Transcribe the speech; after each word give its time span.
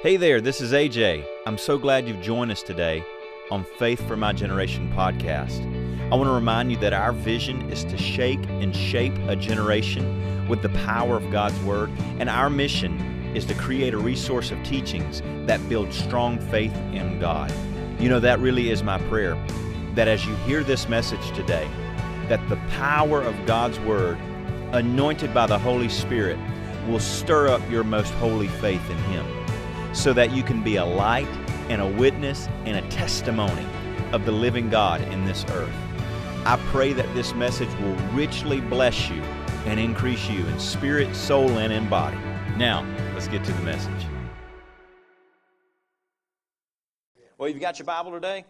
Hey 0.00 0.18
there, 0.18 0.42
this 0.42 0.60
is 0.60 0.72
AJ. 0.72 1.24
I'm 1.46 1.56
so 1.56 1.78
glad 1.78 2.06
you've 2.06 2.20
joined 2.20 2.52
us 2.52 2.62
today 2.62 3.02
on 3.50 3.64
Faith 3.78 4.06
for 4.06 4.14
My 4.14 4.30
Generation 4.34 4.92
podcast. 4.92 5.62
I 6.12 6.14
want 6.14 6.28
to 6.28 6.34
remind 6.34 6.70
you 6.70 6.76
that 6.80 6.92
our 6.92 7.12
vision 7.12 7.70
is 7.70 7.82
to 7.84 7.96
shake 7.96 8.46
and 8.50 8.76
shape 8.76 9.14
a 9.26 9.34
generation 9.34 10.48
with 10.48 10.60
the 10.60 10.68
power 10.68 11.16
of 11.16 11.30
God's 11.30 11.58
Word, 11.60 11.90
and 12.20 12.28
our 12.28 12.50
mission 12.50 13.00
is 13.34 13.46
to 13.46 13.54
create 13.54 13.94
a 13.94 13.98
resource 13.98 14.50
of 14.50 14.62
teachings 14.62 15.22
that 15.46 15.66
build 15.66 15.94
strong 15.94 16.38
faith 16.50 16.76
in 16.92 17.18
God. 17.18 17.50
You 17.98 18.10
know, 18.10 18.20
that 18.20 18.38
really 18.38 18.68
is 18.68 18.82
my 18.82 18.98
prayer 19.08 19.34
that 19.94 20.08
as 20.08 20.26
you 20.26 20.36
hear 20.44 20.62
this 20.62 20.90
message 20.90 21.26
today, 21.34 21.70
that 22.28 22.46
the 22.50 22.56
power 22.72 23.22
of 23.22 23.46
God's 23.46 23.80
Word, 23.80 24.18
anointed 24.72 25.32
by 25.32 25.46
the 25.46 25.58
Holy 25.58 25.88
Spirit, 25.88 26.38
will 26.86 27.00
stir 27.00 27.48
up 27.48 27.62
your 27.70 27.82
most 27.82 28.12
holy 28.14 28.48
faith 28.48 28.90
in 28.90 28.98
Him 29.04 29.45
so 29.96 30.12
that 30.12 30.30
you 30.30 30.42
can 30.42 30.62
be 30.62 30.76
a 30.76 30.84
light 30.84 31.26
and 31.70 31.80
a 31.80 31.86
witness 31.86 32.48
and 32.66 32.76
a 32.76 32.88
testimony 32.90 33.66
of 34.12 34.26
the 34.26 34.30
living 34.30 34.68
God 34.68 35.00
in 35.12 35.24
this 35.24 35.44
earth. 35.50 35.74
I 36.44 36.56
pray 36.66 36.92
that 36.92 37.12
this 37.14 37.34
message 37.34 37.72
will 37.80 37.94
richly 38.12 38.60
bless 38.60 39.08
you 39.08 39.20
and 39.64 39.80
increase 39.80 40.28
you 40.28 40.46
in 40.46 40.60
spirit, 40.60 41.16
soul, 41.16 41.58
and 41.58 41.72
in 41.72 41.88
body. 41.88 42.18
Now, 42.56 42.86
let's 43.14 43.26
get 43.26 43.42
to 43.44 43.52
the 43.52 43.62
message. 43.62 44.06
Well, 47.38 47.48
you've 47.48 47.60
got 47.60 47.78
your 47.78 47.86
Bible 47.86 48.12
today? 48.12 48.44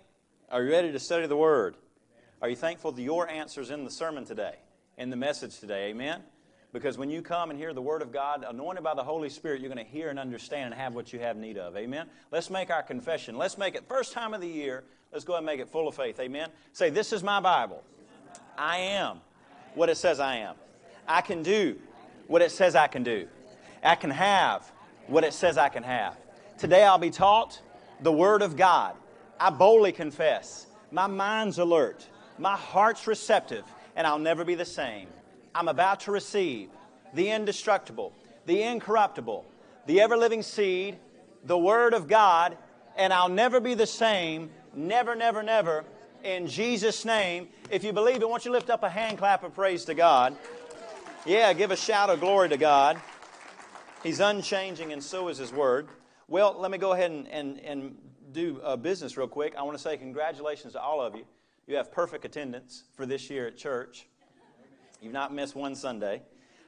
Are 0.51 0.63
you 0.63 0.71
ready 0.71 0.93
to 0.93 0.99
study 0.99 1.27
the 1.27 1.37
Word? 1.37 1.77
Are 2.43 2.49
you 2.49 2.57
thankful 2.57 2.93
for 2.93 3.01
your 3.01 3.29
answers 3.29 3.71
in 3.71 3.85
the 3.85 3.91
sermon 3.91 4.25
today, 4.25 4.57
in 4.99 5.11
the 5.11 5.17
message 5.17 5.59
today? 5.59 5.91
Amen? 5.91 6.23
Because 6.73 6.99
when 6.99 7.09
you 7.09 7.23
come 7.23 7.51
and 7.51 7.59
hear 7.59 7.73
the 7.73 7.83
Word 7.83 8.03
of 8.03 8.13
God, 8.13 8.45
anointed 8.47 8.85
by 8.85 8.95
the 8.95 9.05
Holy 9.05 9.29
Spirit, 9.29 9.61
you're 9.61 9.73
going 9.73 9.85
to 9.85 9.91
hear 9.91 10.11
and 10.11 10.19
understand 10.19 10.73
and 10.73 10.75
have 10.75 10.95
what 10.95 11.13
you 11.13 11.19
have 11.21 11.37
need 11.37 11.57
of. 11.57 11.77
Amen? 11.77 12.07
Let's 12.31 12.51
make 12.51 12.71
our 12.71 12.83
confession. 12.83 13.39
Let's 13.39 13.57
make 13.57 13.75
it 13.75 13.85
first 13.89 14.13
time 14.13 14.35
of 14.35 14.41
the 14.41 14.49
year. 14.49 14.85
Let's 15.13 15.25
go 15.25 15.37
and 15.37 15.47
make 15.47 15.61
it 15.61 15.69
full 15.69 15.89
of 15.89 15.95
faith. 15.95 16.21
Amen? 16.21 16.51
Say, 16.73 16.91
This 16.91 17.13
is 17.13 17.23
my 17.23 17.41
Bible. 17.41 17.83
I 18.59 18.79
am 18.79 19.21
what 19.75 19.89
it 19.89 19.97
says 19.97 20.21
I 20.21 20.37
am. 20.37 20.57
I 21.07 21.21
can 21.21 21.43
do 21.43 21.77
what 22.27 22.43
it 22.43 22.51
says 22.51 22.75
I 22.75 22.89
can 22.89 23.03
do. 23.03 23.29
I 23.83 23.95
can 23.95 24.11
have 24.11 24.71
what 25.07 25.25
it 25.25 25.33
says 25.33 25.57
I 25.57 25.69
can 25.69 25.83
have. 25.83 26.17
Today 26.59 26.83
I'll 26.85 26.99
be 26.99 27.11
taught 27.11 27.61
the 28.01 28.13
Word 28.13 28.43
of 28.43 28.57
God. 28.57 28.97
I 29.39 29.51
boldly 29.51 29.93
confess. 29.93 30.67
My 30.91 31.07
mind's 31.07 31.59
alert. 31.59 32.07
My 32.39 32.57
heart's 32.57 33.07
receptive. 33.07 33.65
And 33.95 34.07
I'll 34.07 34.19
never 34.19 34.45
be 34.45 34.55
the 34.55 34.65
same. 34.65 35.09
I'm 35.57 35.69
about 35.69 36.01
to 36.01 36.11
receive 36.11 36.69
the 37.15 37.31
indestructible, 37.31 38.13
the 38.45 38.63
incorruptible, 38.63 39.47
the 39.87 40.03
ever 40.03 40.15
living 40.15 40.43
seed, 40.43 40.99
the 41.45 41.57
Word 41.57 41.95
of 41.95 42.09
God, 42.09 42.59
and 42.95 43.11
I'll 43.11 43.31
never 43.31 43.59
be 43.59 43.73
the 43.73 43.87
same, 43.87 44.51
never, 44.75 45.15
never, 45.15 45.43
never, 45.43 45.87
in 46.23 46.47
Jesus' 46.47 47.07
name. 47.07 47.49
If 47.71 47.85
you 47.85 47.95
believe 47.95 48.21
it, 48.21 48.29
won't 48.29 48.45
you 48.45 48.51
lift 48.51 48.69
up 48.69 48.83
a 48.83 48.91
hand 48.91 49.17
clap 49.17 49.45
of 49.45 49.55
praise 49.55 49.87
to 49.87 49.95
God? 49.95 50.37
Yeah, 51.25 51.55
give 51.55 51.71
a 51.71 51.77
shout 51.77 52.11
of 52.11 52.21
glory 52.21 52.51
to 52.51 52.59
God. 52.59 53.01
He's 54.03 54.21
unchanging, 54.21 54.93
and 54.93 55.03
so 55.03 55.29
is 55.29 55.39
His 55.39 55.55
Word. 55.55 55.89
Well, 56.29 56.55
let 56.59 56.71
me 56.71 56.77
go 56.77 56.93
ahead 56.93 57.11
and, 57.11 57.27
and, 57.29 57.61
and 57.61 57.97
do 58.33 58.61
business 58.83 59.17
real 59.17 59.27
quick. 59.27 59.55
I 59.57 59.63
want 59.63 59.79
to 59.79 59.83
say 59.83 59.97
congratulations 59.97 60.75
to 60.75 60.83
all 60.83 61.01
of 61.01 61.15
you. 61.17 61.25
You 61.67 61.77
have 61.77 61.91
perfect 61.91 62.27
attendance 62.27 62.85
for 62.95 63.07
this 63.07 63.31
year 63.31 63.47
at 63.47 63.57
church. 63.57 64.07
You've 65.07 65.13
not 65.13 65.33
missed 65.33 65.55
one 65.55 65.77
Sunday. 65.77 66.21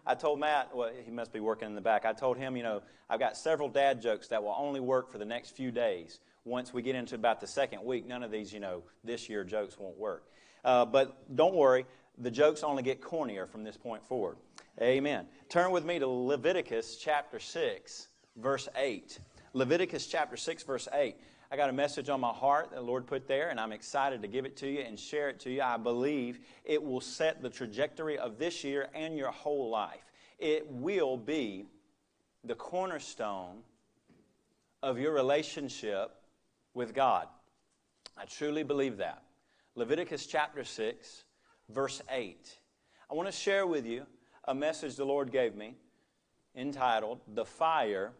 I 0.07 0.15
told 0.15 0.39
Matt, 0.39 0.71
well, 0.73 0.93
he 1.05 1.11
must 1.11 1.33
be 1.33 1.41
working 1.41 1.67
in 1.67 1.75
the 1.75 1.81
back. 1.81 2.05
I 2.05 2.13
told 2.13 2.37
him, 2.37 2.57
you 2.57 2.63
know, 2.63 2.83
I've 3.11 3.19
got 3.19 3.37
several 3.37 3.69
dad 3.69 4.01
jokes 4.01 4.29
that 4.29 4.41
will 4.41 4.55
only 4.57 4.79
work 4.79 5.11
for 5.11 5.19
the 5.19 5.25
next 5.25 5.57
few 5.57 5.73
days. 5.73 6.21
Once 6.45 6.73
we 6.73 6.81
get 6.81 6.95
into 6.95 7.17
about 7.17 7.41
the 7.41 7.49
second 7.49 7.83
week, 7.83 8.07
none 8.07 8.23
of 8.23 8.31
these, 8.31 8.53
you 8.53 8.61
know, 8.61 8.85
this 9.03 9.29
year 9.29 9.43
jokes 9.43 9.77
won't 9.77 9.99
work. 9.99 10.31
Uh, 10.65 10.85
but 10.85 11.35
don't 11.35 11.53
worry, 11.53 11.85
the 12.17 12.31
jokes 12.31 12.63
only 12.63 12.85
get 12.85 13.01
cornier 13.01 13.49
from 13.49 13.65
this 13.65 13.77
point 13.77 14.07
forward. 14.07 14.37
Amen. 14.81 15.27
Turn 15.49 15.73
with 15.73 15.85
me 15.85 15.99
to 15.99 16.07
Leviticus 16.07 16.95
chapter 16.95 17.41
6, 17.41 18.07
verse 18.37 18.69
8. 18.77 19.19
Leviticus 19.53 20.07
chapter 20.07 20.37
6, 20.37 20.63
verse 20.63 20.87
8. 20.93 21.17
I 21.51 21.57
got 21.57 21.71
a 21.71 21.73
message 21.73 22.11
on 22.11 22.21
my 22.21 22.33
heart 22.33 22.71
that 22.71 22.77
the 22.77 22.83
Lord 22.83 23.07
put 23.07 23.27
there, 23.27 23.49
and 23.49 23.59
I'm 23.59 23.73
excited 23.73 24.21
to 24.21 24.29
give 24.29 24.45
it 24.45 24.55
to 24.59 24.69
you 24.69 24.81
and 24.81 25.01
share 25.01 25.31
it 25.31 25.41
to 25.41 25.51
you. 25.51 25.63
I 25.63 25.79
believe 25.79 26.41
it 26.63 26.83
will 26.83 27.01
set 27.01 27.41
the 27.41 27.49
trajectory 27.49 28.19
of 28.19 28.39
this 28.39 28.65
year 28.65 28.89
and 28.95 29.17
your 29.17 29.31
whole 29.31 29.71
life. 29.71 30.13
It 30.39 30.71
will 30.71 31.17
be 31.17 31.65
the 32.45 32.55
cornerstone 32.55 33.61
of 34.83 34.99
your 34.99 35.15
relationship 35.15 36.11
with 36.75 36.95
God. 36.95 37.29
I 38.19 38.27
truly 38.27 38.63
believe 38.63 38.99
that. 38.99 39.23
Leviticus 39.75 40.27
chapter 40.27 40.65
6, 40.65 41.25
verse 41.71 42.03
8. 42.11 42.59
I 43.11 43.15
want 43.15 43.27
to 43.27 43.33
share 43.33 43.67
with 43.67 43.87
you 43.87 44.05
a 44.45 44.55
message 44.55 44.97
the 44.97 45.07
Lord 45.07 45.33
gave 45.33 45.55
me 45.55 45.77
entitled, 46.55 47.21
The 47.33 47.47
Fire 47.47 48.13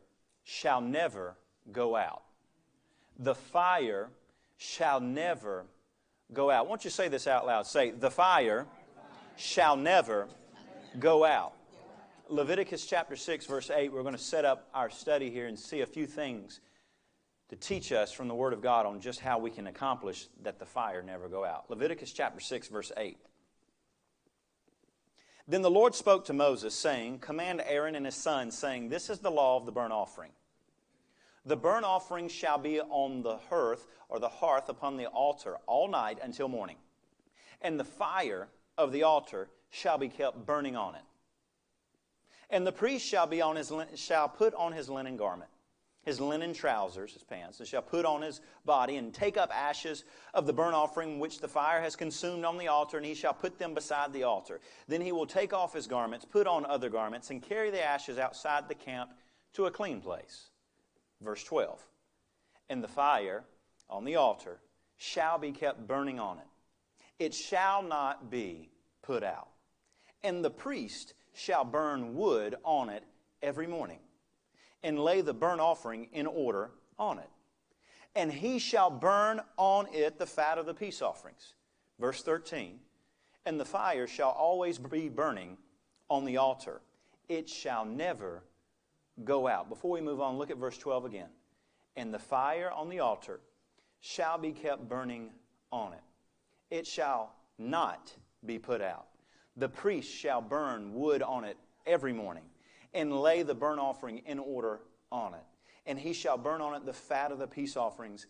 Shall 0.45 0.81
Never 0.81 1.37
Go 1.73 1.95
Out 1.95 2.23
the 3.19 3.35
fire 3.35 4.11
shall 4.57 5.01
never 5.01 5.67
go 6.33 6.51
out. 6.51 6.69
Won't 6.69 6.85
you 6.85 6.91
say 6.91 7.09
this 7.09 7.27
out 7.27 7.47
loud? 7.47 7.67
Say, 7.67 7.91
the 7.91 8.11
fire 8.11 8.67
shall 9.37 9.77
never 9.77 10.29
go 10.99 11.25
out. 11.25 11.53
Leviticus 12.29 12.87
chapter 12.87 13.17
6, 13.17 13.47
verse 13.47 13.71
8, 13.71 13.93
we're 13.93 14.03
going 14.03 14.15
to 14.15 14.21
set 14.21 14.45
up 14.45 14.69
our 14.75 14.91
study 14.91 15.31
here 15.31 15.47
and 15.47 15.59
see 15.59 15.81
a 15.81 15.87
few 15.87 16.07
things 16.07 16.61
to 17.49 17.57
teach 17.57 17.93
us 17.93 18.13
from 18.13 18.29
the 18.29 18.35
Word 18.35 18.53
of 18.53 18.61
God 18.61 18.85
on 18.85 19.01
just 19.01 19.21
how 19.21 19.39
we 19.39 19.51
can 19.51 19.67
accomplish 19.67 20.29
that 20.43 20.59
the 20.59 20.67
fire 20.67 21.03
never 21.03 21.29
go 21.29 21.45
out. 21.45 21.71
Leviticus 21.71 22.13
chapter 22.13 22.41
6, 22.41 22.69
verse 22.69 22.93
8. 22.97 23.17
Then 25.47 25.63
the 25.63 25.71
Lord 25.71 25.95
spoke 25.95 26.27
to 26.27 26.35
Moses, 26.35 26.75
saying, 26.75 27.21
Command 27.21 27.63
Aaron 27.67 27.95
and 27.95 28.05
his 28.05 28.15
sons, 28.15 28.57
saying, 28.59 28.91
This 28.91 29.09
is 29.09 29.21
the 29.21 29.31
law 29.31 29.57
of 29.57 29.65
the 29.65 29.73
burnt 29.73 29.95
offering. 29.95 30.33
The 31.49 31.57
burnt 31.57 31.87
offering 31.87 32.29
shall 32.29 32.59
be 32.59 32.79
on 32.79 33.23
the 33.23 33.39
hearth 33.49 33.87
or 34.11 34.19
the 34.19 34.29
hearth 34.29 34.69
upon 34.69 34.99
the 34.99 35.07
altar 35.07 35.57
all 35.67 35.89
night 35.89 36.19
until 36.23 36.47
morning. 36.47 36.77
And 37.63 37.81
the 37.81 37.85
fire 37.85 38.49
of 38.77 38.93
the 38.93 39.05
altar 39.05 39.49
shall 39.71 39.97
be 39.97 40.11
kept 40.11 40.45
burning 40.45 40.77
on 40.77 40.95
it. 40.95 41.01
And 42.51 42.67
the 42.67 42.73
priest 42.73 43.07
shall, 43.07 43.27
be 43.27 43.41
on 43.41 43.57
his, 43.57 43.73
shall 43.95 44.29
put 44.29 44.53
on 44.53 44.73
his 44.73 44.91
linen 44.91 45.17
garment, 45.17 45.49
his 46.03 46.21
linen 46.21 46.53
trousers, 46.53 47.15
his 47.15 47.25
pants, 47.25 47.61
and 47.61 47.67
shall 47.67 47.81
put 47.81 48.05
on 48.05 48.21
his 48.21 48.43
body, 48.67 48.97
and 48.97 49.15
take 49.15 49.39
up 49.39 49.51
ashes 49.51 50.05
of 50.35 50.47
the 50.47 50.53
burnt 50.53 50.75
offering 50.75 51.19
which 51.19 51.41
the 51.41 51.49
fire 51.49 51.81
has 51.81 51.97
consumed 51.97 52.45
on 52.45 52.59
the 52.59 52.69
altar, 52.69 52.99
and 52.99 53.07
he 53.07 53.15
shall 53.15 53.33
put 53.33 53.59
them 53.59 53.73
beside 53.73 54.13
the 54.13 54.25
altar. 54.25 54.61
Then 54.87 55.01
he 55.01 55.13
will 55.13 55.27
take 55.27 55.55
off 55.55 55.73
his 55.73 55.87
garments, 55.87 56.27
put 56.27 56.47
on 56.47 56.67
other 56.67 56.91
garments, 56.91 57.31
and 57.31 57.43
carry 57.43 57.71
the 57.71 57.83
ashes 57.83 58.19
outside 58.19 58.69
the 58.69 58.75
camp 58.75 59.13
to 59.55 59.65
a 59.65 59.71
clean 59.71 60.03
place. 60.03 60.51
Verse 61.21 61.43
12 61.45 61.85
And 62.69 62.83
the 62.83 62.89
fire 62.89 63.45
on 63.91 64.05
the 64.05 64.17
altar 64.17 64.61
shall 64.97 65.39
be 65.39 65.53
kept 65.53 65.87
burning 65.87 66.19
on 66.19 66.39
it, 66.39 67.25
it 67.25 67.35
shall 67.35 67.83
not 67.83 68.31
be 68.31 68.71
put 69.03 69.23
out. 69.23 69.49
And 70.23 70.45
the 70.45 70.51
priest 70.51 71.15
shall 71.33 71.65
burn 71.65 72.15
wood 72.15 72.57
on 72.65 72.89
it 72.89 73.05
every 73.43 73.67
morning, 73.67 74.01
and 74.83 74.99
lay 74.99 75.21
the 75.21 75.35
burnt 75.35 75.61
offering 75.61 76.09
in 76.13 76.27
order 76.27 76.73
on 76.99 77.19
it. 77.19 77.31
And 78.17 78.33
he 78.33 78.59
shall 78.59 78.91
burn 78.91 79.41
on 79.57 79.87
it 79.93 80.19
the 80.19 80.27
fat 80.27 80.59
of 80.59 80.67
the 80.67 80.75
peace 80.75 81.03
offerings. 81.03 81.55
Verse 82.01 82.23
13 82.23 82.81
And 83.47 83.61
the 83.61 83.65
fire 83.65 84.07
shall 84.07 84.31
always 84.31 84.79
be 84.79 85.09
burning 85.09 85.57
on 86.11 86.25
the 86.25 86.39
altar, 86.39 86.81
it 87.29 87.49
shall 87.49 87.85
never 87.85 88.43
go 89.25 89.47
out. 89.47 89.69
Before 89.69 89.91
we 89.91 90.01
move 90.01 90.21
on, 90.21 90.39
look 90.39 90.51
at 90.51 90.57
verse 90.57 90.79
12 90.79 91.05
again. 91.05 91.29
And 91.97 92.13
the 92.13 92.19
fire 92.19 92.71
on 92.71 92.89
the 92.89 93.01
altar 93.01 93.41
shall 94.01 94.39
be 94.39 94.53
kept 94.53 94.89
burning 94.89 95.31
on 95.71 95.93
it, 95.93 96.03
it 96.71 96.87
shall 96.87 97.35
not 97.59 98.15
be 98.45 98.59
put 98.59 98.81
out. 98.81 99.09
The 99.57 99.69
priest 99.69 100.11
shall 100.11 100.41
burn 100.41 100.95
wood 100.95 101.23
on 101.23 101.45
it 101.45 101.57
every 101.87 102.13
morning 102.13 102.45
and 102.95 103.21
lay 103.21 103.43
the 103.43 103.55
burnt 103.55 103.81
offering 103.81 104.19
in 104.19 104.39
order 104.39 104.81
on 105.11 105.35
it. 105.35 105.45
And 105.85 105.99
he 105.99 106.13
shall 106.13 106.39
burn 106.39 106.61
on 106.61 106.75
it 106.75 106.87
the 106.87 106.93
fat 106.93 107.33
of 107.33 107.39
the 107.39 107.47
peace 107.47 107.77
offerings. 107.77 108.27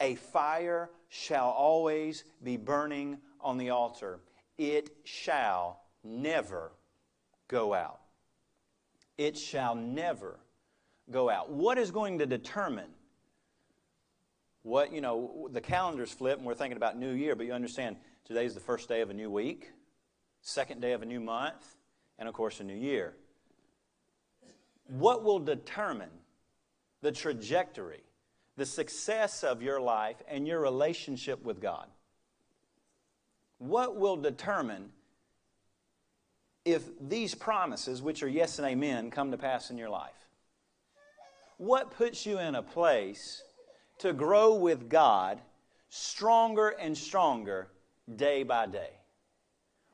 A 0.00 0.14
fire 0.14 0.90
shall 1.08 1.50
always 1.50 2.24
be 2.42 2.56
burning 2.56 3.18
on 3.40 3.58
the 3.58 3.70
altar. 3.70 4.20
It 4.56 4.90
shall 5.04 5.80
never 6.04 6.72
go 7.48 7.74
out 7.74 8.00
it 9.18 9.36
shall 9.36 9.74
never 9.74 10.38
go 11.10 11.28
out. 11.28 11.50
What 11.50 11.76
is 11.76 11.90
going 11.90 12.20
to 12.20 12.26
determine 12.26 12.90
what, 14.62 14.92
you 14.92 15.00
know, 15.00 15.48
the 15.50 15.60
calendar's 15.60 16.12
flip 16.12 16.38
and 16.38 16.46
we're 16.46 16.54
thinking 16.54 16.76
about 16.76 16.96
New 16.96 17.12
Year, 17.12 17.34
but 17.34 17.46
you 17.46 17.52
understand 17.52 17.96
today's 18.24 18.54
the 18.54 18.60
first 18.60 18.88
day 18.88 19.00
of 19.00 19.10
a 19.10 19.14
new 19.14 19.30
week, 19.30 19.72
second 20.42 20.80
day 20.80 20.92
of 20.92 21.02
a 21.02 21.06
new 21.06 21.20
month, 21.20 21.76
and 22.18 22.28
of 22.28 22.34
course 22.34 22.60
a 22.60 22.64
new 22.64 22.76
year. 22.76 23.14
What 24.86 25.24
will 25.24 25.38
determine 25.38 26.10
the 27.02 27.12
trajectory, 27.12 28.02
the 28.56 28.66
success 28.66 29.44
of 29.44 29.62
your 29.62 29.80
life 29.80 30.16
and 30.28 30.46
your 30.46 30.60
relationship 30.60 31.42
with 31.42 31.60
God? 31.60 31.86
What 33.58 33.96
will 33.96 34.16
determine 34.16 34.90
if 36.72 36.84
these 37.00 37.34
promises, 37.34 38.02
which 38.02 38.22
are 38.22 38.28
yes 38.28 38.58
and 38.58 38.66
amen, 38.66 39.10
come 39.10 39.30
to 39.30 39.38
pass 39.38 39.70
in 39.70 39.78
your 39.78 39.88
life? 39.88 40.26
What 41.56 41.90
puts 41.90 42.24
you 42.24 42.38
in 42.38 42.54
a 42.54 42.62
place 42.62 43.42
to 43.98 44.12
grow 44.12 44.54
with 44.54 44.88
God 44.88 45.40
stronger 45.88 46.68
and 46.68 46.96
stronger 46.96 47.68
day 48.16 48.42
by 48.42 48.66
day? 48.66 48.90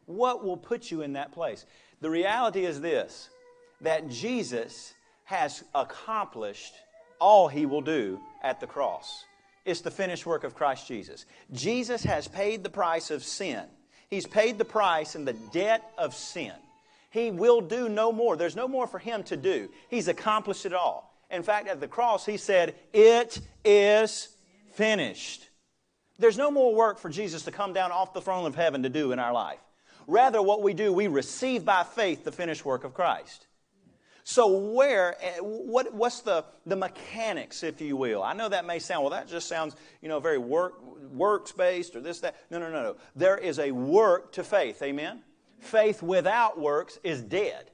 What 0.06 0.44
will 0.44 0.56
put 0.58 0.90
you 0.90 1.02
in 1.02 1.14
that 1.14 1.32
place? 1.32 1.64
The 2.00 2.10
reality 2.10 2.64
is 2.64 2.80
this 2.80 3.30
that 3.80 4.08
Jesus 4.08 4.94
has 5.24 5.64
accomplished 5.74 6.74
all 7.18 7.48
he 7.48 7.66
will 7.66 7.80
do 7.80 8.20
at 8.42 8.60
the 8.60 8.66
cross. 8.66 9.24
It's 9.64 9.80
the 9.80 9.90
finished 9.90 10.26
work 10.26 10.44
of 10.44 10.54
Christ 10.54 10.86
Jesus. 10.86 11.24
Jesus 11.52 12.02
has 12.04 12.28
paid 12.28 12.62
the 12.62 12.70
price 12.70 13.10
of 13.10 13.24
sin. 13.24 13.64
He's 14.10 14.26
paid 14.26 14.58
the 14.58 14.64
price 14.64 15.14
and 15.14 15.26
the 15.26 15.32
debt 15.32 15.82
of 15.96 16.14
sin. 16.14 16.52
He 17.14 17.30
will 17.30 17.60
do 17.60 17.88
no 17.88 18.10
more. 18.10 18.36
There's 18.36 18.56
no 18.56 18.66
more 18.66 18.88
for 18.88 18.98
him 18.98 19.22
to 19.24 19.36
do. 19.36 19.68
He's 19.88 20.08
accomplished 20.08 20.66
it 20.66 20.74
all. 20.74 21.16
In 21.30 21.44
fact, 21.44 21.68
at 21.68 21.78
the 21.78 21.86
cross, 21.86 22.26
he 22.26 22.36
said, 22.36 22.74
It 22.92 23.40
is 23.64 24.30
finished. 24.72 25.48
There's 26.18 26.36
no 26.36 26.50
more 26.50 26.74
work 26.74 26.98
for 26.98 27.08
Jesus 27.08 27.42
to 27.44 27.52
come 27.52 27.72
down 27.72 27.92
off 27.92 28.14
the 28.14 28.20
throne 28.20 28.46
of 28.46 28.56
heaven 28.56 28.82
to 28.82 28.88
do 28.88 29.12
in 29.12 29.20
our 29.20 29.32
life. 29.32 29.60
Rather, 30.08 30.42
what 30.42 30.60
we 30.60 30.74
do, 30.74 30.92
we 30.92 31.06
receive 31.06 31.64
by 31.64 31.84
faith 31.84 32.24
the 32.24 32.32
finished 32.32 32.64
work 32.64 32.82
of 32.82 32.94
Christ. 32.94 33.46
So, 34.24 34.48
where, 34.48 35.16
eh, 35.22 35.38
what, 35.38 35.94
what's 35.94 36.22
the, 36.22 36.44
the 36.66 36.74
mechanics, 36.74 37.62
if 37.62 37.80
you 37.80 37.96
will? 37.96 38.24
I 38.24 38.32
know 38.32 38.48
that 38.48 38.66
may 38.66 38.80
sound, 38.80 39.04
well, 39.04 39.10
that 39.10 39.28
just 39.28 39.46
sounds, 39.46 39.76
you 40.02 40.08
know, 40.08 40.18
very 40.18 40.38
work, 40.38 40.82
works 41.12 41.52
based 41.52 41.94
or 41.94 42.00
this, 42.00 42.18
that. 42.20 42.34
No, 42.50 42.58
no, 42.58 42.72
no, 42.72 42.82
no. 42.82 42.96
There 43.14 43.38
is 43.38 43.60
a 43.60 43.70
work 43.70 44.32
to 44.32 44.42
faith. 44.42 44.82
Amen? 44.82 45.22
Faith 45.64 46.02
without 46.02 46.60
works 46.60 46.98
is 47.02 47.22
dead. 47.22 47.70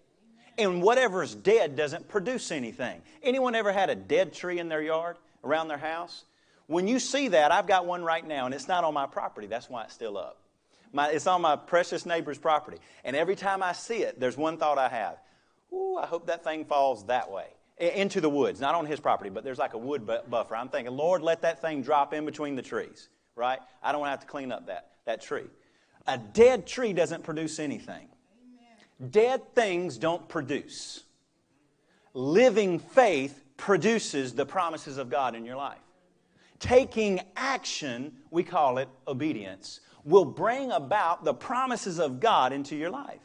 And 0.56 0.82
whatever 0.82 1.22
is 1.22 1.34
dead 1.34 1.76
doesn't 1.76 2.08
produce 2.08 2.50
anything. 2.50 3.02
Anyone 3.22 3.54
ever 3.54 3.72
had 3.72 3.90
a 3.90 3.94
dead 3.94 4.32
tree 4.32 4.58
in 4.58 4.68
their 4.68 4.82
yard, 4.82 5.16
around 5.42 5.68
their 5.68 5.78
house? 5.78 6.24
When 6.66 6.86
you 6.86 6.98
see 6.98 7.28
that, 7.28 7.50
I've 7.50 7.66
got 7.66 7.86
one 7.86 8.04
right 8.04 8.26
now, 8.26 8.46
and 8.46 8.54
it's 8.54 8.68
not 8.68 8.84
on 8.84 8.94
my 8.94 9.06
property. 9.06 9.46
That's 9.46 9.68
why 9.68 9.84
it's 9.84 9.94
still 9.94 10.16
up. 10.16 10.38
My, 10.92 11.08
it's 11.08 11.26
on 11.26 11.40
my 11.40 11.56
precious 11.56 12.06
neighbor's 12.06 12.38
property. 12.38 12.78
And 13.04 13.16
every 13.16 13.36
time 13.36 13.62
I 13.62 13.72
see 13.72 13.98
it, 13.98 14.20
there's 14.20 14.36
one 14.36 14.56
thought 14.56 14.78
I 14.78 14.88
have. 14.88 15.18
Ooh, 15.72 15.96
I 15.96 16.06
hope 16.06 16.26
that 16.26 16.44
thing 16.44 16.64
falls 16.64 17.06
that 17.06 17.30
way 17.30 17.46
into 17.78 18.20
the 18.20 18.28
woods, 18.28 18.60
not 18.60 18.74
on 18.74 18.86
his 18.86 19.00
property, 19.00 19.30
but 19.30 19.42
there's 19.42 19.58
like 19.58 19.74
a 19.74 19.78
wood 19.78 20.06
buffer. 20.28 20.54
I'm 20.54 20.68
thinking, 20.68 20.94
Lord, 20.94 21.22
let 21.22 21.42
that 21.42 21.62
thing 21.62 21.82
drop 21.82 22.12
in 22.12 22.26
between 22.26 22.54
the 22.54 22.62
trees, 22.62 23.08
right? 23.34 23.58
I 23.82 23.92
don't 23.92 24.06
have 24.06 24.20
to 24.20 24.26
clean 24.26 24.52
up 24.52 24.66
that, 24.66 24.90
that 25.06 25.22
tree. 25.22 25.46
A 26.10 26.18
dead 26.18 26.66
tree 26.66 26.92
doesn't 26.92 27.22
produce 27.22 27.60
anything. 27.60 28.08
Dead 29.10 29.54
things 29.54 29.96
don't 29.96 30.28
produce. 30.28 31.04
Living 32.14 32.80
faith 32.80 33.44
produces 33.56 34.34
the 34.34 34.44
promises 34.44 34.98
of 34.98 35.08
God 35.08 35.36
in 35.36 35.44
your 35.44 35.54
life. 35.54 35.78
Taking 36.58 37.20
action, 37.36 38.12
we 38.32 38.42
call 38.42 38.78
it 38.78 38.88
obedience, 39.06 39.80
will 40.04 40.24
bring 40.24 40.72
about 40.72 41.24
the 41.24 41.32
promises 41.32 42.00
of 42.00 42.18
God 42.18 42.52
into 42.52 42.74
your 42.74 42.90
life. 42.90 43.20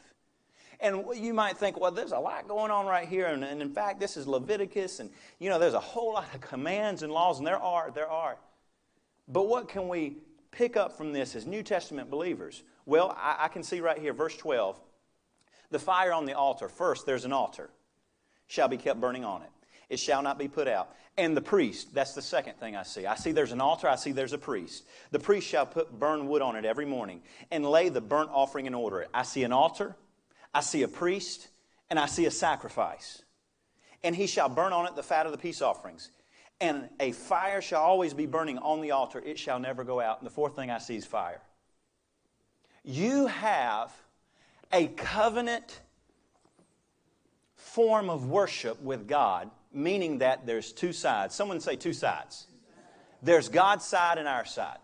And 0.78 1.04
you 1.16 1.34
might 1.34 1.58
think, 1.58 1.80
well, 1.80 1.90
there's 1.90 2.12
a 2.12 2.18
lot 2.20 2.46
going 2.46 2.70
on 2.70 2.86
right 2.86 3.08
here. 3.08 3.26
And, 3.26 3.42
and, 3.42 3.60
in 3.60 3.72
fact, 3.72 3.98
this 3.98 4.16
is 4.16 4.28
Leviticus. 4.28 5.00
And, 5.00 5.10
you 5.40 5.50
know, 5.50 5.58
there's 5.58 5.74
a 5.74 5.80
whole 5.80 6.12
lot 6.12 6.32
of 6.32 6.40
commands 6.40 7.02
and 7.02 7.12
laws. 7.12 7.38
And 7.38 7.46
there 7.46 7.60
are, 7.60 7.90
there 7.90 8.08
are. 8.08 8.36
But 9.26 9.48
what 9.48 9.68
can 9.68 9.88
we 9.88 10.18
pick 10.52 10.76
up 10.76 10.96
from 10.96 11.12
this 11.12 11.34
as 11.34 11.46
New 11.46 11.64
Testament 11.64 12.10
believers? 12.10 12.62
Well, 12.86 13.14
I, 13.18 13.36
I 13.40 13.48
can 13.48 13.62
see 13.62 13.80
right 13.80 13.98
here, 13.98 14.12
verse 14.12 14.36
12. 14.36 14.80
The 15.70 15.78
fire 15.78 16.12
on 16.12 16.24
the 16.24 16.34
altar. 16.34 16.68
First, 16.68 17.04
there's 17.04 17.24
an 17.24 17.32
altar, 17.32 17.68
shall 18.46 18.68
be 18.68 18.76
kept 18.76 19.00
burning 19.00 19.24
on 19.24 19.42
it. 19.42 19.50
It 19.88 19.98
shall 19.98 20.22
not 20.22 20.38
be 20.38 20.48
put 20.48 20.68
out. 20.68 20.94
And 21.18 21.36
the 21.36 21.42
priest, 21.42 21.94
that's 21.94 22.14
the 22.14 22.22
second 22.22 22.54
thing 22.58 22.76
I 22.76 22.82
see. 22.82 23.06
I 23.06 23.14
see 23.14 23.32
there's 23.32 23.52
an 23.52 23.60
altar, 23.60 23.88
I 23.88 23.96
see 23.96 24.12
there's 24.12 24.32
a 24.32 24.38
priest. 24.38 24.84
The 25.12 25.18
priest 25.18 25.46
shall 25.46 25.66
put 25.66 25.98
burn 25.98 26.28
wood 26.28 26.42
on 26.42 26.56
it 26.56 26.64
every 26.64 26.84
morning 26.84 27.22
and 27.50 27.64
lay 27.64 27.88
the 27.88 28.00
burnt 28.00 28.30
offering 28.32 28.66
in 28.66 28.74
order. 28.74 29.06
I 29.14 29.22
see 29.22 29.42
an 29.42 29.52
altar, 29.52 29.96
I 30.52 30.60
see 30.60 30.82
a 30.82 30.88
priest, 30.88 31.48
and 31.88 31.98
I 31.98 32.06
see 32.06 32.26
a 32.26 32.30
sacrifice. 32.30 33.22
And 34.04 34.14
he 34.14 34.26
shall 34.26 34.48
burn 34.48 34.72
on 34.72 34.86
it 34.86 34.94
the 34.94 35.02
fat 35.02 35.26
of 35.26 35.32
the 35.32 35.38
peace 35.38 35.62
offerings. 35.62 36.10
And 36.60 36.88
a 37.00 37.12
fire 37.12 37.62
shall 37.62 37.82
always 37.82 38.12
be 38.12 38.26
burning 38.26 38.58
on 38.58 38.80
the 38.80 38.90
altar, 38.90 39.20
it 39.24 39.38
shall 39.38 39.58
never 39.58 39.84
go 39.84 40.00
out. 40.00 40.18
And 40.20 40.26
the 40.26 40.34
fourth 40.34 40.54
thing 40.54 40.70
I 40.70 40.78
see 40.78 40.96
is 40.96 41.06
fire. 41.06 41.40
You 42.86 43.26
have 43.26 43.92
a 44.72 44.86
covenant 44.86 45.80
form 47.56 48.08
of 48.08 48.28
worship 48.28 48.80
with 48.80 49.08
God, 49.08 49.50
meaning 49.72 50.18
that 50.18 50.46
there's 50.46 50.72
two 50.72 50.92
sides. 50.92 51.34
Someone 51.34 51.60
say 51.60 51.74
two 51.74 51.92
sides. 51.92 52.46
There's 53.22 53.48
God's 53.48 53.84
side 53.84 54.18
and 54.18 54.28
our 54.28 54.44
side. 54.44 54.78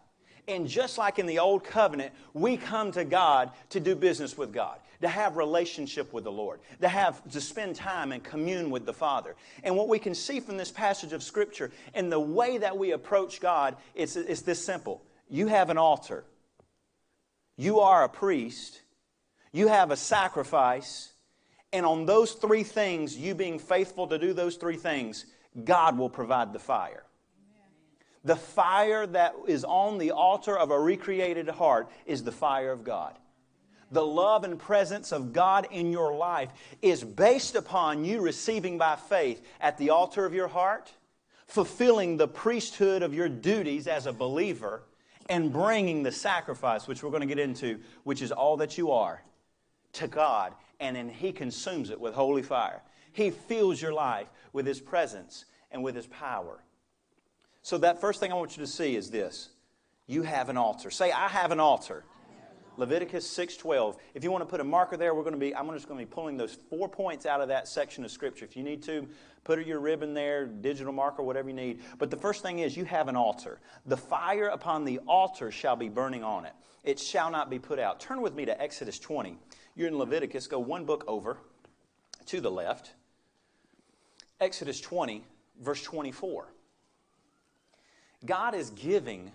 And 0.49 0.67
just 0.67 0.99
like 0.99 1.21
in 1.21 1.27
the 1.27 1.39
old 1.39 1.63
covenant, 1.63 2.13
we 2.35 2.57
come 2.57 2.91
to 2.93 3.05
God 3.05 3.53
to 3.71 3.79
do 3.79 3.95
business 3.95 4.37
with 4.37 4.53
God 4.53 4.79
to 5.03 5.09
have 5.09 5.37
relationship 5.37 6.13
with 6.13 6.25
the 6.25 6.33
Lord, 6.33 6.61
to 6.81 6.89
have 6.89 7.29
to 7.33 7.41
spend 7.41 7.77
time 7.77 8.13
and 8.13 8.23
commune 8.23 8.71
with 8.71 8.87
the 8.87 8.93
Father. 8.93 9.35
And 9.63 9.77
what 9.77 9.89
we 9.89 9.99
can 9.99 10.15
see 10.15 10.41
from 10.41 10.57
this 10.57 10.71
passage 10.71 11.13
of 11.13 11.23
Scripture 11.23 11.71
and 11.93 12.11
the 12.11 12.21
way 12.21 12.59
that 12.59 12.79
we 12.79 12.93
approach 12.93 13.41
God, 13.41 13.77
it's, 13.95 14.17
it's 14.17 14.43
this 14.43 14.65
simple. 14.65 15.03
You 15.29 15.49
have 15.49 15.71
an 15.71 15.79
altar. 15.79 16.25
You 17.63 17.79
are 17.79 18.03
a 18.03 18.09
priest. 18.09 18.81
You 19.53 19.69
have 19.69 19.93
a 19.93 19.97
sacrifice. 19.97 21.13
And 21.73 21.87
on 21.87 22.07
those 22.07 22.33
three 22.33 22.65
things, 22.65 23.17
you 23.17 23.37
being 23.37 23.61
faithful 23.61 24.09
to 24.09 24.19
do 24.19 24.33
those 24.33 24.57
three 24.57 24.77
things, 24.77 25.27
God 25.65 25.97
will 25.97 26.11
provide 26.11 26.53
the 26.53 26.59
fire. 26.59 27.05
The 28.25 28.37
fire 28.37 29.07
that 29.07 29.35
is 29.47 29.65
on 29.65 29.99
the 29.99 30.11
altar 30.11 30.59
of 30.59 30.73
a 30.73 30.79
recreated 30.79 31.49
heart 31.49 31.89
is 32.05 32.25
the 32.25 32.33
fire 32.33 32.73
of 32.73 32.83
God 32.83 33.17
the 33.93 34.05
love 34.05 34.43
and 34.43 34.59
presence 34.59 35.13
of 35.13 35.33
God 35.33 35.69
in 35.71 35.93
your 35.93 36.15
life 36.15 36.49
is 36.81 37.05
based 37.05 37.55
upon 37.55 38.05
you 38.05 38.23
receiving 38.23 38.79
by 38.79 38.97
faith 38.97 39.47
at 39.61 39.77
the 39.77 39.91
altar 39.91 40.25
of 40.25 40.33
your 40.33 40.49
heart, 40.49 40.91
fulfilling 41.47 42.17
the 42.17 42.27
priesthood 42.27 43.03
of 43.03 43.13
your 43.13 43.29
duties 43.29 43.87
as 43.87 44.07
a 44.07 44.13
believer, 44.13 44.83
and 45.29 45.53
bringing 45.53 46.03
the 46.03 46.13
sacrifice, 46.13 46.87
which 46.87 47.03
we're 47.03 47.11
going 47.11 47.23
to 47.23 47.27
get 47.27 47.39
into, 47.39 47.81
which 48.05 48.23
is 48.23 48.33
all 48.33 48.57
that 48.59 48.79
you 48.79 48.91
are, 48.91 49.23
to 49.95 50.09
God, 50.09 50.55
and 50.81 50.97
then 50.97 51.09
He 51.09 51.33
consumes 51.33 51.91
it 51.91 52.01
with 52.01 52.15
holy 52.15 52.43
fire. 52.43 52.83
He 53.13 53.31
fills 53.31 53.81
your 53.81 53.93
life 53.93 54.29
with 54.53 54.67
His 54.67 54.81
presence 54.81 55.45
and 55.71 55.83
with 55.83 55.95
His 55.95 56.07
power. 56.07 56.63
So, 57.63 57.79
that 57.79 58.01
first 58.01 58.21
thing 58.21 58.33
I 58.33 58.35
want 58.35 58.57
you 58.57 58.63
to 58.63 58.71
see 58.71 58.97
is 58.97 59.11
this 59.11 59.51
you 60.07 60.23
have 60.23 60.49
an 60.49 60.57
altar. 60.57 60.91
Say, 60.91 61.13
I 61.13 61.29
have 61.29 61.53
an 61.53 61.61
altar. 61.61 62.05
Leviticus 62.77 63.27
6:12. 63.27 63.97
If 64.15 64.25
you 64.25 64.31
want 64.31 64.43
to 64.43 64.51
put 64.51 64.61
a 64.61 64.65
marker 64.65 64.97
there, 64.97 65.15
we're 65.15 65.23
going 65.23 65.35
to 65.35 65.39
be 65.39 65.55
I'm 65.55 65.71
just 65.73 65.89
going 65.89 66.01
to 66.01 66.07
be 66.07 66.11
pulling 66.11 66.37
those 66.37 66.55
four 66.55 66.89
points 66.89 67.27
out 67.27 67.41
of 67.41 67.49
that 67.49 67.69
section 67.69 68.05
of 68.05 68.11
scripture. 68.11 68.45
If 68.45 68.57
you 68.57 68.63
need 68.63 68.83
to, 68.85 69.07
put 69.45 69.65
your 69.67 69.81
ribbon 69.81 70.15
there, 70.15 70.47
digital 70.47 70.93
marker, 70.93 71.23
whatever 71.23 71.49
you 71.49 71.55
need. 71.55 71.81
But 71.99 72.11
the 72.11 72.17
first 72.17 72.43
thing 72.43 72.61
is 72.61 72.77
you 72.77 72.85
have 72.85 73.09
an 73.09 73.17
altar. 73.17 73.61
The 73.87 73.97
fire 73.97 74.49
upon 74.49 74.85
the 74.85 74.99
altar 75.07 75.51
shall 75.51 75.77
be 75.77 75.89
burning 75.89 76.25
on 76.25 76.47
it. 76.47 76.53
It 76.85 76.99
shall 76.99 77.31
not 77.31 77.51
be 77.51 77.59
put 77.59 77.79
out. 77.79 78.01
Turn 78.01 78.21
with 78.21 78.35
me 78.35 78.45
to 78.47 78.61
Exodus 78.61 78.99
20. 78.99 79.37
You're 79.75 79.89
in 79.89 79.99
Leviticus, 79.99 80.47
go 80.47 80.59
one 80.59 80.85
book 80.85 81.05
over 81.07 81.39
to 82.27 82.41
the 82.41 82.51
left. 82.51 82.93
Exodus 84.41 84.81
20, 84.81 85.25
verse 85.61 85.83
24. 85.83 86.53
God 88.25 88.55
is 88.55 88.71
giving 88.71 89.33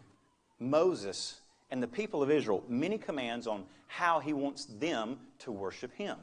Moses 0.60 1.40
and 1.70 1.82
the 1.82 1.88
people 1.88 2.24
of 2.24 2.32
Israel 2.32 2.64
many 2.68 2.98
commands 2.98 3.48
on 3.48 3.66
how 3.88 4.20
he 4.20 4.34
wants 4.34 4.66
them 4.66 5.18
to 5.40 5.52
worship 5.52 5.94
him. 5.94 6.18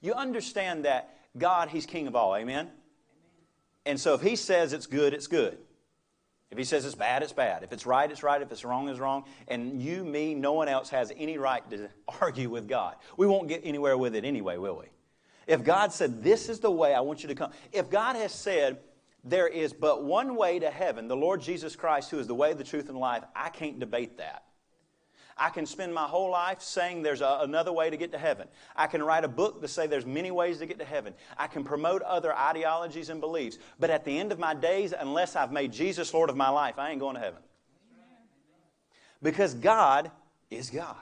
You 0.00 0.14
understand 0.14 0.84
that 0.84 1.16
God, 1.38 1.68
he's 1.68 1.86
king 1.86 2.06
of 2.06 2.16
all, 2.16 2.34
amen? 2.36 2.70
And 3.86 3.98
so 3.98 4.14
if 4.14 4.20
he 4.20 4.36
says 4.36 4.72
it's 4.72 4.86
good, 4.86 5.14
it's 5.14 5.26
good. 5.26 5.58
If 6.50 6.58
he 6.58 6.64
says 6.64 6.84
it's 6.84 6.94
bad, 6.94 7.22
it's 7.22 7.32
bad. 7.32 7.62
If 7.62 7.72
it's 7.72 7.86
right, 7.86 8.10
it's 8.10 8.22
right. 8.22 8.42
If 8.42 8.52
it's 8.52 8.62
wrong, 8.62 8.88
it's 8.90 9.00
wrong. 9.00 9.24
And 9.48 9.80
you, 9.80 10.04
me, 10.04 10.34
no 10.34 10.52
one 10.52 10.68
else 10.68 10.90
has 10.90 11.10
any 11.16 11.38
right 11.38 11.68
to 11.70 11.88
argue 12.20 12.50
with 12.50 12.68
God. 12.68 12.96
We 13.16 13.26
won't 13.26 13.48
get 13.48 13.62
anywhere 13.64 13.96
with 13.96 14.14
it 14.14 14.24
anyway, 14.24 14.58
will 14.58 14.76
we? 14.76 14.86
If 15.46 15.64
God 15.64 15.92
said, 15.92 16.22
This 16.22 16.50
is 16.50 16.60
the 16.60 16.70
way 16.70 16.94
I 16.94 17.00
want 17.00 17.22
you 17.22 17.28
to 17.28 17.34
come, 17.34 17.52
if 17.72 17.88
God 17.88 18.16
has 18.16 18.32
said, 18.32 18.78
There 19.24 19.48
is 19.48 19.72
but 19.72 20.04
one 20.04 20.36
way 20.36 20.58
to 20.58 20.70
heaven, 20.70 21.08
the 21.08 21.16
Lord 21.16 21.40
Jesus 21.40 21.74
Christ, 21.74 22.10
who 22.10 22.18
is 22.18 22.26
the 22.26 22.34
way, 22.34 22.52
the 22.52 22.64
truth, 22.64 22.90
and 22.90 22.98
life, 22.98 23.24
I 23.34 23.48
can't 23.48 23.80
debate 23.80 24.18
that. 24.18 24.44
I 25.42 25.50
can 25.50 25.66
spend 25.66 25.92
my 25.92 26.04
whole 26.04 26.30
life 26.30 26.62
saying 26.62 27.02
there's 27.02 27.20
a, 27.20 27.38
another 27.40 27.72
way 27.72 27.90
to 27.90 27.96
get 27.96 28.12
to 28.12 28.18
heaven. 28.18 28.46
I 28.76 28.86
can 28.86 29.02
write 29.02 29.24
a 29.24 29.28
book 29.28 29.60
to 29.60 29.66
say 29.66 29.88
there's 29.88 30.06
many 30.06 30.30
ways 30.30 30.58
to 30.58 30.66
get 30.66 30.78
to 30.78 30.84
heaven. 30.84 31.14
I 31.36 31.48
can 31.48 31.64
promote 31.64 32.00
other 32.02 32.32
ideologies 32.32 33.08
and 33.08 33.20
beliefs. 33.20 33.58
But 33.80 33.90
at 33.90 34.04
the 34.04 34.16
end 34.16 34.30
of 34.30 34.38
my 34.38 34.54
days, 34.54 34.94
unless 34.96 35.34
I've 35.34 35.50
made 35.50 35.72
Jesus 35.72 36.14
Lord 36.14 36.30
of 36.30 36.36
my 36.36 36.48
life, 36.48 36.78
I 36.78 36.92
ain't 36.92 37.00
going 37.00 37.16
to 37.16 37.20
heaven. 37.20 37.40
Because 39.20 39.54
God 39.54 40.12
is 40.48 40.70
God. 40.70 40.94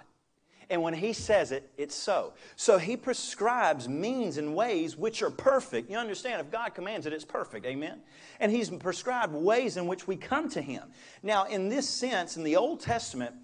And 0.71 0.81
when 0.81 0.95
He 0.95 1.13
says 1.13 1.53
it, 1.53 1.71
it's 1.77 1.95
so. 1.95 2.33
So 2.57 2.79
He 2.79 2.97
prescribes 2.97 3.91
means 3.91 4.39
and 4.39 4.57
ways 4.57 4.97
which 4.97 5.21
are 5.23 5.31
perfect. 5.31 5.91
You 5.91 5.99
understand, 5.99 6.41
if 6.41 6.51
God 6.51 6.71
commands 6.71 7.05
it, 7.05 7.13
it's 7.13 7.27
perfect. 7.27 7.67
Amen? 7.67 8.01
And 8.39 8.51
He's 8.51 8.71
prescribed 8.71 9.35
ways 9.35 9.77
in 9.77 9.87
which 9.87 10.07
we 10.07 10.17
come 10.17 10.49
to 10.49 10.63
Him. 10.63 10.85
Now, 11.23 11.45
in 11.45 11.69
this 11.69 11.87
sense, 11.87 12.39
in 12.39 12.43
the 12.43 12.57
Old 12.57 12.81
Testament, 12.81 13.35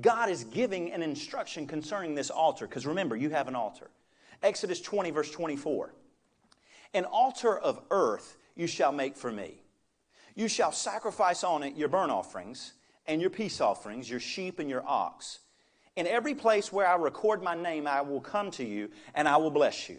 God 0.00 0.30
is 0.30 0.44
giving 0.44 0.92
an 0.92 1.02
instruction 1.02 1.66
concerning 1.66 2.14
this 2.14 2.30
altar. 2.30 2.66
Because 2.66 2.86
remember, 2.86 3.16
you 3.16 3.30
have 3.30 3.48
an 3.48 3.54
altar. 3.54 3.90
Exodus 4.42 4.80
20, 4.80 5.10
verse 5.10 5.30
24. 5.30 5.92
An 6.94 7.04
altar 7.04 7.58
of 7.58 7.80
earth 7.90 8.36
you 8.54 8.66
shall 8.66 8.92
make 8.92 9.16
for 9.16 9.30
me. 9.30 9.62
You 10.34 10.48
shall 10.48 10.72
sacrifice 10.72 11.44
on 11.44 11.62
it 11.62 11.76
your 11.76 11.88
burnt 11.88 12.10
offerings 12.10 12.72
and 13.06 13.20
your 13.20 13.30
peace 13.30 13.60
offerings, 13.60 14.08
your 14.08 14.20
sheep 14.20 14.58
and 14.58 14.68
your 14.68 14.86
ox. 14.86 15.40
In 15.96 16.06
every 16.06 16.34
place 16.34 16.72
where 16.72 16.86
I 16.86 16.94
record 16.96 17.42
my 17.42 17.54
name, 17.54 17.86
I 17.86 18.00
will 18.00 18.20
come 18.20 18.50
to 18.52 18.64
you 18.64 18.90
and 19.14 19.28
I 19.28 19.36
will 19.36 19.50
bless 19.50 19.88
you. 19.88 19.98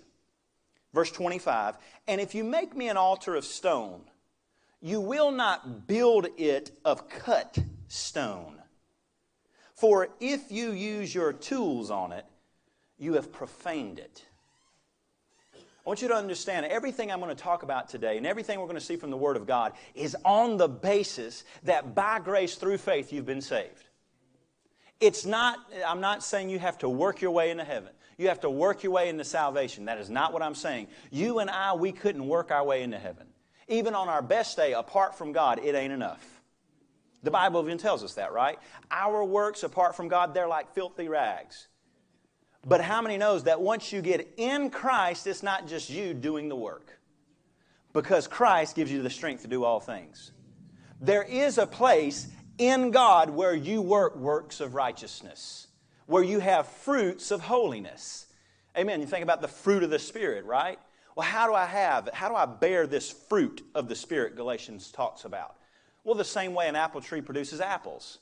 Verse 0.93 1.12
25 1.12 1.77
And 2.07 2.19
if 2.19 2.33
you 2.33 2.43
make 2.43 2.75
me 2.75 2.89
an 2.89 2.97
altar 2.97 3.35
of 3.35 3.45
stone, 3.45 4.01
you 4.81 5.00
will 5.00 5.31
not 5.31 5.88
build 5.88 6.27
it 6.38 6.71
of 6.83 7.07
cut 7.07 7.57
stone. 7.88 8.59
For 9.83 10.07
if 10.21 10.49
you 10.49 10.71
use 10.71 11.13
your 11.13 11.33
tools 11.33 11.91
on 11.91 12.13
it, 12.13 12.25
you 12.97 13.15
have 13.15 13.33
profaned 13.33 13.99
it. 13.99 14.23
I 15.53 15.59
want 15.83 16.01
you 16.01 16.07
to 16.07 16.15
understand 16.15 16.65
everything 16.67 17.11
I'm 17.11 17.19
going 17.19 17.35
to 17.35 17.43
talk 17.43 17.63
about 17.63 17.89
today 17.89 18.15
and 18.15 18.25
everything 18.25 18.61
we're 18.61 18.67
going 18.67 18.77
to 18.77 18.81
see 18.81 18.95
from 18.95 19.11
the 19.11 19.17
Word 19.17 19.35
of 19.35 19.45
God 19.45 19.73
is 19.93 20.15
on 20.23 20.55
the 20.55 20.69
basis 20.69 21.43
that 21.63 21.93
by 21.93 22.19
grace 22.19 22.55
through 22.55 22.77
faith 22.77 23.11
you've 23.11 23.25
been 23.25 23.41
saved. 23.41 23.89
It's 25.01 25.25
not, 25.25 25.57
I'm 25.85 25.99
not 25.99 26.23
saying 26.23 26.49
you 26.49 26.59
have 26.59 26.77
to 26.77 26.87
work 26.87 27.19
your 27.19 27.31
way 27.31 27.51
into 27.51 27.65
heaven. 27.65 27.91
You 28.17 28.29
have 28.29 28.39
to 28.39 28.49
work 28.49 28.83
your 28.83 28.93
way 28.93 29.09
into 29.09 29.25
salvation. 29.25 29.83
That 29.83 29.97
is 29.97 30.09
not 30.09 30.31
what 30.31 30.41
I'm 30.41 30.55
saying. 30.55 30.87
You 31.11 31.39
and 31.39 31.49
I, 31.49 31.73
we 31.73 31.91
couldn't 31.91 32.25
work 32.25 32.51
our 32.51 32.63
way 32.63 32.83
into 32.83 32.99
heaven. 32.99 33.27
Even 33.67 33.95
on 33.95 34.07
our 34.07 34.21
best 34.21 34.55
day, 34.55 34.71
apart 34.71 35.17
from 35.17 35.33
God, 35.33 35.59
it 35.61 35.75
ain't 35.75 35.91
enough. 35.91 36.32
The 37.23 37.31
Bible 37.31 37.63
even 37.63 37.77
tells 37.77 38.03
us 38.03 38.15
that, 38.15 38.33
right? 38.33 38.59
Our 38.91 39.23
works 39.23 39.63
apart 39.63 39.95
from 39.95 40.09
God, 40.09 40.33
they're 40.33 40.47
like 40.47 40.73
filthy 40.73 41.07
rags. 41.07 41.67
But 42.65 42.81
how 42.81 43.01
many 43.01 43.17
knows 43.17 43.43
that 43.43 43.61
once 43.61 43.91
you 43.91 44.01
get 44.01 44.33
in 44.37 44.69
Christ, 44.69 45.27
it's 45.27 45.43
not 45.43 45.67
just 45.67 45.89
you 45.89 46.13
doing 46.13 46.49
the 46.49 46.55
work? 46.55 46.99
Because 47.93 48.27
Christ 48.27 48.75
gives 48.75 48.91
you 48.91 49.01
the 49.01 49.09
strength 49.09 49.41
to 49.43 49.47
do 49.47 49.63
all 49.63 49.79
things. 49.79 50.31
There 51.01 51.23
is 51.23 51.57
a 51.57 51.67
place 51.67 52.27
in 52.57 52.91
God 52.91 53.29
where 53.29 53.53
you 53.53 53.81
work 53.81 54.15
works 54.15 54.61
of 54.61 54.75
righteousness, 54.75 55.67
where 56.05 56.23
you 56.23 56.39
have 56.39 56.67
fruits 56.67 57.31
of 57.31 57.41
holiness. 57.41 58.27
Amen. 58.77 59.01
You 59.01 59.07
think 59.07 59.23
about 59.23 59.41
the 59.41 59.47
fruit 59.47 59.83
of 59.83 59.89
the 59.89 59.99
Spirit, 59.99 60.45
right? 60.45 60.79
Well, 61.15 61.27
how 61.27 61.47
do 61.47 61.53
I 61.53 61.65
have, 61.65 62.09
how 62.13 62.29
do 62.29 62.35
I 62.35 62.45
bear 62.45 62.87
this 62.87 63.11
fruit 63.11 63.61
of 63.75 63.87
the 63.87 63.95
Spirit 63.95 64.35
Galatians 64.35 64.91
talks 64.91 65.25
about? 65.25 65.57
Well, 66.03 66.15
the 66.15 66.24
same 66.24 66.53
way 66.53 66.67
an 66.67 66.75
apple 66.75 67.01
tree 67.01 67.22
produces 67.22 67.62
apples. 67.62 68.19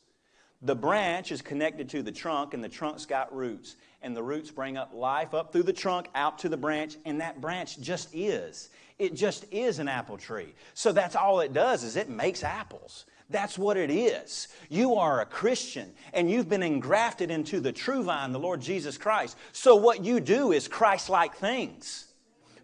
The 0.61 0.75
branch 0.75 1.31
is 1.31 1.41
connected 1.41 1.89
to 1.89 2.03
the 2.03 2.11
trunk, 2.11 2.53
and 2.53 2.63
the 2.63 2.69
trunk's 2.69 3.05
got 3.05 3.35
roots. 3.35 3.77
And 4.03 4.15
the 4.15 4.21
roots 4.21 4.51
bring 4.51 4.77
up 4.77 4.93
life 4.93 5.33
up 5.33 5.51
through 5.51 5.63
the 5.63 5.73
trunk, 5.73 6.07
out 6.13 6.39
to 6.39 6.49
the 6.49 6.57
branch, 6.57 6.97
and 7.05 7.21
that 7.21 7.41
branch 7.41 7.79
just 7.79 8.09
is. 8.13 8.69
It 8.99 9.15
just 9.15 9.45
is 9.51 9.79
an 9.79 9.87
apple 9.87 10.17
tree. 10.17 10.53
So 10.75 10.91
that's 10.91 11.15
all 11.15 11.39
it 11.39 11.53
does 11.53 11.83
is 11.83 11.95
it 11.95 12.09
makes 12.09 12.43
apples. 12.43 13.05
That's 13.31 13.57
what 13.57 13.77
it 13.77 13.89
is. 13.89 14.49
You 14.69 14.95
are 14.95 15.21
a 15.21 15.25
Christian 15.25 15.91
and 16.13 16.29
you've 16.29 16.49
been 16.49 16.61
engrafted 16.61 17.31
into 17.31 17.59
the 17.59 17.71
true 17.71 18.03
vine, 18.03 18.31
the 18.31 18.39
Lord 18.39 18.61
Jesus 18.61 18.97
Christ. 18.97 19.37
So 19.53 19.75
what 19.75 20.03
you 20.03 20.19
do 20.19 20.51
is 20.51 20.67
Christ 20.67 21.09
like 21.09 21.33
things. 21.35 22.10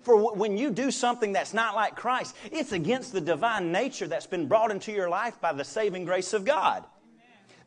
For 0.08 0.34
when 0.34 0.58
you 0.58 0.72
do 0.72 0.90
something 0.90 1.34
that's 1.34 1.54
not 1.54 1.76
like 1.76 1.98
Christ, 1.98 2.34
it's 2.50 2.72
against 2.72 3.12
the 3.12 3.20
divine 3.20 3.74
nature 3.74 4.08
that's 4.08 4.26
been 4.26 4.48
brought 4.48 4.72
into 4.72 4.94
your 4.94 5.10
life 5.10 5.42
by 5.42 5.52
the 5.52 5.66
saving 5.66 6.06
grace 6.06 6.32
of 6.32 6.46
God. 6.46 6.86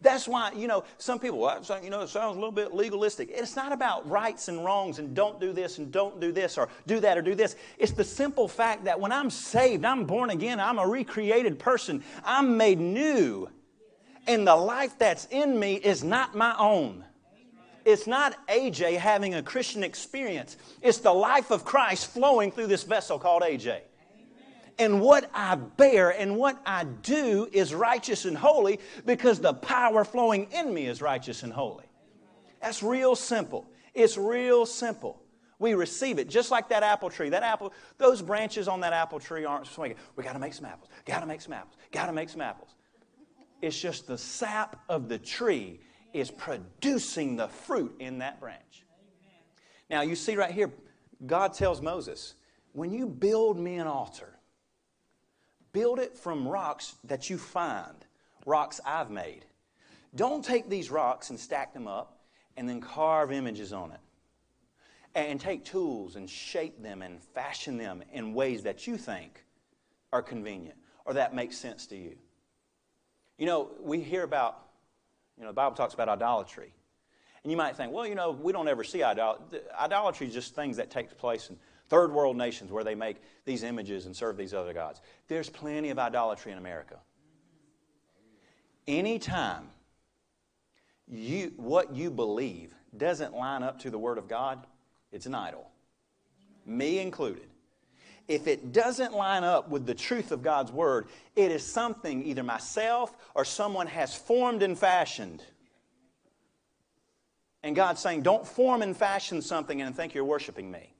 That's 0.00 0.26
why, 0.26 0.52
you 0.52 0.66
know, 0.66 0.84
some 0.96 1.18
people, 1.18 1.38
well, 1.38 1.62
you 1.82 1.90
know, 1.90 2.00
it 2.00 2.08
sounds 2.08 2.36
a 2.36 2.40
little 2.40 2.50
bit 2.50 2.72
legalistic. 2.72 3.28
It's 3.30 3.56
not 3.56 3.72
about 3.72 4.08
rights 4.08 4.48
and 4.48 4.64
wrongs 4.64 4.98
and 4.98 5.14
don't 5.14 5.38
do 5.38 5.52
this 5.52 5.76
and 5.76 5.92
don't 5.92 6.18
do 6.18 6.32
this 6.32 6.56
or 6.56 6.70
do 6.86 6.98
that 7.00 7.18
or 7.18 7.20
do 7.20 7.34
this. 7.34 7.56
It's 7.76 7.92
the 7.92 8.04
simple 8.04 8.48
fact 8.48 8.84
that 8.84 8.98
when 8.98 9.12
I'm 9.12 9.28
saved, 9.28 9.84
I'm 9.84 10.06
born 10.06 10.30
again, 10.30 10.60
I'm 10.60 10.78
a 10.78 10.88
recreated 10.88 11.58
person, 11.58 12.02
I'm 12.24 12.56
made 12.56 12.80
new. 12.80 13.50
And 14.26 14.46
the 14.46 14.56
life 14.56 14.98
that's 14.98 15.26
in 15.30 15.60
me 15.60 15.74
is 15.74 16.02
not 16.02 16.34
my 16.34 16.56
own. 16.58 17.04
It's 17.84 18.06
not 18.06 18.36
AJ 18.48 18.98
having 18.98 19.34
a 19.34 19.42
Christian 19.42 19.82
experience. 19.82 20.56
It's 20.82 20.98
the 20.98 21.12
life 21.12 21.50
of 21.50 21.64
Christ 21.64 22.10
flowing 22.10 22.52
through 22.52 22.66
this 22.66 22.82
vessel 22.82 23.18
called 23.18 23.42
AJ. 23.42 23.80
And 24.78 25.00
what 25.00 25.30
I 25.34 25.56
bear 25.56 26.10
and 26.10 26.36
what 26.36 26.60
I 26.64 26.84
do 26.84 27.48
is 27.52 27.74
righteous 27.74 28.24
and 28.24 28.36
holy 28.36 28.80
because 29.04 29.38
the 29.38 29.52
power 29.52 30.04
flowing 30.04 30.48
in 30.52 30.72
me 30.72 30.86
is 30.86 31.02
righteous 31.02 31.42
and 31.42 31.52
holy. 31.52 31.84
That's 32.62 32.82
real 32.82 33.14
simple. 33.14 33.70
It's 33.94 34.16
real 34.16 34.64
simple. 34.64 35.22
We 35.58 35.74
receive 35.74 36.18
it 36.18 36.30
just 36.30 36.50
like 36.50 36.70
that 36.70 36.82
apple 36.82 37.10
tree. 37.10 37.28
That 37.28 37.42
apple, 37.42 37.74
those 37.98 38.22
branches 38.22 38.68
on 38.68 38.80
that 38.80 38.94
apple 38.94 39.20
tree 39.20 39.44
aren't 39.44 39.66
swinging. 39.66 39.98
We 40.16 40.24
got 40.24 40.32
to 40.32 40.38
make 40.38 40.54
some 40.54 40.64
apples. 40.64 40.88
Got 41.04 41.20
to 41.20 41.26
make 41.26 41.42
some 41.42 41.52
apples. 41.52 41.76
Got 41.92 42.06
to 42.06 42.12
make 42.12 42.30
some 42.30 42.40
apples. 42.40 42.70
It's 43.60 43.78
just 43.78 44.06
the 44.06 44.16
sap 44.16 44.80
of 44.88 45.10
the 45.10 45.18
tree 45.18 45.80
is 46.12 46.30
producing 46.30 47.36
the 47.36 47.48
fruit 47.48 47.94
in 47.98 48.18
that 48.18 48.40
branch. 48.40 48.84
Now, 49.88 50.02
you 50.02 50.14
see 50.14 50.36
right 50.36 50.52
here, 50.52 50.70
God 51.26 51.52
tells 51.52 51.80
Moses, 51.80 52.34
when 52.72 52.92
you 52.92 53.06
build 53.06 53.58
me 53.58 53.76
an 53.76 53.86
altar, 53.86 54.38
build 55.72 55.98
it 55.98 56.16
from 56.16 56.46
rocks 56.46 56.94
that 57.04 57.28
you 57.28 57.38
find, 57.38 58.06
rocks 58.46 58.80
I've 58.84 59.10
made. 59.10 59.44
Don't 60.14 60.44
take 60.44 60.68
these 60.68 60.90
rocks 60.90 61.30
and 61.30 61.38
stack 61.38 61.72
them 61.74 61.88
up 61.88 62.20
and 62.56 62.68
then 62.68 62.80
carve 62.80 63.32
images 63.32 63.72
on 63.72 63.92
it. 63.92 64.00
And 65.14 65.40
take 65.40 65.64
tools 65.64 66.14
and 66.14 66.30
shape 66.30 66.80
them 66.82 67.02
and 67.02 67.20
fashion 67.20 67.76
them 67.76 68.02
in 68.12 68.32
ways 68.32 68.62
that 68.62 68.86
you 68.86 68.96
think 68.96 69.44
are 70.12 70.22
convenient 70.22 70.76
or 71.04 71.14
that 71.14 71.34
make 71.34 71.52
sense 71.52 71.86
to 71.88 71.96
you. 71.96 72.16
You 73.38 73.46
know, 73.46 73.70
we 73.80 74.00
hear 74.00 74.22
about 74.22 74.69
you 75.40 75.46
know, 75.46 75.52
the 75.52 75.54
Bible 75.54 75.74
talks 75.74 75.94
about 75.94 76.10
idolatry. 76.10 76.74
And 77.42 77.50
you 77.50 77.56
might 77.56 77.74
think, 77.74 77.92
well, 77.92 78.06
you 78.06 78.14
know, 78.14 78.30
we 78.30 78.52
don't 78.52 78.68
ever 78.68 78.84
see 78.84 79.02
idolatry. 79.02 79.60
Idolatry 79.80 80.26
is 80.26 80.34
just 80.34 80.54
things 80.54 80.76
that 80.76 80.90
take 80.90 81.16
place 81.16 81.48
in 81.48 81.56
third 81.88 82.12
world 82.12 82.36
nations 82.36 82.70
where 82.70 82.84
they 82.84 82.94
make 82.94 83.16
these 83.46 83.62
images 83.62 84.04
and 84.04 84.14
serve 84.14 84.36
these 84.36 84.52
other 84.52 84.74
gods. 84.74 85.00
There's 85.28 85.48
plenty 85.48 85.88
of 85.88 85.98
idolatry 85.98 86.52
in 86.52 86.58
America. 86.58 86.98
Anytime 88.86 89.68
you, 91.08 91.54
what 91.56 91.94
you 91.94 92.10
believe 92.10 92.74
doesn't 92.94 93.34
line 93.34 93.62
up 93.62 93.80
to 93.80 93.90
the 93.90 93.98
Word 93.98 94.18
of 94.18 94.28
God, 94.28 94.66
it's 95.10 95.24
an 95.24 95.34
idol. 95.34 95.70
Me 96.66 96.98
included. 96.98 97.48
If 98.30 98.46
it 98.46 98.72
doesn't 98.72 99.12
line 99.12 99.42
up 99.42 99.70
with 99.70 99.86
the 99.86 99.94
truth 99.94 100.30
of 100.30 100.40
God's 100.40 100.70
Word, 100.70 101.08
it 101.34 101.50
is 101.50 101.66
something 101.66 102.24
either 102.24 102.44
myself 102.44 103.12
or 103.34 103.44
someone 103.44 103.88
has 103.88 104.14
formed 104.14 104.62
and 104.62 104.78
fashioned. 104.78 105.42
And 107.64 107.74
God's 107.74 108.00
saying, 108.00 108.22
don't 108.22 108.46
form 108.46 108.82
and 108.82 108.96
fashion 108.96 109.42
something 109.42 109.82
and 109.82 109.96
think 109.96 110.14
you're 110.14 110.24
worshiping 110.24 110.70
me. 110.70 110.94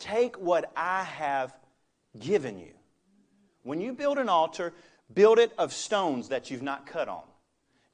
Take 0.00 0.34
what 0.34 0.72
I 0.76 1.04
have 1.04 1.54
given 2.18 2.58
you. 2.58 2.72
When 3.62 3.80
you 3.80 3.92
build 3.92 4.18
an 4.18 4.28
altar, 4.28 4.72
build 5.14 5.38
it 5.38 5.52
of 5.58 5.72
stones 5.72 6.30
that 6.30 6.50
you've 6.50 6.60
not 6.60 6.88
cut 6.88 7.08
on. 7.08 7.22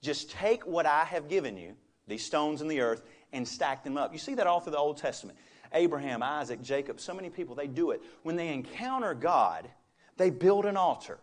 Just 0.00 0.30
take 0.30 0.66
what 0.66 0.86
I 0.86 1.04
have 1.04 1.28
given 1.28 1.58
you, 1.58 1.74
these 2.06 2.24
stones 2.24 2.62
in 2.62 2.68
the 2.68 2.80
earth, 2.80 3.02
and 3.30 3.46
stack 3.46 3.84
them 3.84 3.98
up. 3.98 4.14
You 4.14 4.18
see 4.18 4.36
that 4.36 4.46
all 4.46 4.60
through 4.60 4.72
the 4.72 4.78
Old 4.78 4.96
Testament. 4.96 5.36
Abraham, 5.72 6.22
Isaac, 6.22 6.62
Jacob, 6.62 7.00
so 7.00 7.14
many 7.14 7.30
people, 7.30 7.54
they 7.54 7.66
do 7.66 7.90
it. 7.90 8.02
When 8.22 8.36
they 8.36 8.48
encounter 8.48 9.14
God, 9.14 9.68
they 10.16 10.30
build 10.30 10.66
an 10.66 10.76
altar. 10.76 11.18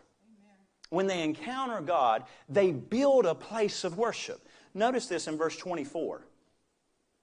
When 0.89 1.07
they 1.07 1.23
encounter 1.23 1.81
God, 1.81 2.23
they 2.47 2.71
build 2.71 3.25
a 3.25 3.35
place 3.35 3.83
of 3.83 3.97
worship. 3.97 4.47
Notice 4.73 5.07
this 5.07 5.27
in 5.27 5.37
verse 5.37 5.57
24. 5.57 6.25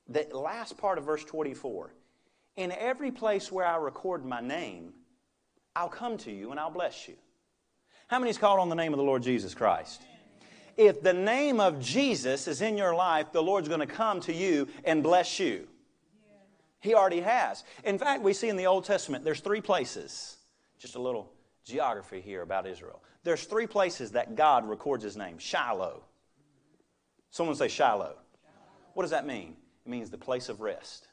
The 0.09 0.27
last 0.33 0.77
part 0.77 0.99
of 0.99 1.05
verse 1.05 1.25
24. 1.25 1.95
In 2.57 2.73
every 2.73 3.11
place 3.11 3.51
where 3.51 3.67
I 3.67 3.77
record 3.77 4.27
my 4.27 4.41
name, 4.41 4.93
I'll 5.75 5.89
come 5.89 6.19
to 6.19 6.31
you 6.31 6.51
and 6.51 6.61
I'll 6.61 6.71
bless 6.71 7.09
you. 7.09 7.15
How 8.09 8.19
many's 8.19 8.37
called 8.37 8.61
on 8.61 8.69
the 8.69 8.75
name 8.75 8.93
of 8.93 8.99
the 8.99 9.05
Lord 9.05 9.23
Jesus 9.23 9.55
Christ? 9.55 10.03
If 10.77 11.03
the 11.03 11.13
name 11.13 11.61
of 11.61 11.81
Jesus 11.81 12.49
is 12.49 12.61
in 12.61 12.77
your 12.77 12.95
life, 12.95 13.33
the 13.33 13.43
Lord's 13.43 13.69
going 13.69 13.81
to 13.81 13.87
come 13.87 14.21
to 14.23 14.35
you 14.35 14.69
and 14.85 15.03
bless 15.03 15.39
you. 15.39 15.69
He 16.83 16.95
already 16.95 17.21
has. 17.21 17.63
In 17.85 17.97
fact, 17.97 18.23
we 18.23 18.33
see 18.33 18.49
in 18.49 18.57
the 18.57 18.67
Old 18.67 18.85
Testament, 18.85 19.25
there's 19.25 19.41
three 19.41 19.61
places. 19.61 20.37
Just 20.79 20.97
a 20.97 21.01
little 21.01 21.33
geography 21.65 22.21
here 22.21 22.43
about 22.43 22.67
Israel. 22.67 23.01
There's 23.23 23.45
three 23.45 23.69
places 23.69 24.11
that 24.13 24.35
God 24.35 24.69
records 24.69 25.05
his 25.05 25.17
name 25.17 25.39
Shiloh. 25.39 26.03
Someone 27.31 27.55
say 27.55 27.69
Shiloh. 27.69 28.17
What 28.95 29.05
does 29.05 29.13
that 29.13 29.25
mean? 29.25 29.57
It 29.87 29.89
means 29.89 30.11
the 30.11 30.19
place 30.19 30.49
of 30.49 30.61
rest. 30.61 31.07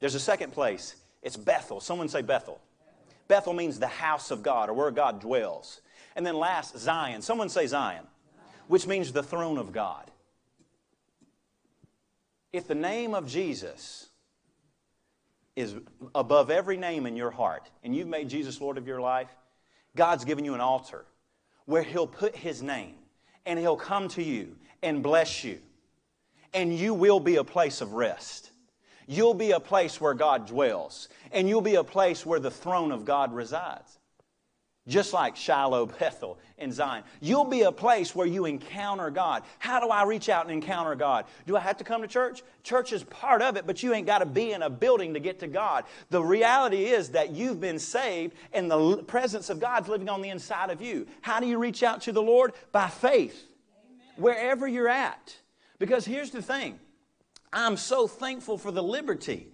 There's 0.00 0.14
a 0.14 0.20
second 0.20 0.54
place. 0.54 0.96
It's 1.22 1.36
Bethel. 1.36 1.80
Someone 1.80 2.08
say 2.08 2.22
Bethel. 2.22 2.58
Bethel 3.28 3.52
means 3.52 3.78
the 3.78 3.86
house 3.86 4.30
of 4.30 4.42
God 4.42 4.70
or 4.70 4.72
where 4.72 4.90
God 4.90 5.20
dwells. 5.20 5.82
And 6.16 6.24
then 6.24 6.34
last, 6.34 6.78
Zion. 6.78 7.20
Someone 7.20 7.50
say 7.50 7.66
Zion, 7.66 8.06
which 8.68 8.86
means 8.86 9.12
the 9.12 9.22
throne 9.22 9.58
of 9.58 9.70
God. 9.70 10.10
If 12.54 12.66
the 12.66 12.74
name 12.74 13.14
of 13.14 13.28
Jesus 13.28 14.07
is 15.58 15.74
above 16.14 16.52
every 16.52 16.76
name 16.76 17.04
in 17.04 17.16
your 17.16 17.32
heart 17.32 17.68
and 17.82 17.94
you've 17.94 18.06
made 18.06 18.28
Jesus 18.28 18.60
Lord 18.60 18.78
of 18.78 18.86
your 18.86 19.00
life, 19.00 19.28
God's 19.96 20.24
given 20.24 20.44
you 20.44 20.54
an 20.54 20.60
altar 20.60 21.04
where 21.66 21.82
He'll 21.82 22.06
put 22.06 22.36
His 22.36 22.62
name 22.62 22.94
and 23.44 23.58
He'll 23.58 23.76
come 23.76 24.06
to 24.10 24.22
you 24.22 24.54
and 24.84 25.02
bless 25.02 25.42
you. 25.42 25.58
And 26.54 26.72
you 26.72 26.94
will 26.94 27.18
be 27.18 27.36
a 27.36 27.44
place 27.44 27.80
of 27.80 27.94
rest. 27.94 28.52
You'll 29.08 29.34
be 29.34 29.50
a 29.50 29.58
place 29.58 30.00
where 30.00 30.14
God 30.14 30.46
dwells. 30.46 31.08
And 31.32 31.48
you'll 31.48 31.60
be 31.60 31.74
a 31.74 31.84
place 31.84 32.24
where 32.24 32.38
the 32.38 32.52
throne 32.52 32.92
of 32.92 33.04
God 33.04 33.34
resides. 33.34 33.97
Just 34.88 35.12
like 35.12 35.36
Shiloh, 35.36 35.86
Bethel, 35.86 36.38
and 36.56 36.72
Zion. 36.72 37.04
You'll 37.20 37.44
be 37.44 37.62
a 37.62 37.70
place 37.70 38.14
where 38.14 38.26
you 38.26 38.46
encounter 38.46 39.10
God. 39.10 39.42
How 39.58 39.80
do 39.80 39.88
I 39.88 40.04
reach 40.04 40.30
out 40.30 40.46
and 40.46 40.52
encounter 40.52 40.94
God? 40.94 41.26
Do 41.46 41.56
I 41.58 41.60
have 41.60 41.76
to 41.76 41.84
come 41.84 42.00
to 42.00 42.08
church? 42.08 42.42
Church 42.62 42.94
is 42.94 43.04
part 43.04 43.42
of 43.42 43.58
it, 43.58 43.66
but 43.66 43.82
you 43.82 43.92
ain't 43.92 44.06
got 44.06 44.20
to 44.20 44.26
be 44.26 44.52
in 44.52 44.62
a 44.62 44.70
building 44.70 45.12
to 45.12 45.20
get 45.20 45.40
to 45.40 45.46
God. 45.46 45.84
The 46.08 46.22
reality 46.22 46.86
is 46.86 47.10
that 47.10 47.32
you've 47.32 47.60
been 47.60 47.78
saved 47.78 48.34
and 48.54 48.70
the 48.70 49.02
presence 49.02 49.50
of 49.50 49.60
God's 49.60 49.88
living 49.88 50.08
on 50.08 50.22
the 50.22 50.30
inside 50.30 50.70
of 50.70 50.80
you. 50.80 51.06
How 51.20 51.38
do 51.38 51.46
you 51.46 51.58
reach 51.58 51.82
out 51.82 52.00
to 52.02 52.12
the 52.12 52.22
Lord? 52.22 52.54
By 52.72 52.88
faith. 52.88 53.44
Amen. 53.84 54.06
Wherever 54.16 54.66
you're 54.66 54.88
at. 54.88 55.36
Because 55.78 56.06
here's 56.06 56.30
the 56.30 56.42
thing 56.42 56.78
I'm 57.52 57.76
so 57.76 58.06
thankful 58.06 58.56
for 58.56 58.70
the 58.70 58.82
liberty. 58.82 59.48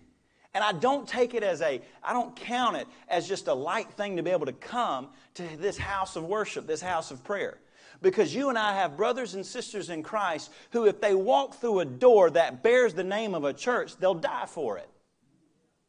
And 0.55 0.63
I 0.63 0.71
don't 0.73 1.07
take 1.07 1.35
it 1.35 1.43
as 1.43 1.61
a, 1.61 1.83
I 2.03 2.13
don't 2.13 2.35
count 2.37 2.77
it 2.77 2.87
as 3.09 3.27
just 3.29 3.49
a 3.49 3.55
light 3.55 3.91
thing 3.93 4.17
to 4.17 4.23
be 4.23 4.31
able 4.31 4.47
to 4.47 4.53
come 4.53 5.09
to 5.35 5.43
this 5.59 5.77
house 5.77 6.15
of 6.15 6.25
worship, 6.25 6.67
this 6.67 6.81
house 6.81 7.11
of 7.11 7.25
prayer. 7.25 7.59
Because 8.01 8.35
you 8.35 8.51
and 8.51 8.59
I 8.59 8.75
have 8.75 8.97
brothers 8.97 9.35
and 9.35 9.45
sisters 9.45 9.91
in 9.91 10.03
Christ 10.03 10.53
who, 10.71 10.87
if 10.87 11.01
they 11.01 11.15
walk 11.15 11.57
through 11.57 11.81
a 11.81 11.85
door 11.85 12.31
that 12.31 12.63
bears 12.63 12.95
the 12.95 13.03
name 13.03 13.35
of 13.35 13.45
a 13.45 13.53
church, 13.53 13.97
they'll 13.97 14.15
die 14.15 14.47
for 14.47 14.79
it. 14.79 14.89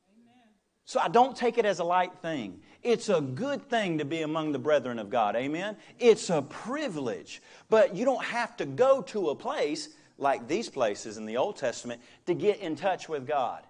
Amen. 0.10 0.50
So 0.86 1.00
I 1.00 1.10
don't 1.10 1.38
take 1.38 1.58
it 1.60 1.66
as 1.66 1.80
a 1.80 1.84
light 1.84 2.18
thing. 2.22 2.62
It's 2.82 3.10
a 3.10 3.22
good 3.22 3.70
thing 3.70 4.00
to 4.00 4.06
be 4.06 4.22
among 4.22 4.52
the 4.52 4.60
brethren 4.60 4.98
of 4.98 5.10
God. 5.10 5.36
Amen? 5.36 5.76
It's 6.00 6.30
a 6.30 6.42
privilege. 6.42 7.42
But 7.70 7.96
you 7.96 8.06
don't 8.06 8.24
have 8.24 8.58
to 8.58 8.66
go 8.66 9.02
to 9.04 9.30
a 9.30 9.36
place 9.36 9.90
like 10.18 10.48
these 10.48 10.70
places 10.70 11.18
in 11.18 11.26
the 11.26 11.38
Old 11.38 11.58
Testament 11.58 12.02
to 12.26 12.34
get 12.34 12.60
in 12.60 12.76
touch 12.76 13.10
with 13.10 13.28
God. 13.28 13.64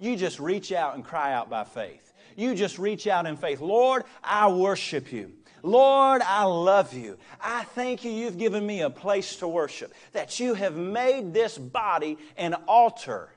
You 0.00 0.16
just 0.16 0.40
reach 0.40 0.72
out 0.72 0.96
and 0.96 1.04
cry 1.04 1.32
out 1.32 1.48
by 1.48 1.64
faith. 1.64 2.12
You 2.34 2.54
just 2.54 2.78
reach 2.78 3.06
out 3.06 3.26
in 3.26 3.36
faith. 3.36 3.60
Lord, 3.60 4.04
I 4.24 4.48
worship 4.48 5.12
you. 5.12 5.32
Lord, 5.62 6.22
I 6.22 6.44
love 6.44 6.94
you. 6.94 7.18
I 7.40 7.64
thank 7.64 8.02
you 8.02 8.10
you've 8.10 8.38
given 8.38 8.66
me 8.66 8.80
a 8.80 8.88
place 8.88 9.36
to 9.36 9.48
worship, 9.48 9.92
that 10.12 10.40
you 10.40 10.54
have 10.54 10.74
made 10.74 11.34
this 11.34 11.58
body 11.58 12.16
an 12.38 12.54
altar 12.66 13.28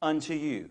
unto 0.00 0.34
you. 0.34 0.70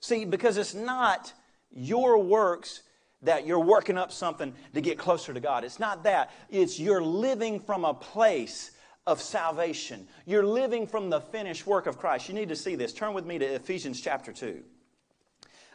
See, 0.00 0.24
because 0.24 0.56
it's 0.56 0.74
not 0.74 1.32
your 1.70 2.18
works 2.18 2.82
that 3.22 3.46
you're 3.46 3.60
working 3.60 3.96
up 3.96 4.12
something 4.12 4.52
to 4.74 4.80
get 4.80 4.98
closer 4.98 5.32
to 5.32 5.40
God. 5.40 5.64
It's 5.64 5.78
not 5.78 6.02
that. 6.04 6.30
It's 6.50 6.78
you're 6.78 7.02
living 7.02 7.60
from 7.60 7.84
a 7.84 7.94
place 7.94 8.72
of 9.06 9.22
salvation. 9.22 10.08
You're 10.24 10.46
living 10.46 10.86
from 10.86 11.10
the 11.10 11.20
finished 11.20 11.66
work 11.66 11.86
of 11.86 11.98
Christ. 11.98 12.28
You 12.28 12.34
need 12.34 12.48
to 12.48 12.56
see 12.56 12.74
this. 12.74 12.92
Turn 12.92 13.14
with 13.14 13.24
me 13.24 13.38
to 13.38 13.44
Ephesians 13.44 14.00
chapter 14.00 14.32
2. 14.32 14.62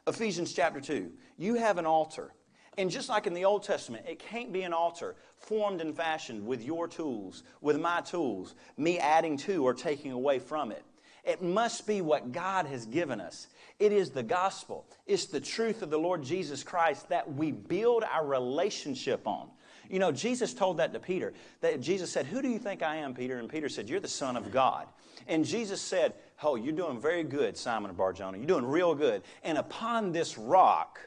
Ephesians 0.07 0.53
chapter 0.53 0.81
2. 0.81 1.11
You 1.37 1.55
have 1.55 1.77
an 1.77 1.85
altar. 1.85 2.33
And 2.77 2.89
just 2.89 3.09
like 3.09 3.27
in 3.27 3.33
the 3.33 3.45
Old 3.45 3.63
Testament, 3.63 4.05
it 4.07 4.19
can't 4.19 4.53
be 4.53 4.61
an 4.63 4.73
altar 4.73 5.15
formed 5.37 5.81
and 5.81 5.95
fashioned 5.95 6.45
with 6.45 6.63
your 6.63 6.87
tools, 6.87 7.43
with 7.61 7.79
my 7.79 8.01
tools, 8.01 8.55
me 8.77 8.97
adding 8.99 9.37
to 9.37 9.65
or 9.65 9.73
taking 9.73 10.11
away 10.11 10.39
from 10.39 10.71
it. 10.71 10.83
It 11.23 11.41
must 11.41 11.85
be 11.85 12.01
what 12.01 12.31
God 12.31 12.65
has 12.65 12.85
given 12.85 13.21
us. 13.21 13.47
It 13.79 13.91
is 13.91 14.11
the 14.11 14.23
gospel. 14.23 14.87
It's 15.05 15.25
the 15.25 15.39
truth 15.39 15.81
of 15.81 15.89
the 15.89 15.99
Lord 15.99 16.23
Jesus 16.23 16.63
Christ 16.63 17.09
that 17.09 17.31
we 17.33 17.51
build 17.51 18.03
our 18.03 18.25
relationship 18.25 19.27
on. 19.27 19.49
You 19.91 19.99
know, 19.99 20.11
Jesus 20.11 20.53
told 20.53 20.77
that 20.77 20.93
to 20.93 20.99
Peter. 20.99 21.33
That 21.59 21.81
Jesus 21.81 22.11
said, 22.11 22.25
Who 22.25 22.41
do 22.41 22.47
you 22.47 22.57
think 22.57 22.81
I 22.81 22.97
am, 22.97 23.13
Peter? 23.13 23.37
And 23.37 23.49
Peter 23.49 23.67
said, 23.67 23.89
You're 23.89 23.99
the 23.99 24.07
Son 24.07 24.37
of 24.37 24.51
God. 24.51 24.87
And 25.27 25.45
Jesus 25.45 25.81
said, 25.81 26.13
Oh, 26.41 26.55
you're 26.55 26.73
doing 26.73 26.99
very 26.99 27.23
good, 27.23 27.57
Simon 27.57 27.91
of 27.91 27.97
Barjona. 27.97 28.37
You're 28.37 28.47
doing 28.47 28.65
real 28.65 28.95
good. 28.95 29.21
And 29.43 29.57
upon 29.57 30.13
this 30.13 30.37
rock, 30.37 30.99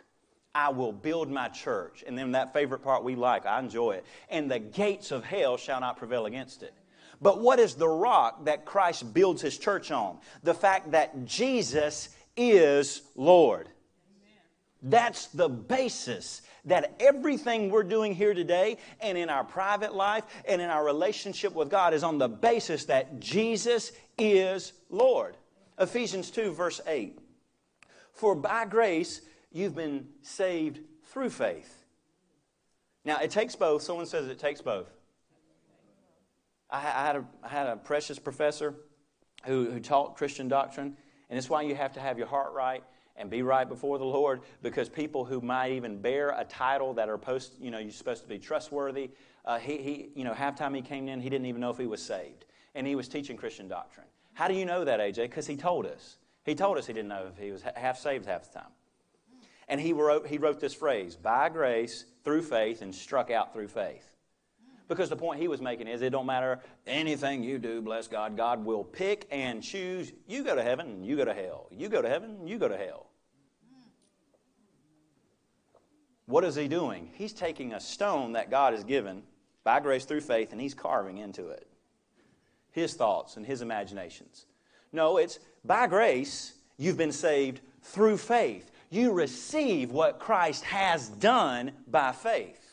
I 0.55 0.69
will 0.69 0.93
build 0.93 1.31
my 1.31 1.49
church. 1.49 2.05
And 2.07 2.17
then 2.17 2.33
that 2.33 2.53
favorite 2.53 2.85
part 2.85 3.03
we 3.03 3.17
like, 3.17 3.47
I 3.47 3.59
enjoy 3.59 3.93
it. 3.93 4.05
And 4.29 4.51
the 4.51 4.59
gates 4.59 5.11
of 5.11 5.25
hell 5.25 5.57
shall 5.57 5.81
not 5.81 5.97
prevail 5.97 6.27
against 6.27 6.63
it. 6.63 6.75
But 7.23 7.41
what 7.41 7.59
is 7.59 7.75
the 7.75 7.89
rock 7.89 8.45
that 8.45 8.67
Christ 8.67 9.15
builds 9.15 9.41
his 9.41 9.57
church 9.57 9.91
on? 9.91 10.19
The 10.43 10.55
fact 10.55 10.91
that 10.91 11.25
Jesus 11.25 12.11
is 12.37 13.01
Lord. 13.17 13.69
That's 14.83 15.29
the 15.29 15.49
basis 15.49 16.43
that 16.67 16.95
everything 17.01 17.71
we're 17.71 17.83
doing 17.83 18.15
here 18.15 18.35
today 18.35 18.79
and 19.01 19.19
in 19.19 19.29
our 19.29 19.45
private 19.45 19.95
life 19.95 20.25
and 20.47 20.63
in 20.63 20.71
our 20.71 20.85
relationship 20.85 21.55
with 21.55 21.71
God 21.71 21.95
is 21.95 22.03
on 22.03 22.19
the 22.19 22.29
basis 22.29 22.87
that 22.87 23.21
Jesus 23.21 23.93
is 24.19 24.73
Lord. 24.91 25.37
Ephesians 25.79 26.31
2, 26.31 26.53
verse 26.53 26.81
8. 26.87 27.19
For 28.13 28.35
by 28.35 28.65
grace 28.65 29.21
you've 29.53 29.75
been 29.75 30.09
saved 30.23 30.81
through 31.05 31.31
faith. 31.31 31.85
Now, 33.05 33.19
it 33.19 33.31
takes 33.31 33.55
both. 33.55 33.83
Someone 33.83 34.07
says 34.07 34.29
it 34.29 34.39
takes 34.39 34.63
both. 34.63 34.89
I, 36.71 36.81
had, 36.81 37.17
a, 37.17 37.25
I 37.43 37.49
had 37.49 37.67
a 37.67 37.77
precious 37.77 38.19
professor 38.19 38.75
who, 39.45 39.71
who 39.71 39.79
taught 39.79 40.17
Christian 40.17 40.49
doctrine, 40.49 40.97
and 41.29 41.39
it's 41.39 41.51
why 41.51 41.63
you 41.63 41.75
have 41.75 41.93
to 41.93 42.01
have 42.01 42.19
your 42.19 42.27
heart 42.27 42.53
right 42.55 42.83
and 43.17 43.31
be 43.31 43.43
right 43.43 43.69
before 43.69 43.99
the 43.99 44.05
Lord 44.05 44.41
because 44.63 44.89
people 44.89 45.25
who 45.25 45.41
might 45.41 45.73
even 45.73 46.01
bear 46.01 46.31
a 46.31 46.45
title 46.45 46.95
that 46.95 47.09
are 47.09 47.19
post, 47.19 47.53
you 47.61 47.71
know, 47.71 47.79
you're 47.79 47.91
supposed 47.91 48.23
to 48.23 48.29
be 48.29 48.39
trustworthy. 48.39 49.11
Uh, 49.45 49.59
he, 49.59 49.79
he, 49.79 50.09
you 50.15 50.25
know, 50.25 50.33
halftime 50.33 50.75
he 50.75 50.83
came 50.83 51.09
in, 51.09 51.21
he 51.21 51.31
didn't 51.31 51.47
even 51.47 51.61
know 51.61 51.71
if 51.71 51.79
he 51.79 51.87
was 51.87 52.03
saved. 52.03 52.45
And 52.75 52.87
he 52.87 52.97
was 52.97 53.09
teaching 53.09 53.37
Christian 53.37 53.69
doctrine. 53.69 54.07
How 54.33 54.49
do 54.49 54.55
you 54.55 54.65
know 54.65 54.85
that, 54.85 54.99
AJ? 54.99 55.23
Because 55.23 55.47
he 55.47 55.57
told 55.57 55.87
us. 55.87 56.17
He 56.45 56.55
told 56.55 56.77
us 56.77 56.87
he 56.87 56.93
didn't 56.93 57.09
know 57.09 57.29
if 57.33 57.39
he 57.39 57.53
was 57.53 57.63
half 57.77 57.99
saved 57.99 58.27
half 58.27 58.53
the 58.53 58.59
time. 58.59 58.71
And 59.69 59.81
he 59.81 59.93
wrote, 59.93 60.27
he 60.27 60.39
wrote 60.39 60.61
this 60.61 60.75
phrase, 60.75 61.17
by 61.17 61.49
grace, 61.49 62.05
through 62.25 62.43
faith, 62.43 62.83
and 62.83 62.95
struck 62.95 63.31
out 63.31 63.53
through 63.53 63.69
faith. 63.69 64.14
Because 64.89 65.09
the 65.09 65.17
point 65.17 65.41
he 65.41 65.49
was 65.49 65.61
making 65.61 65.87
is 65.87 66.03
it 66.03 66.11
don't 66.11 66.27
matter 66.27 66.61
anything 66.87 67.43
you 67.43 67.59
do, 67.59 67.81
bless 67.81 68.07
God, 68.07 68.37
God 68.37 68.65
will 68.65 68.85
pick 68.85 69.27
and 69.31 69.63
choose. 69.63 70.13
You 70.27 70.45
go 70.45 70.55
to 70.55 70.63
heaven 70.63 71.03
you 71.03 71.17
go 71.17 71.25
to 71.25 71.35
hell. 71.35 71.69
You 71.71 71.89
go 71.89 72.03
to 72.03 72.09
heaven 72.09 72.47
you 72.47 72.59
go 72.59 72.69
to 72.69 72.77
hell. 72.77 73.07
What 76.27 76.45
is 76.45 76.55
he 76.55 76.69
doing? 76.69 77.11
He's 77.15 77.33
taking 77.33 77.75
a 77.75 77.81
stone 77.81 78.33
that 78.33 78.51
God 78.51 78.73
has 78.73 78.85
given 78.85 79.23
by 79.63 79.81
grace 79.81 80.05
through 80.05 80.23
faith 80.23 80.53
and 80.53 80.61
he's 80.61 80.75
carving 80.75 81.19
into 81.19 81.49
it 81.49 81.67
his 82.73 82.95
thoughts 82.95 83.37
and 83.37 83.47
his 83.47 83.63
imaginations. 83.63 84.47
No, 84.93 85.17
it's 85.17 85.39
by 85.65 85.87
grace 85.87 86.55
you've 86.77 86.97
been 86.97 87.13
saved 87.13 87.61
through 87.83 88.17
faith. 88.17 88.71
You 88.91 89.13
receive 89.13 89.93
what 89.93 90.19
Christ 90.19 90.65
has 90.65 91.09
done 91.09 91.71
by 91.87 92.13
faith 92.13 92.64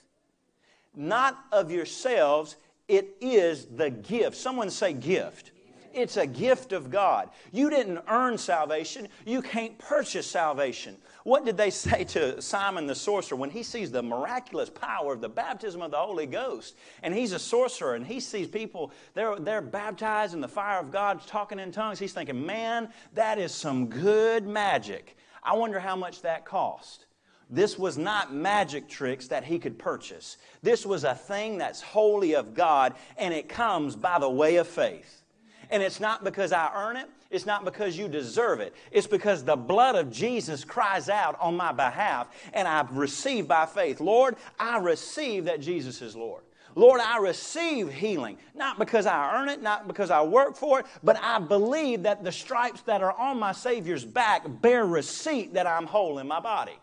not 0.96 1.46
of 1.52 1.72
yourselves. 1.72 2.56
It 2.88 3.16
is 3.22 3.66
the 3.66 3.90
gift. 3.90 4.36
Someone 4.36 4.70
say 4.70 4.94
gift. 4.94 5.52
It's 5.94 6.18
a 6.18 6.26
gift 6.26 6.72
of 6.72 6.90
God. 6.90 7.30
You 7.52 7.70
didn't 7.70 8.00
earn 8.08 8.38
salvation. 8.38 9.08
You 9.26 9.42
can't 9.42 9.78
purchase 9.78 10.26
salvation. 10.26 10.98
What 11.24 11.46
did 11.46 11.58
they 11.58 11.70
say 11.70 12.04
to 12.06 12.42
Simon 12.42 12.88
the 12.88 12.96
sorcerer 12.96 13.38
when 13.38 13.50
he 13.50 13.64
sees 13.64 13.92
the 13.92 14.04
miraculous 14.04 14.70
power 14.70 15.14
of 15.14 15.22
the 15.22 15.30
baptism 15.30 15.82
of 15.82 15.92
the 15.92 15.98
Holy 15.98 16.26
Ghost? 16.26 16.76
And 17.04 17.14
he's 17.14 17.34
a 17.34 17.40
sorcerer 17.40 17.96
and 17.96 18.06
he 18.06 18.20
sees 18.20 18.48
people, 18.48 18.92
they're, 19.14 19.38
they're 19.38 19.62
baptized 19.62 20.34
in 20.34 20.42
the 20.42 20.48
fire 20.48 20.80
of 20.80 20.92
God, 20.92 21.22
talking 21.28 21.60
in 21.60 21.72
tongues. 21.72 22.00
He's 22.00 22.14
thinking, 22.14 22.46
man, 22.46 22.90
that 23.14 23.38
is 23.38 23.54
some 23.54 23.88
good 23.88 24.48
magic. 24.48 25.18
I 25.44 25.56
wonder 25.56 25.80
how 25.80 25.96
much 25.96 26.22
that 26.22 26.46
cost. 26.46 27.06
This 27.52 27.78
was 27.78 27.98
not 27.98 28.34
magic 28.34 28.88
tricks 28.88 29.28
that 29.28 29.44
he 29.44 29.60
could 29.60 29.78
purchase. 29.78 30.38
This 30.64 30.86
was 30.86 31.04
a 31.04 31.14
thing 31.14 31.58
that's 31.58 31.82
wholly 31.82 32.34
of 32.34 32.54
God, 32.54 32.96
and 33.18 33.34
it 33.34 33.50
comes 33.50 33.96
by 33.96 34.20
the 34.20 34.30
way 34.30 34.56
of 34.56 34.68
faith. 34.68 35.22
And 35.70 35.84
it's 35.84 36.00
not 36.00 36.24
because 36.24 36.54
I 36.54 36.72
earn 36.74 36.96
it, 36.96 37.10
it's 37.30 37.46
not 37.46 37.66
because 37.66 37.98
you 37.98 38.08
deserve 38.08 38.60
it. 38.60 38.74
It's 38.92 39.08
because 39.08 39.44
the 39.44 39.56
blood 39.56 39.96
of 39.96 40.12
Jesus 40.12 40.64
cries 40.64 41.10
out 41.10 41.38
on 41.40 41.56
my 41.56 41.72
behalf, 41.72 42.28
and 42.54 42.68
I 42.68 42.86
receive 42.92 43.48
by 43.48 43.66
faith. 43.66 44.00
Lord, 44.00 44.36
I 44.58 44.78
receive 44.78 45.46
that 45.46 45.62
Jesus 45.62 46.02
is 46.02 46.16
Lord. 46.16 46.44
Lord, 46.76 47.02
I 47.02 47.18
receive 47.18 47.92
healing, 47.92 48.38
not 48.56 48.80
because 48.80 49.06
I 49.06 49.42
earn 49.42 49.50
it, 49.50 49.62
not 49.62 49.88
because 49.88 50.10
I 50.10 50.22
work 50.22 50.56
for 50.56 50.80
it, 50.80 50.86
but 51.04 51.18
I 51.22 51.40
believe 51.40 52.04
that 52.04 52.24
the 52.24 52.32
stripes 52.32 52.82
that 52.84 53.02
are 53.02 53.18
on 53.18 53.40
my 53.40 53.52
Savior's 53.52 54.06
back 54.06 54.44
bear 54.62 54.86
receipt 54.86 55.54
that 55.54 55.68
I'm 55.68 55.86
whole 55.86 56.20
in 56.20 56.28
my 56.28 56.40
body. 56.40 56.78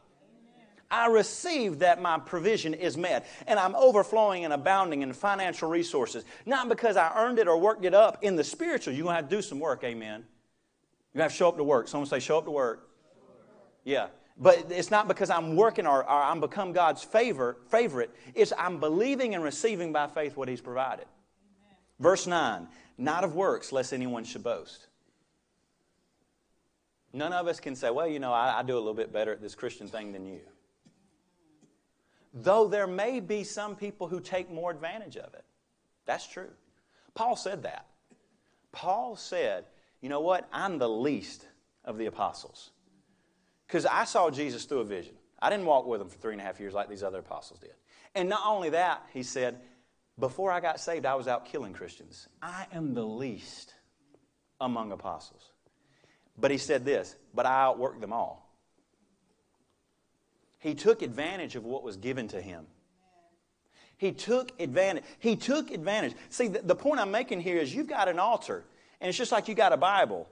I 0.91 1.07
receive 1.09 1.81
that 1.81 2.01
my 2.01 2.19
provision 2.19 2.73
is 2.73 2.97
met 2.97 3.27
and 3.47 3.59
I'm 3.59 3.75
overflowing 3.75 4.45
and 4.45 4.55
abounding 4.55 5.03
in 5.03 5.13
financial 5.13 5.69
resources, 5.69 6.25
not 6.47 6.69
because 6.69 6.97
I 6.97 7.13
earned 7.17 7.39
it 7.39 7.47
or 7.47 7.59
worked 7.59 7.85
it 7.85 7.95
up. 7.95 8.23
In 8.23 8.37
the 8.37 8.45
spiritual, 8.45 8.95
you're 8.95 9.05
going 9.05 9.17
to 9.17 9.23
have 9.23 9.29
to 9.29 9.37
do 9.37 9.43
some 9.43 9.61
work, 9.61 9.85
amen. 9.85 10.25
You 11.15 11.21
have 11.21 11.31
to 11.31 11.37
show 11.37 11.49
up 11.49 11.57
to 11.59 11.65
work. 11.65 11.89
Someone 11.89 12.09
say, 12.09 12.21
show 12.21 12.39
up 12.39 12.45
to 12.45 12.51
work. 12.51 12.89
Yeah. 13.85 14.09
But 14.39 14.67
it's 14.71 14.91
not 14.91 15.09
because 15.09 15.31
I'm 15.31 15.57
working 15.57 15.87
or, 15.87 16.03
or 16.03 16.23
I'm 16.23 16.41
become 16.41 16.73
God's 16.73 17.03
favor, 17.03 17.57
favorite. 17.71 18.15
It's 18.35 18.53
I'm 18.57 18.79
believing 18.79 19.35
and 19.35 19.43
receiving 19.43 19.93
by 19.93 20.07
faith 20.07 20.37
what 20.37 20.49
He's 20.49 20.61
provided. 20.61 21.07
Amen. 21.07 21.77
Verse 21.99 22.27
9, 22.27 22.69
not 22.97 23.25
of 23.25 23.35
works, 23.35 23.73
lest 23.73 23.93
anyone 23.93 24.25
should 24.25 24.45
boast. 24.45 24.87
None 27.13 27.33
of 27.33 27.49
us 27.49 27.59
can 27.59 27.75
say, 27.75 27.91
well, 27.91 28.07
you 28.07 28.21
know, 28.21 28.33
I, 28.33 28.61
I 28.61 28.63
do 28.63 28.75
a 28.75 28.79
little 28.79 28.95
bit 28.95 29.13
better 29.13 29.33
at 29.33 29.43
this 29.43 29.55
Christian 29.55 29.89
thing 29.89 30.13
than 30.13 30.25
you. 30.25 30.41
Though 32.35 32.69
there 32.69 32.87
may 32.87 33.21
be 33.21 33.45
some 33.45 33.77
people 33.77 34.09
who 34.09 34.21
take 34.21 34.51
more 34.51 34.71
advantage 34.71 35.17
of 35.17 35.35
it. 35.35 35.45
That's 36.07 36.27
true. 36.27 36.51
Paul 37.15 37.37
said 37.37 37.63
that. 37.63 37.87
Paul 38.73 39.17
said, 39.17 39.65
you 40.01 40.09
know 40.09 40.21
what? 40.21 40.49
I'm 40.53 40.79
the 40.79 40.89
least 40.89 41.47
of 41.85 41.99
the 41.99 42.07
apostles. 42.07 42.71
Because 43.67 43.87
I 43.87 44.05
saw 44.05 44.31
Jesus 44.31 44.65
through 44.65 44.81
a 44.81 44.85
vision. 44.85 45.15
I 45.41 45.51
didn't 45.51 45.67
walk 45.67 45.87
with 45.87 46.01
him 46.01 46.09
for 46.09 46.19
three 46.19 46.33
and 46.33 46.41
a 46.41 46.45
half 46.45 46.61
years 46.61 46.75
like 46.75 46.89
these 46.89 47.03
other 47.03 47.19
apostles 47.19 47.61
did. 47.61 47.75
And 48.15 48.29
not 48.29 48.43
only 48.45 48.71
that, 48.71 49.05
he 49.13 49.23
said, 49.23 49.61
before 50.19 50.51
I 50.51 50.61
got 50.61 50.81
saved, 50.81 51.07
I 51.07 51.15
was 51.15 51.29
out 51.29 51.47
killing 51.47 51.73
Christians. 51.73 52.29
I 52.43 52.67
am 52.73 52.95
the 52.95 53.05
least 53.05 53.75
among 54.61 54.93
apostles. 54.93 55.53
But 56.37 56.51
he 56.51 56.59
said 56.59 56.85
this, 56.85 57.17
but 57.35 57.47
I 57.47 57.65
outworked 57.67 58.01
them 58.01 58.13
all. 58.13 58.48
He 60.59 60.75
took 60.75 61.03
advantage 61.03 61.57
of 61.57 61.65
what 61.65 61.83
was 61.83 61.97
given 61.97 62.29
to 62.29 62.41
him. 62.41 62.67
He 63.97 64.13
took 64.13 64.53
advantage. 64.61 65.05
He 65.19 65.37
took 65.37 65.71
advantage. 65.71 66.15
See, 66.31 66.49
the, 66.49 66.61
the 66.61 66.75
point 66.75 67.01
I'm 67.01 67.11
making 67.11 67.41
here 67.41 67.59
is 67.59 67.75
you've 67.75 67.89
got 67.89 68.09
an 68.09 68.19
altar, 68.19 68.65
and 69.01 69.09
it's 69.09 69.19
just 69.19 69.33
like 69.33 69.49
you 69.49 69.55
got 69.55 69.73
a 69.73 69.77
Bible. 69.77 70.29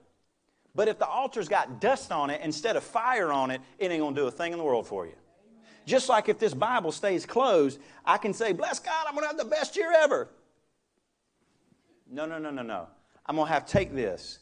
But 0.74 0.88
if 0.88 0.98
the 0.98 1.06
altar's 1.06 1.48
got 1.48 1.80
dust 1.80 2.12
on 2.12 2.30
it 2.30 2.42
instead 2.42 2.76
of 2.76 2.84
fire 2.84 3.32
on 3.32 3.50
it, 3.50 3.60
it 3.78 3.90
ain't 3.90 4.00
going 4.00 4.14
to 4.14 4.20
do 4.20 4.26
a 4.26 4.30
thing 4.30 4.52
in 4.52 4.58
the 4.58 4.64
world 4.64 4.86
for 4.86 5.06
you. 5.06 5.14
Just 5.86 6.08
like 6.08 6.28
if 6.28 6.38
this 6.38 6.52
Bible 6.52 6.92
stays 6.92 7.24
closed, 7.24 7.80
I 8.04 8.18
can 8.18 8.34
say, 8.34 8.52
Bless 8.52 8.78
God, 8.78 9.06
I'm 9.08 9.14
going 9.14 9.24
to 9.24 9.28
have 9.28 9.38
the 9.38 9.44
best 9.44 9.76
year 9.76 9.92
ever. 9.96 10.28
No, 12.08 12.26
no, 12.26 12.38
no, 12.38 12.50
no, 12.50 12.62
no. 12.62 12.88
I'm 13.24 13.36
going 13.36 13.48
to 13.48 13.52
have 13.52 13.66
to 13.66 13.72
take 13.72 13.94
this 13.94 14.40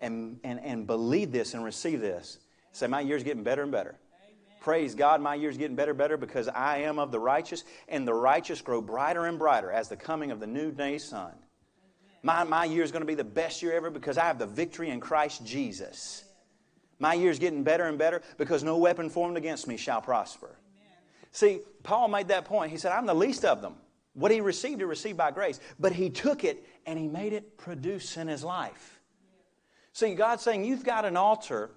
and, 0.00 0.38
and, 0.44 0.60
and 0.60 0.86
believe 0.86 1.32
this 1.32 1.54
and 1.54 1.64
receive 1.64 2.00
this. 2.00 2.38
Say, 2.72 2.86
My 2.86 3.00
year's 3.00 3.22
getting 3.22 3.42
better 3.42 3.62
and 3.62 3.72
better. 3.72 3.96
Praise 4.64 4.94
God, 4.94 5.20
my 5.20 5.34
year's 5.34 5.58
getting 5.58 5.76
better 5.76 5.92
better 5.92 6.16
because 6.16 6.48
I 6.48 6.78
am 6.78 6.98
of 6.98 7.12
the 7.12 7.20
righteous, 7.20 7.64
and 7.86 8.08
the 8.08 8.14
righteous 8.14 8.62
grow 8.62 8.80
brighter 8.80 9.26
and 9.26 9.38
brighter 9.38 9.70
as 9.70 9.90
the 9.90 9.96
coming 9.96 10.30
of 10.30 10.40
the 10.40 10.46
new 10.46 10.72
day 10.72 10.96
sun. 10.96 11.32
My, 12.22 12.44
my 12.44 12.64
year 12.64 12.82
is 12.82 12.90
going 12.90 13.02
to 13.02 13.06
be 13.06 13.14
the 13.14 13.24
best 13.24 13.60
year 13.60 13.74
ever 13.74 13.90
because 13.90 14.16
I 14.16 14.24
have 14.24 14.38
the 14.38 14.46
victory 14.46 14.88
in 14.88 15.00
Christ 15.00 15.44
Jesus. 15.44 16.24
My 16.98 17.12
year 17.12 17.30
is 17.30 17.38
getting 17.38 17.62
better 17.62 17.84
and 17.84 17.98
better 17.98 18.22
because 18.38 18.64
no 18.64 18.78
weapon 18.78 19.10
formed 19.10 19.36
against 19.36 19.68
me 19.68 19.76
shall 19.76 20.00
prosper. 20.00 20.56
See, 21.30 21.60
Paul 21.82 22.08
made 22.08 22.28
that 22.28 22.46
point. 22.46 22.70
He 22.70 22.78
said, 22.78 22.92
I'm 22.92 23.04
the 23.04 23.12
least 23.12 23.44
of 23.44 23.60
them. 23.60 23.74
What 24.14 24.32
he 24.32 24.40
received, 24.40 24.80
he 24.80 24.84
received 24.84 25.18
by 25.18 25.30
grace. 25.30 25.60
But 25.78 25.92
he 25.92 26.08
took 26.08 26.42
it 26.42 26.64
and 26.86 26.98
he 26.98 27.06
made 27.06 27.34
it 27.34 27.58
produce 27.58 28.16
in 28.16 28.28
his 28.28 28.42
life. 28.42 28.98
See, 29.92 30.14
God's 30.14 30.42
saying, 30.42 30.64
You've 30.64 30.84
got 30.84 31.04
an 31.04 31.18
altar, 31.18 31.70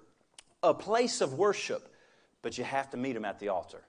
a 0.62 0.72
place 0.72 1.20
of 1.20 1.34
worship, 1.34 1.86
but 2.42 2.58
you 2.58 2.64
have 2.64 2.90
to 2.90 2.96
meet 2.96 3.16
him 3.16 3.24
at 3.24 3.38
the 3.38 3.48
altar 3.48 3.82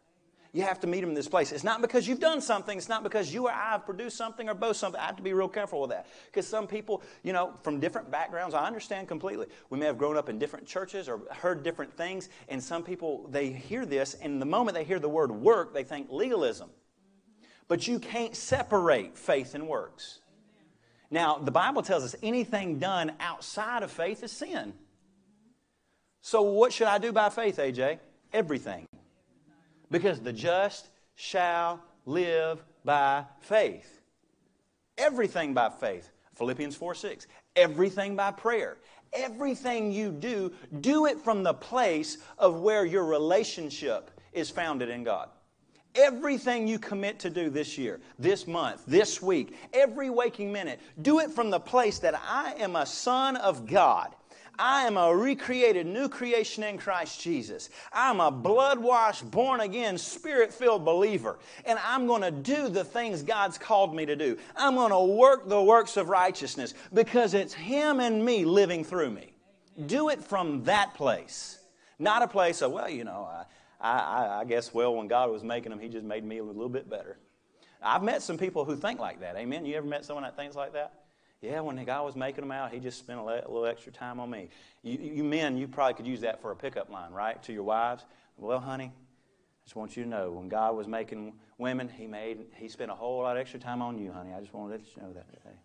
you 0.51 0.63
have 0.63 0.79
to 0.79 0.87
meet 0.87 1.03
him 1.03 1.09
in 1.09 1.15
this 1.15 1.27
place. 1.27 1.51
It's 1.51 1.63
not 1.63 1.81
because 1.81 2.07
you've 2.07 2.19
done 2.19 2.41
something. 2.41 2.75
It's 2.77 2.89
not 2.89 3.03
because 3.03 3.31
you 3.31 3.47
or 3.47 3.51
I 3.51 3.71
have 3.71 3.85
produced 3.85 4.17
something 4.17 4.49
or 4.49 4.55
both 4.55 4.77
something. 4.77 4.99
I 4.99 5.05
have 5.05 5.17
to 5.17 5.23
be 5.23 5.33
real 5.33 5.47
careful 5.47 5.81
with 5.81 5.91
that. 5.91 6.07
Because 6.25 6.47
some 6.47 6.65
people, 6.65 7.03
you 7.23 7.33
know, 7.33 7.53
from 7.61 7.79
different 7.79 8.09
backgrounds, 8.09 8.55
I 8.55 8.65
understand 8.65 9.07
completely. 9.07 9.45
We 9.69 9.77
may 9.77 9.85
have 9.85 9.97
grown 9.97 10.17
up 10.17 10.27
in 10.27 10.39
different 10.39 10.65
churches 10.65 11.07
or 11.07 11.21
heard 11.31 11.61
different 11.61 11.95
things. 11.95 12.29
And 12.47 12.63
some 12.63 12.83
people, 12.83 13.27
they 13.29 13.51
hear 13.51 13.85
this, 13.85 14.15
and 14.15 14.41
the 14.41 14.45
moment 14.45 14.75
they 14.75 14.83
hear 14.83 14.99
the 14.99 15.09
word 15.09 15.31
work, 15.31 15.73
they 15.73 15.83
think 15.83 16.07
legalism. 16.09 16.69
But 17.67 17.87
you 17.87 17.99
can't 17.99 18.35
separate 18.35 19.17
faith 19.17 19.53
and 19.53 19.67
works. 19.67 20.19
Now, 21.11 21.37
the 21.37 21.51
Bible 21.51 21.83
tells 21.83 22.03
us 22.03 22.15
anything 22.23 22.79
done 22.79 23.13
outside 23.19 23.83
of 23.83 23.91
faith 23.91 24.23
is 24.23 24.31
sin. 24.31 24.73
So, 26.21 26.41
what 26.41 26.73
should 26.73 26.87
I 26.87 26.97
do 26.97 27.11
by 27.11 27.29
faith, 27.29 27.57
AJ? 27.57 27.99
Everything. 28.33 28.87
Because 29.91 30.19
the 30.19 30.33
just 30.33 30.89
shall 31.15 31.81
live 32.05 32.63
by 32.85 33.25
faith. 33.41 34.01
Everything 34.97 35.53
by 35.53 35.69
faith. 35.69 36.09
Philippians 36.35 36.75
4 36.75 36.95
6. 36.95 37.27
Everything 37.55 38.15
by 38.15 38.31
prayer. 38.31 38.77
Everything 39.11 39.91
you 39.91 40.11
do, 40.11 40.53
do 40.81 41.07
it 41.07 41.19
from 41.19 41.41
the 41.41 41.53
place 41.53 42.19
of 42.37 42.59
where 42.59 42.85
your 42.85 43.05
relationship 43.05 44.11
is 44.33 44.49
founded 44.49 44.89
in 44.89 45.03
God. 45.03 45.29
Everything 45.95 46.67
you 46.67 46.77
commit 46.77 47.19
to 47.19 47.31
do 47.31 47.49
this 47.49 47.77
year, 47.77 47.99
this 48.19 48.45
month, 48.45 48.83
this 48.85 49.21
week, 49.21 49.55
every 49.73 50.11
waking 50.11 50.53
minute, 50.53 50.79
do 51.01 51.19
it 51.19 51.31
from 51.31 51.49
the 51.49 51.59
place 51.59 51.97
that 51.99 52.13
I 52.15 52.53
am 52.59 52.75
a 52.75 52.85
son 52.85 53.35
of 53.37 53.65
God 53.65 54.13
I 54.59 54.83
am 54.83 54.97
a 54.97 55.15
recreated 55.15 55.87
new 55.87 56.09
creation 56.09 56.63
in 56.63 56.77
Christ 56.77 57.21
Jesus. 57.21 57.69
I'm 57.93 58.19
a 58.19 58.29
blood 58.29 58.77
washed, 58.77 59.31
born 59.31 59.61
again, 59.61 59.97
spirit 59.97 60.53
filled 60.53 60.83
believer. 60.83 61.39
And 61.63 61.79
I'm 61.83 62.07
going 62.07 62.23
to 62.23 62.31
do 62.31 62.67
the 62.67 62.83
things 62.83 63.23
God's 63.23 63.57
called 63.57 63.95
me 63.95 64.05
to 64.05 64.17
do. 64.17 64.37
I'm 64.57 64.75
going 64.75 64.91
to 64.91 64.99
work 64.99 65.47
the 65.47 65.63
works 65.63 65.95
of 65.95 66.09
righteousness 66.09 66.73
because 66.93 67.33
it's 67.33 67.53
Him 67.53 68.01
and 68.01 68.23
me 68.23 68.43
living 68.43 68.83
through 68.83 69.11
me. 69.11 69.31
Do 69.85 70.09
it 70.09 70.21
from 70.21 70.65
that 70.65 70.93
place, 70.93 71.59
not 71.97 72.21
a 72.21 72.27
place 72.27 72.61
of, 72.61 72.73
well, 72.73 72.89
you 72.89 73.05
know, 73.05 73.29
I, 73.31 73.45
I, 73.79 74.39
I 74.41 74.45
guess, 74.45 74.73
well, 74.73 74.93
when 74.93 75.07
God 75.07 75.31
was 75.31 75.41
making 75.41 75.69
them, 75.69 75.79
He 75.79 75.87
just 75.87 76.05
made 76.05 76.25
me 76.25 76.39
a 76.39 76.43
little 76.43 76.67
bit 76.67 76.89
better. 76.89 77.17
I've 77.81 78.03
met 78.03 78.21
some 78.21 78.37
people 78.37 78.65
who 78.65 78.75
think 78.75 78.99
like 78.99 79.21
that. 79.21 79.37
Amen. 79.37 79.65
You 79.65 79.77
ever 79.77 79.87
met 79.87 80.03
someone 80.03 80.23
that 80.23 80.35
thinks 80.35 80.57
like 80.57 80.73
that? 80.73 80.98
Yeah, 81.41 81.61
when 81.61 81.77
the 81.77 81.85
guy 81.85 82.01
was 82.01 82.15
making 82.15 82.41
them 82.41 82.51
out, 82.51 82.73
he 82.73 82.79
just 82.79 82.99
spent 82.99 83.19
a 83.19 83.23
little 83.23 83.65
extra 83.65 83.93
time 83.93 84.19
on 84.19 84.29
me. 84.29 84.49
You, 84.83 84.97
you 84.99 85.23
men, 85.23 85.57
you 85.57 85.67
probably 85.67 85.93
could 85.93 86.07
use 86.07 86.21
that 86.21 86.41
for 86.41 86.51
a 86.51 86.55
pickup 86.55 86.89
line, 86.89 87.13
right? 87.13 87.41
To 87.43 87.53
your 87.53 87.63
wives. 87.63 88.03
Well, 88.37 88.59
honey, 88.59 88.91
I 88.91 89.63
just 89.63 89.75
want 89.75 89.95
you 89.95 90.03
to 90.03 90.09
know 90.09 90.31
when 90.31 90.49
God 90.49 90.75
was 90.75 90.87
making 90.87 91.33
women, 91.57 91.87
he 91.87 92.07
made 92.07 92.39
he 92.55 92.67
spent 92.67 92.91
a 92.91 92.95
whole 92.95 93.21
lot 93.23 93.37
of 93.37 93.41
extra 93.41 93.59
time 93.59 93.81
on 93.81 93.97
you, 93.97 94.11
honey. 94.11 94.33
I 94.33 94.41
just 94.41 94.53
want 94.53 94.71
to 94.71 94.77
let 94.77 94.85
you 94.95 95.01
know 95.01 95.13
that 95.13 95.29
today. 95.29 95.55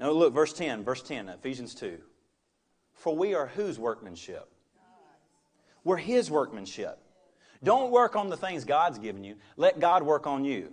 Now 0.00 0.10
look, 0.12 0.32
verse 0.32 0.52
10, 0.52 0.82
verse 0.82 1.02
10, 1.02 1.28
Ephesians 1.28 1.74
2. 1.74 1.98
For 2.94 3.14
we 3.14 3.34
are 3.34 3.46
whose 3.46 3.78
workmanship? 3.78 4.48
We're 5.84 5.96
his 5.96 6.30
workmanship. 6.30 6.98
Don't 7.62 7.90
work 7.90 8.16
on 8.16 8.30
the 8.30 8.36
things 8.36 8.64
God's 8.64 8.98
given 8.98 9.22
you. 9.22 9.36
Let 9.56 9.78
God 9.78 10.02
work 10.02 10.26
on 10.26 10.44
you. 10.44 10.72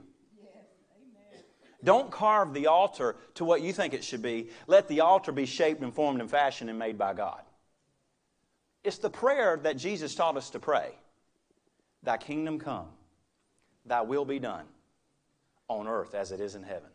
Don't 1.84 2.10
carve 2.10 2.54
the 2.54 2.68
altar 2.68 3.16
to 3.36 3.46
what 3.46 3.62
you 3.62 3.72
think 3.72 3.94
it 3.94 4.04
should 4.04 4.22
be. 4.22 4.50
Let 4.66 4.88
the 4.88 5.02
altar 5.02 5.32
be 5.32 5.46
shaped 5.46 5.82
and 5.82 5.94
formed 5.94 6.22
and 6.22 6.30
fashioned 6.30 6.70
and 6.70 6.80
made 6.80 6.98
by 6.98 7.14
God. 7.14 7.42
It's 8.84 8.98
the 8.98 9.10
prayer 9.10 9.60
that 9.64 9.78
Jesus 9.78 10.16
taught 10.16 10.38
us 10.38 10.50
to 10.52 10.60
pray 10.60 10.92
Thy 12.04 12.18
kingdom 12.18 12.60
come, 12.60 12.88
Thy 13.86 14.02
will 14.02 14.26
be 14.26 14.40
done 14.40 14.66
on 15.68 15.88
earth 15.88 16.16
as 16.16 16.32
it 16.32 16.40
is 16.40 16.56
in 16.56 16.64
heaven. 16.64 16.90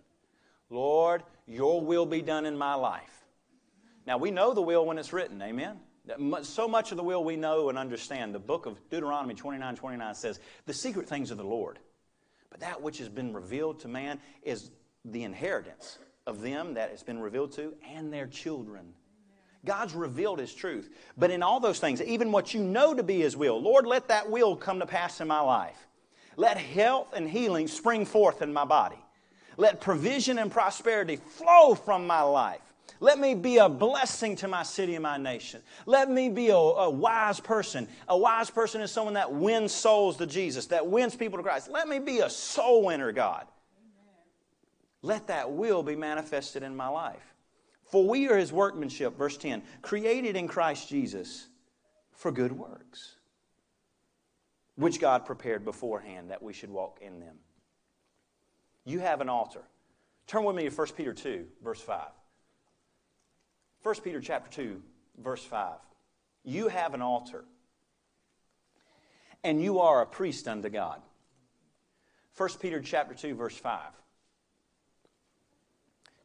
Lord, 0.71 1.23
your 1.47 1.81
will 1.81 2.07
be 2.07 2.23
done 2.23 2.47
in 2.47 2.57
my 2.57 2.75
life. 2.75 3.25
Now, 4.07 4.17
we 4.17 4.31
know 4.31 4.55
the 4.55 4.63
will 4.63 4.87
when 4.87 4.99
it's 4.99 5.13
written, 5.13 5.41
amen? 5.43 5.79
So 6.43 6.67
much 6.67 6.91
of 6.91 6.97
the 6.97 7.05
will 7.05 7.23
we 7.23 7.37
know 7.37 7.69
and 7.69 7.79
understand. 7.79 8.35
The 8.35 8.41
book 8.41 8.67
of 8.67 8.79
Deuteronomy 8.91 9.35
29 9.35 9.77
29 9.77 10.15
says, 10.15 10.41
The 10.67 10.75
secret 10.75 11.09
things 11.09 11.31
of 11.31 11.39
the 11.39 11.45
Lord 11.45 11.79
but 12.53 12.61
that 12.61 12.83
which 12.83 12.99
has 12.99 13.09
been 13.09 13.33
revealed 13.33 13.81
to 13.81 13.89
man 13.89 14.21
is 14.43 14.71
the 15.07 15.25
inheritance 15.25 15.99
of 16.27 16.43
them 16.43 16.75
that 16.75 16.91
it's 16.91 17.03
been 17.03 17.19
revealed 17.19 17.51
to 17.53 17.75
and 17.95 18.13
their 18.13 18.27
children. 18.27 18.93
God's 19.65 19.95
revealed 19.95 20.39
His 20.39 20.55
truth. 20.55 20.91
But 21.17 21.31
in 21.31 21.43
all 21.43 21.61
those 21.61 21.81
things, 21.81 22.03
even 22.03 22.31
what 22.31 22.53
you 22.53 22.63
know 22.63 22.93
to 22.93 23.03
be 23.03 23.21
His 23.21 23.39
will, 23.39 23.61
Lord, 23.61 23.87
let 23.87 24.09
that 24.09 24.31
will 24.31 24.55
come 24.55 24.81
to 24.81 24.87
pass 24.87 25.21
in 25.23 25.29
my 25.29 25.41
life. 25.41 25.89
Let 26.37 26.59
health 26.59 27.15
and 27.15 27.29
healing 27.29 27.69
spring 27.69 28.05
forth 28.05 28.43
in 28.43 28.53
my 28.53 28.67
body. 28.67 29.03
Let 29.57 29.81
provision 29.81 30.39
and 30.39 30.51
prosperity 30.51 31.17
flow 31.17 31.75
from 31.75 32.07
my 32.07 32.21
life. 32.21 32.72
Let 33.03 33.19
me 33.19 33.35
be 33.35 33.57
a 33.57 33.69
blessing 33.69 34.37
to 34.37 34.49
my 34.49 34.63
city 34.63 34.95
and 34.95 35.03
my 35.03 35.17
nation. 35.17 35.61
Let 35.87 36.09
me 36.09 36.29
be 36.29 36.51
a, 36.51 36.57
a, 36.57 36.89
wise 36.89 37.41
person. 37.41 37.89
A 38.07 38.17
wise 38.17 38.49
person 38.49 38.81
is 38.81 38.93
someone 38.93 39.15
that 39.15 39.33
wins 39.33 39.73
souls 39.73 40.19
to 40.19 40.27
Jesus, 40.27 40.67
that 40.67 40.87
wins 40.87 41.17
people 41.17 41.37
to 41.37 41.43
Christ. 41.43 41.69
Let 41.69 41.89
me 41.89 41.99
be 41.99 42.21
a 42.21 42.31
soul 42.31 42.85
winner, 42.85 43.11
God. 43.11 43.49
Let 45.03 45.27
that 45.27 45.51
will 45.51 45.83
be 45.83 45.97
manifested 45.97 46.63
in 46.63 46.77
my 46.77 46.87
life. 46.87 47.35
For 47.87 48.07
we 48.07 48.29
are 48.29 48.39
his 48.39 48.53
workmanship, 48.53 49.19
verse 49.19 49.37
10, 49.37 49.65
created 49.83 50.37
in 50.37 50.47
Christ 50.47 50.89
Jesus 50.89 51.49
for 52.13 52.31
good 52.31 52.53
works, 52.53 53.17
which 54.77 55.01
God 55.01 55.27
prepared 55.27 55.65
beforehand 55.65 56.31
that 56.31 56.41
we 56.41 56.53
should 56.53 56.71
walk 56.71 57.01
in 57.03 57.19
them. 57.19 57.35
You 58.85 59.01
have 59.01 59.21
an 59.21 59.29
altar. 59.29 59.63
Turn 60.29 60.45
with 60.45 60.55
me 60.55 60.69
to 60.69 60.71
1 60.71 60.87
Peter 60.97 61.13
2, 61.13 61.47
verse 61.65 61.81
5. 61.81 62.07
1 63.83 63.95
Peter 64.03 64.21
chapter 64.21 64.51
2, 64.51 64.81
verse 65.19 65.45
5. 65.45 65.75
You 66.45 66.69
have 66.69 66.95
an 66.95 67.03
altar, 67.03 67.45
and 69.43 69.63
you 69.63 69.81
are 69.81 70.03
a 70.03 70.07
priest 70.07 70.47
unto 70.47 70.69
God. 70.69 71.01
1 72.37 72.49
Peter 72.61 72.81
chapter 72.81 73.15
2, 73.15 73.35
verse 73.35 73.57
5. 73.57 73.81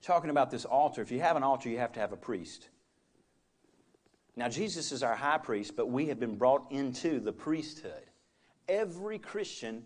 Talking 0.01 0.29
about 0.29 0.51
this 0.51 0.65
altar, 0.65 1.01
if 1.01 1.11
you 1.11 1.19
have 1.19 1.35
an 1.35 1.43
altar, 1.43 1.69
you 1.69 1.79
have 1.79 1.93
to 1.93 1.99
have 1.99 2.13
a 2.13 2.17
priest. 2.17 2.69
Now, 4.35 4.49
Jesus 4.49 4.91
is 4.91 5.01
our 5.01 5.15
high 5.15 5.39
priest, 5.39 5.75
but 5.75 5.89
we 5.89 6.07
have 6.07 6.19
been 6.19 6.37
brought 6.37 6.71
into 6.71 7.19
the 7.19 7.33
priesthood. 7.33 8.03
Every 8.69 9.17
Christian 9.17 9.83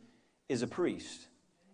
is 0.49 0.61
a 0.61 0.67
priest. 0.67 1.27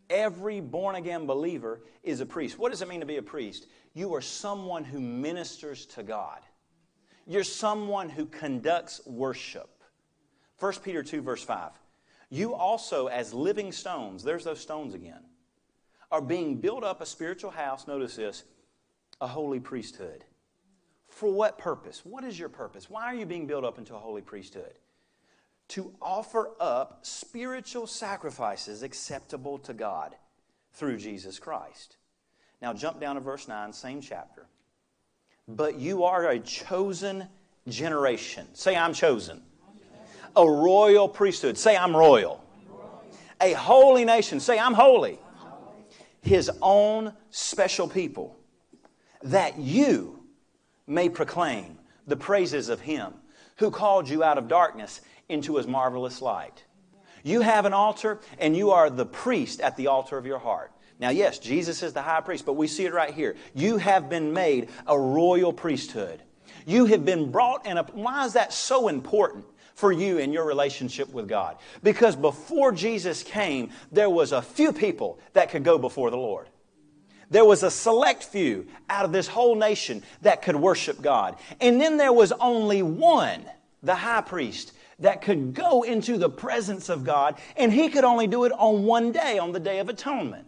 Every 0.09 0.61
born 0.61 0.95
again 0.95 1.25
believer 1.25 1.81
is 2.03 2.21
a 2.21 2.25
priest. 2.25 2.57
What 2.57 2.71
does 2.71 2.81
it 2.81 2.87
mean 2.87 3.01
to 3.01 3.05
be 3.05 3.17
a 3.17 3.21
priest? 3.21 3.67
You 3.93 4.13
are 4.15 4.21
someone 4.21 4.83
who 4.83 4.99
ministers 4.99 5.85
to 5.87 6.03
God. 6.03 6.39
You're 7.25 7.43
someone 7.43 8.09
who 8.09 8.25
conducts 8.25 9.01
worship. 9.05 9.69
1 10.59 10.73
Peter 10.83 11.03
2, 11.03 11.21
verse 11.21 11.43
5. 11.43 11.71
You 12.29 12.53
also, 12.53 13.07
as 13.07 13.33
living 13.33 13.71
stones, 13.71 14.23
there's 14.23 14.43
those 14.43 14.59
stones 14.59 14.93
again, 14.93 15.23
are 16.09 16.21
being 16.21 16.55
built 16.55 16.83
up 16.83 17.01
a 17.01 17.05
spiritual 17.05 17.51
house. 17.51 17.87
Notice 17.87 18.15
this 18.15 18.43
a 19.19 19.27
holy 19.27 19.59
priesthood. 19.59 20.23
For 21.09 21.31
what 21.31 21.57
purpose? 21.57 22.01
What 22.05 22.23
is 22.23 22.37
your 22.37 22.49
purpose? 22.49 22.89
Why 22.89 23.05
are 23.05 23.15
you 23.15 23.25
being 23.25 23.47
built 23.47 23.63
up 23.63 23.77
into 23.77 23.95
a 23.95 23.99
holy 23.99 24.21
priesthood? 24.21 24.73
To 25.69 25.93
offer 26.01 26.51
up 26.59 26.99
spiritual 27.01 27.87
sacrifices 27.87 28.83
acceptable 28.83 29.57
to 29.59 29.73
God 29.73 30.15
through 30.73 30.97
Jesus 30.97 31.39
Christ. 31.39 31.97
Now, 32.61 32.73
jump 32.73 32.99
down 32.99 33.15
to 33.15 33.21
verse 33.21 33.47
9, 33.47 33.73
same 33.73 34.01
chapter. 34.01 34.47
But 35.47 35.75
you 35.75 36.03
are 36.05 36.29
a 36.29 36.39
chosen 36.39 37.27
generation. 37.67 38.47
Say, 38.53 38.75
I'm 38.75 38.93
chosen. 38.93 39.41
A 40.35 40.49
royal 40.49 41.07
priesthood. 41.07 41.57
Say, 41.57 41.75
I'm 41.75 41.95
royal. 41.95 42.43
A 43.41 43.53
holy 43.53 44.05
nation. 44.05 44.39
Say, 44.39 44.57
I'm 44.57 44.73
holy. 44.73 45.19
His 46.21 46.49
own 46.61 47.13
special 47.29 47.87
people. 47.87 48.35
That 49.23 49.57
you 49.57 50.23
may 50.85 51.09
proclaim 51.09 51.77
the 52.07 52.17
praises 52.17 52.69
of 52.69 52.81
Him 52.81 53.13
who 53.57 53.71
called 53.71 54.09
you 54.09 54.23
out 54.23 54.37
of 54.37 54.47
darkness 54.47 55.01
into 55.29 55.57
his 55.57 55.67
marvelous 55.67 56.21
light. 56.21 56.63
You 57.23 57.41
have 57.41 57.65
an 57.65 57.73
altar, 57.73 58.19
and 58.39 58.55
you 58.55 58.71
are 58.71 58.89
the 58.89 59.05
priest 59.05 59.59
at 59.61 59.75
the 59.75 59.87
altar 59.87 60.17
of 60.17 60.25
your 60.25 60.39
heart. 60.39 60.71
Now, 60.99 61.09
yes, 61.09 61.39
Jesus 61.39 61.83
is 61.83 61.93
the 61.93 62.01
high 62.01 62.21
priest, 62.21 62.45
but 62.45 62.53
we 62.53 62.67
see 62.67 62.85
it 62.85 62.93
right 62.93 63.13
here. 63.13 63.35
You 63.53 63.77
have 63.77 64.09
been 64.09 64.33
made 64.33 64.69
a 64.85 64.97
royal 64.97 65.53
priesthood. 65.53 66.21
You 66.65 66.85
have 66.85 67.05
been 67.05 67.31
brought 67.31 67.65
in 67.65 67.77
a. 67.77 67.83
Why 67.83 68.25
is 68.25 68.33
that 68.33 68.53
so 68.53 68.87
important? 68.87 69.45
for 69.77 69.91
you 69.91 70.17
in 70.17 70.33
your 70.33 70.43
relationship 70.43 71.07
with 71.13 71.27
God. 71.27 71.55
Because 71.83 72.15
before 72.15 72.71
Jesus 72.71 73.21
came, 73.21 73.69
there 73.91 74.09
was 74.09 74.31
a 74.31 74.41
few 74.41 74.73
people 74.73 75.19
that 75.33 75.51
could 75.51 75.63
go 75.63 75.77
before 75.77 76.09
the 76.09 76.17
Lord. 76.17 76.49
There 77.29 77.45
was 77.45 77.61
a 77.61 77.69
select 77.69 78.23
few 78.23 78.65
out 78.89 79.05
of 79.05 79.11
this 79.11 79.27
whole 79.27 79.53
nation 79.53 80.01
that 80.23 80.41
could 80.41 80.55
worship 80.55 80.99
God. 80.99 81.35
And 81.61 81.79
then 81.79 81.97
there 81.97 82.11
was 82.11 82.31
only 82.31 82.81
one, 82.81 83.45
the 83.83 83.93
high 83.93 84.21
priest, 84.21 84.73
that 84.99 85.21
could 85.21 85.53
go 85.53 85.83
into 85.83 86.17
the 86.17 86.29
presence 86.29 86.89
of 86.89 87.03
God, 87.03 87.35
and 87.55 87.71
he 87.71 87.89
could 87.89 88.03
only 88.03 88.27
do 88.27 88.45
it 88.45 88.51
on 88.53 88.83
one 88.83 89.11
day, 89.11 89.37
on 89.37 89.51
the 89.51 89.59
Day 89.59 89.79
of 89.79 89.89
Atonement. 89.89 90.47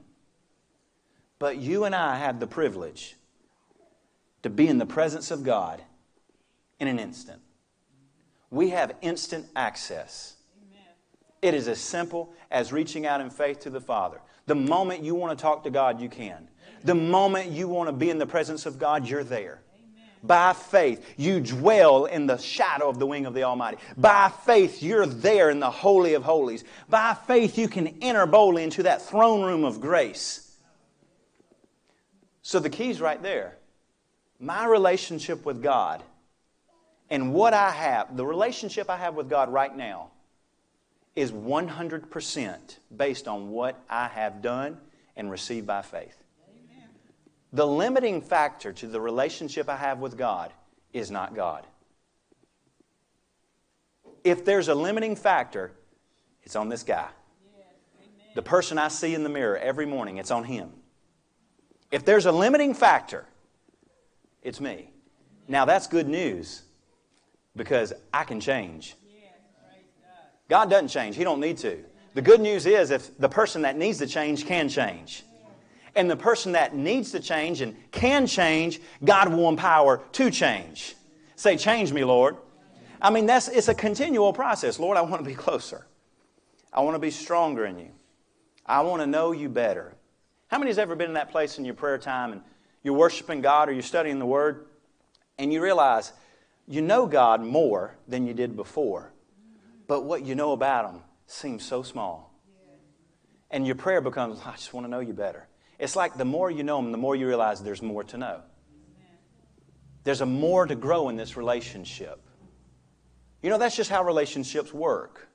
But 1.38 1.58
you 1.58 1.86
and 1.86 1.96
I 1.96 2.18
have 2.18 2.40
the 2.40 2.48
privilege 2.48 3.16
to 4.44 4.50
be 4.50 4.68
in 4.68 4.78
the 4.78 4.86
presence 4.86 5.32
of 5.32 5.44
God 5.44 5.82
in 6.80 6.88
an 6.88 7.00
instant. 7.00 7.42
We 8.50 8.70
have 8.70 8.96
instant 9.02 9.46
access. 9.56 10.36
It 11.42 11.54
is 11.54 11.68
as 11.68 11.80
simple 11.80 12.34
as 12.52 12.74
reaching 12.74 13.06
out 13.06 13.22
in 13.22 13.30
faith 13.30 13.60
to 13.62 13.70
the 13.70 13.80
Father. 13.80 14.20
The 14.48 14.56
moment 14.56 15.04
you 15.04 15.16
want 15.16 15.38
to 15.38 15.42
talk 15.42 15.64
to 15.64 15.70
God, 15.70 16.02
you 16.02 16.10
can. 16.10 16.50
The 16.84 16.96
moment 16.96 17.52
you 17.52 17.68
want 17.68 17.88
to 17.88 17.94
be 17.94 18.10
in 18.10 18.18
the 18.18 18.26
presence 18.26 18.66
of 18.66 18.80
God, 18.80 19.08
you're 19.08 19.24
there. 19.24 19.62
By 20.22 20.54
faith, 20.54 21.06
you 21.18 21.40
dwell 21.40 22.06
in 22.06 22.28
the 22.28 22.38
shadow 22.38 22.90
of 22.90 23.00
the 23.00 23.08
wing 23.08 23.26
of 23.26 23.34
the 23.34 23.44
Almighty. 23.44 23.78
By 23.96 24.32
faith, 24.46 24.84
you're 24.84 25.06
there 25.06 25.50
in 25.50 25.60
the 25.60 25.72
Holy 25.72 26.14
of 26.14 26.24
Holies. 26.24 26.64
By 26.90 27.16
faith, 27.28 27.58
you 27.58 27.68
can 27.68 28.00
enter 28.02 28.26
boldly 28.26 28.64
into 28.64 28.84
that 28.84 29.02
throne 29.02 29.44
room 29.44 29.64
of 29.64 29.80
grace. 29.80 30.46
So 32.42 32.60
the 32.60 32.70
key's 32.70 33.00
right 33.00 33.22
there. 33.22 33.58
My 34.40 34.66
relationship 34.66 35.46
with 35.46 35.62
God 35.62 36.04
and 37.10 37.34
what 37.34 37.54
I 37.54 37.72
have, 37.72 38.16
the 38.16 38.26
relationship 38.26 38.90
I 38.90 38.98
have 38.98 39.16
with 39.16 39.30
God 39.30 39.52
right 39.52 39.76
now, 39.76 40.12
is 41.16 41.32
100% 41.32 42.78
based 42.96 43.28
on 43.28 43.50
what 43.50 43.82
I 43.90 44.08
have 44.08 44.42
done 44.42 44.78
and 45.16 45.30
received 45.30 45.68
by 45.68 45.82
faith. 45.82 46.16
The 47.52 47.66
limiting 47.66 48.22
factor 48.22 48.72
to 48.74 48.88
the 48.88 49.02
relationship 49.02 49.70
I 49.70 49.78
have 49.78 50.00
with 50.00 50.18
God 50.18 50.54
is 50.94 51.10
not 51.10 51.36
God. 51.36 51.66
If 54.24 54.46
there's 54.46 54.68
a 54.68 54.76
limiting 54.76 55.16
factor, 55.16 55.72
it's 56.44 56.56
on 56.56 56.70
this 56.70 56.84
guy. 56.84 57.08
The 58.36 58.44
person 58.44 58.78
I 58.78 58.90
see 58.90 59.16
in 59.16 59.24
the 59.24 59.30
mirror 59.30 59.58
every 59.58 59.86
morning, 59.86 60.18
it's 60.18 60.32
on 60.32 60.44
him. 60.44 60.72
If 61.92 62.06
there's 62.06 62.28
a 62.28 62.32
limiting 62.32 62.76
factor, 62.76 63.26
it's 64.44 64.62
me. 64.62 64.92
Now 65.48 65.66
that's 65.66 65.88
good 65.88 66.08
news 66.08 66.62
because 67.56 67.94
I 68.14 68.24
can 68.24 68.40
change. 68.40 68.96
God 70.48 70.70
doesn't 70.70 70.90
change, 70.90 71.16
He 71.16 71.24
don't 71.24 71.40
need 71.40 71.58
to. 71.60 71.84
The 72.14 72.22
good 72.22 72.42
news 72.42 72.66
is 72.66 72.92
if 72.92 73.18
the 73.18 73.30
person 73.30 73.64
that 73.64 73.78
needs 73.78 73.98
to 74.00 74.08
change 74.08 74.46
can 74.46 74.70
change 74.70 75.24
and 76.00 76.10
the 76.10 76.16
person 76.16 76.54
that 76.54 76.74
needs 76.74 77.12
to 77.12 77.20
change 77.20 77.60
and 77.60 77.76
can 77.92 78.26
change, 78.26 78.80
God 79.04 79.34
will 79.34 79.50
empower 79.50 80.02
to 80.14 80.32
change. 80.32 80.96
Say, 81.36 81.58
change 81.58 81.92
me, 81.92 82.06
Lord. 82.06 82.38
I 83.02 83.10
mean, 83.10 83.26
that's, 83.26 83.50
it's 83.50 83.68
a 83.68 83.74
continual 83.74 84.32
process. 84.32 84.80
Lord, 84.80 84.96
I 84.96 85.02
want 85.02 85.22
to 85.22 85.30
be 85.30 85.36
closer. 85.36 85.86
I 86.72 86.80
want 86.84 86.96
to 86.96 87.00
be 87.00 87.12
stronger 87.12 87.66
in 87.66 87.78
you. 87.80 87.90
I 88.66 88.80
want 88.80 89.02
to 89.02 89.08
know 89.08 89.34
you 89.34 89.50
better. 89.50 89.94
How 90.48 90.58
many 90.58 90.70
has 90.70 90.78
ever 90.78 90.96
been 90.96 91.10
in 91.10 91.16
that 91.16 91.32
place 91.32 91.60
in 91.60 91.66
your 91.66 91.74
prayer 91.74 91.98
time 91.98 92.32
and 92.32 92.44
you're 92.82 92.94
worshiping 92.94 93.42
God 93.42 93.68
or 93.68 93.74
you're 93.74 93.82
studying 93.82 94.20
the 94.20 94.26
Word 94.26 94.68
and 95.38 95.52
you 95.52 95.62
realize 95.62 96.14
you 96.66 96.82
know 96.82 97.08
God 97.08 97.44
more 97.44 97.98
than 98.08 98.26
you 98.26 98.34
did 98.34 98.56
before, 98.56 99.12
but 99.86 100.06
what 100.06 100.26
you 100.26 100.34
know 100.34 100.54
about 100.54 100.94
Him 100.94 101.02
seems 101.28 101.66
so 101.66 101.84
small. 101.84 102.34
And 103.52 103.66
your 103.66 103.76
prayer 103.76 104.00
becomes, 104.00 104.40
I 104.46 104.54
just 104.54 104.74
want 104.74 104.86
to 104.88 104.90
know 104.90 105.02
you 105.02 105.12
better. 105.12 105.49
It's 105.80 105.96
like 105.96 106.18
the 106.18 106.26
more 106.26 106.52
you 106.52 106.64
know 106.64 106.80
Him, 106.80 106.92
the 106.92 106.98
more 106.98 107.16
you 107.16 107.26
realize 107.26 107.64
there's 107.64 107.82
more 107.82 108.04
to 108.04 108.18
know. 108.18 108.42
There's 110.04 110.22
a 110.22 110.26
more 110.26 110.66
to 110.66 110.76
grow 110.76 111.10
in 111.10 111.16
this 111.16 111.38
relationship. 111.38 112.22
You 113.42 113.50
know, 113.50 113.58
that's 113.58 113.76
just 113.76 113.90
how 113.90 114.04
relationships 114.04 114.74
work. 114.74 115.30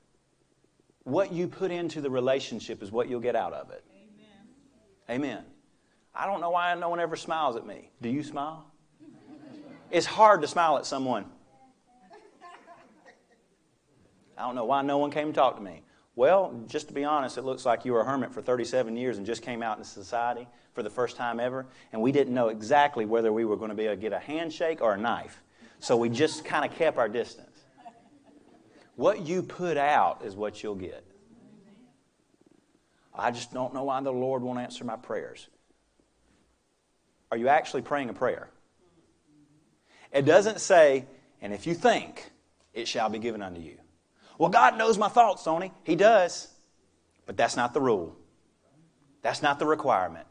What 1.05 1.33
you 1.33 1.49
put 1.49 1.71
into 1.71 2.01
the 2.01 2.11
relationship 2.11 2.83
is 2.83 2.91
what 2.91 3.09
you'll 3.09 3.21
get 3.21 3.37
out 3.37 3.53
of 3.53 3.71
it. 3.71 3.85
Amen. 5.09 5.23
Amen. 5.31 5.45
I 6.15 6.27
don't 6.27 6.41
know 6.41 6.51
why 6.51 6.75
no 6.75 6.89
one 6.91 7.01
ever 7.01 7.17
smiles 7.17 7.57
at 7.57 7.67
me. 7.67 7.91
Do 8.01 8.09
you 8.09 8.23
smile? 8.23 8.71
It's 9.91 10.07
hard 10.07 10.43
to 10.43 10.49
smile 10.49 10.77
at 10.77 10.87
someone. 10.87 11.27
I 14.37 14.43
don't 14.43 14.57
know 14.57 14.65
why 14.65 14.83
no 14.83 14.99
one 14.99 15.11
came 15.11 15.29
to 15.29 15.33
talk 15.33 15.57
to 15.57 15.63
me. 15.63 15.84
Well, 16.17 16.65
just 16.69 16.89
to 16.89 16.95
be 16.95 17.05
honest, 17.05 17.39
it 17.39 17.43
looks 17.43 17.67
like 17.67 17.85
you 17.85 17.93
were 17.93 18.01
a 18.01 18.05
hermit 18.05 18.33
for 18.33 18.41
37 18.41 18.97
years 18.97 19.19
and 19.19 19.27
just 19.27 19.43
came 19.43 19.63
out 19.63 19.79
into 19.79 19.89
society 19.89 20.47
for 20.73 20.83
the 20.83 20.91
first 20.91 21.17
time 21.17 21.41
ever, 21.41 21.67
and 21.93 22.01
we 22.01 22.13
didn't 22.13 22.35
know 22.35 22.49
exactly 22.49 23.05
whether 23.05 23.33
we 23.33 23.45
were 23.45 23.57
going 23.57 23.71
to 23.71 23.75
be 23.75 23.85
able 23.85 23.97
to 23.97 24.01
get 24.01 24.13
a 24.13 24.19
handshake 24.19 24.81
or 24.81 24.95
a 24.95 24.97
knife. 24.97 25.43
So 25.81 25.97
we 25.97 26.09
just 26.09 26.45
kind 26.45 26.65
of 26.65 26.77
kept 26.77 26.99
our 26.99 27.09
distance. 27.09 27.51
What 28.97 29.27
you 29.27 29.43
put 29.43 29.77
out 29.77 30.23
is 30.25 30.37
what 30.37 30.63
you'll 30.63 30.77
get. 30.77 31.05
I 33.13 33.31
just 33.31 33.53
don't 33.53 33.75
know 33.75 33.85
why 33.85 34.01
the 34.01 34.13
Lord 34.13 34.43
won't 34.43 34.59
answer 34.59 34.85
my 34.85 34.97
prayers. 34.97 35.49
Are 37.31 37.37
you 37.37 37.49
actually 37.49 37.83
praying 37.83 38.09
a 38.09 38.13
prayer? 38.13 38.49
It 40.13 40.25
doesn't 40.25 40.61
say, 40.61 41.07
and 41.43 41.53
if 41.53 41.67
you 41.67 41.75
think, 41.75 42.31
it 42.73 42.87
shall 42.87 43.09
be 43.09 43.19
given 43.19 43.43
unto 43.43 43.61
you. 43.61 43.79
Well, 44.39 44.51
God 44.51 44.77
knows 44.77 44.99
my 44.99 45.09
thoughts, 45.09 45.45
Tony. 45.45 45.73
He 45.85 45.97
does. 45.97 46.49
But 47.27 47.37
that's 47.37 47.57
not 47.57 47.75
the 47.75 47.81
rule. 47.81 48.17
That's 49.23 49.43
not 49.43 49.59
the 49.59 49.67
requirement. 49.67 50.27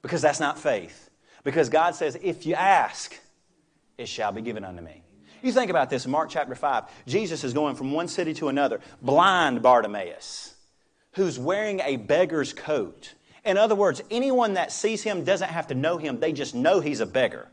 Because 0.00 0.22
that's 0.22 0.40
not 0.40 0.58
faith. 0.58 1.10
Because 1.44 1.68
God 1.68 1.94
says, 1.94 2.16
if 2.22 2.46
you 2.46 2.54
ask, 2.54 3.18
it 3.98 4.08
shall 4.08 4.32
be 4.32 4.42
given 4.42 4.64
unto 4.64 4.82
me. 4.82 5.02
You 5.42 5.52
think 5.52 5.70
about 5.70 5.90
this 5.90 6.04
in 6.04 6.12
Mark 6.12 6.30
chapter 6.30 6.54
5. 6.54 6.84
Jesus 7.06 7.42
is 7.42 7.52
going 7.52 7.74
from 7.74 7.92
one 7.92 8.08
city 8.08 8.32
to 8.34 8.48
another. 8.48 8.80
Blind 9.02 9.60
Bartimaeus, 9.60 10.54
who's 11.12 11.38
wearing 11.38 11.80
a 11.80 11.96
beggar's 11.96 12.52
coat. 12.52 13.14
In 13.44 13.58
other 13.58 13.74
words, 13.74 14.02
anyone 14.10 14.54
that 14.54 14.70
sees 14.70 15.02
him 15.02 15.24
doesn't 15.24 15.48
have 15.48 15.66
to 15.68 15.74
know 15.74 15.98
him, 15.98 16.20
they 16.20 16.32
just 16.32 16.54
know 16.54 16.78
he's 16.78 17.00
a 17.00 17.06
beggar. 17.06 17.48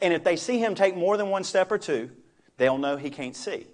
And 0.00 0.12
if 0.12 0.24
they 0.24 0.36
see 0.36 0.58
him 0.58 0.74
take 0.74 0.96
more 0.96 1.16
than 1.16 1.30
one 1.30 1.44
step 1.44 1.70
or 1.70 1.78
two, 1.78 2.10
they'll 2.56 2.78
know 2.78 2.96
he 2.96 3.10
can't 3.10 3.36
see. 3.36 3.66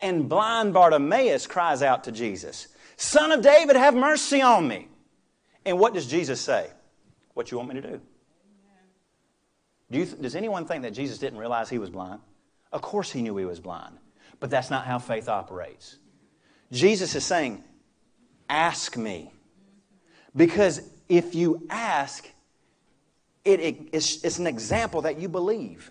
And 0.00 0.28
blind 0.28 0.74
Bartimaeus 0.74 1.46
cries 1.46 1.82
out 1.82 2.04
to 2.04 2.12
Jesus, 2.12 2.68
Son 2.96 3.32
of 3.32 3.42
David, 3.42 3.76
have 3.76 3.94
mercy 3.94 4.42
on 4.42 4.66
me. 4.68 4.88
And 5.64 5.78
what 5.78 5.94
does 5.94 6.06
Jesus 6.06 6.40
say? 6.40 6.70
What 7.34 7.50
you 7.50 7.58
want 7.58 7.74
me 7.74 7.80
to 7.80 7.88
do? 7.90 8.00
do 9.90 10.04
th- 10.04 10.20
does 10.20 10.34
anyone 10.34 10.64
think 10.64 10.82
that 10.82 10.92
Jesus 10.92 11.18
didn't 11.18 11.38
realize 11.38 11.68
he 11.68 11.78
was 11.78 11.90
blind? 11.90 12.20
Of 12.72 12.82
course 12.82 13.10
he 13.10 13.22
knew 13.22 13.36
he 13.36 13.44
was 13.44 13.60
blind. 13.60 13.96
But 14.40 14.50
that's 14.50 14.70
not 14.70 14.84
how 14.84 14.98
faith 14.98 15.28
operates. 15.28 15.96
Jesus 16.72 17.14
is 17.14 17.24
saying, 17.24 17.62
Ask 18.48 18.96
me. 18.96 19.32
Because 20.34 20.82
if 21.08 21.34
you 21.34 21.66
ask, 21.70 22.28
it, 23.44 23.60
it, 23.60 23.76
it's, 23.92 24.22
it's 24.24 24.38
an 24.38 24.46
example 24.46 25.02
that 25.02 25.18
you 25.18 25.28
believe. 25.28 25.90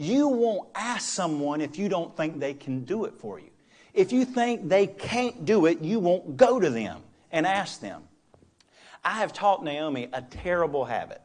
You 0.00 0.28
won't 0.28 0.70
ask 0.74 1.06
someone 1.06 1.60
if 1.60 1.78
you 1.78 1.90
don't 1.90 2.16
think 2.16 2.40
they 2.40 2.54
can 2.54 2.84
do 2.84 3.04
it 3.04 3.12
for 3.18 3.38
you. 3.38 3.50
If 3.92 4.12
you 4.12 4.24
think 4.24 4.66
they 4.66 4.86
can't 4.86 5.44
do 5.44 5.66
it, 5.66 5.82
you 5.82 6.00
won't 6.00 6.38
go 6.38 6.58
to 6.58 6.70
them 6.70 7.02
and 7.30 7.46
ask 7.46 7.82
them. 7.82 8.04
I 9.04 9.18
have 9.18 9.34
taught 9.34 9.62
Naomi 9.62 10.08
a 10.10 10.22
terrible 10.22 10.86
habit. 10.86 11.20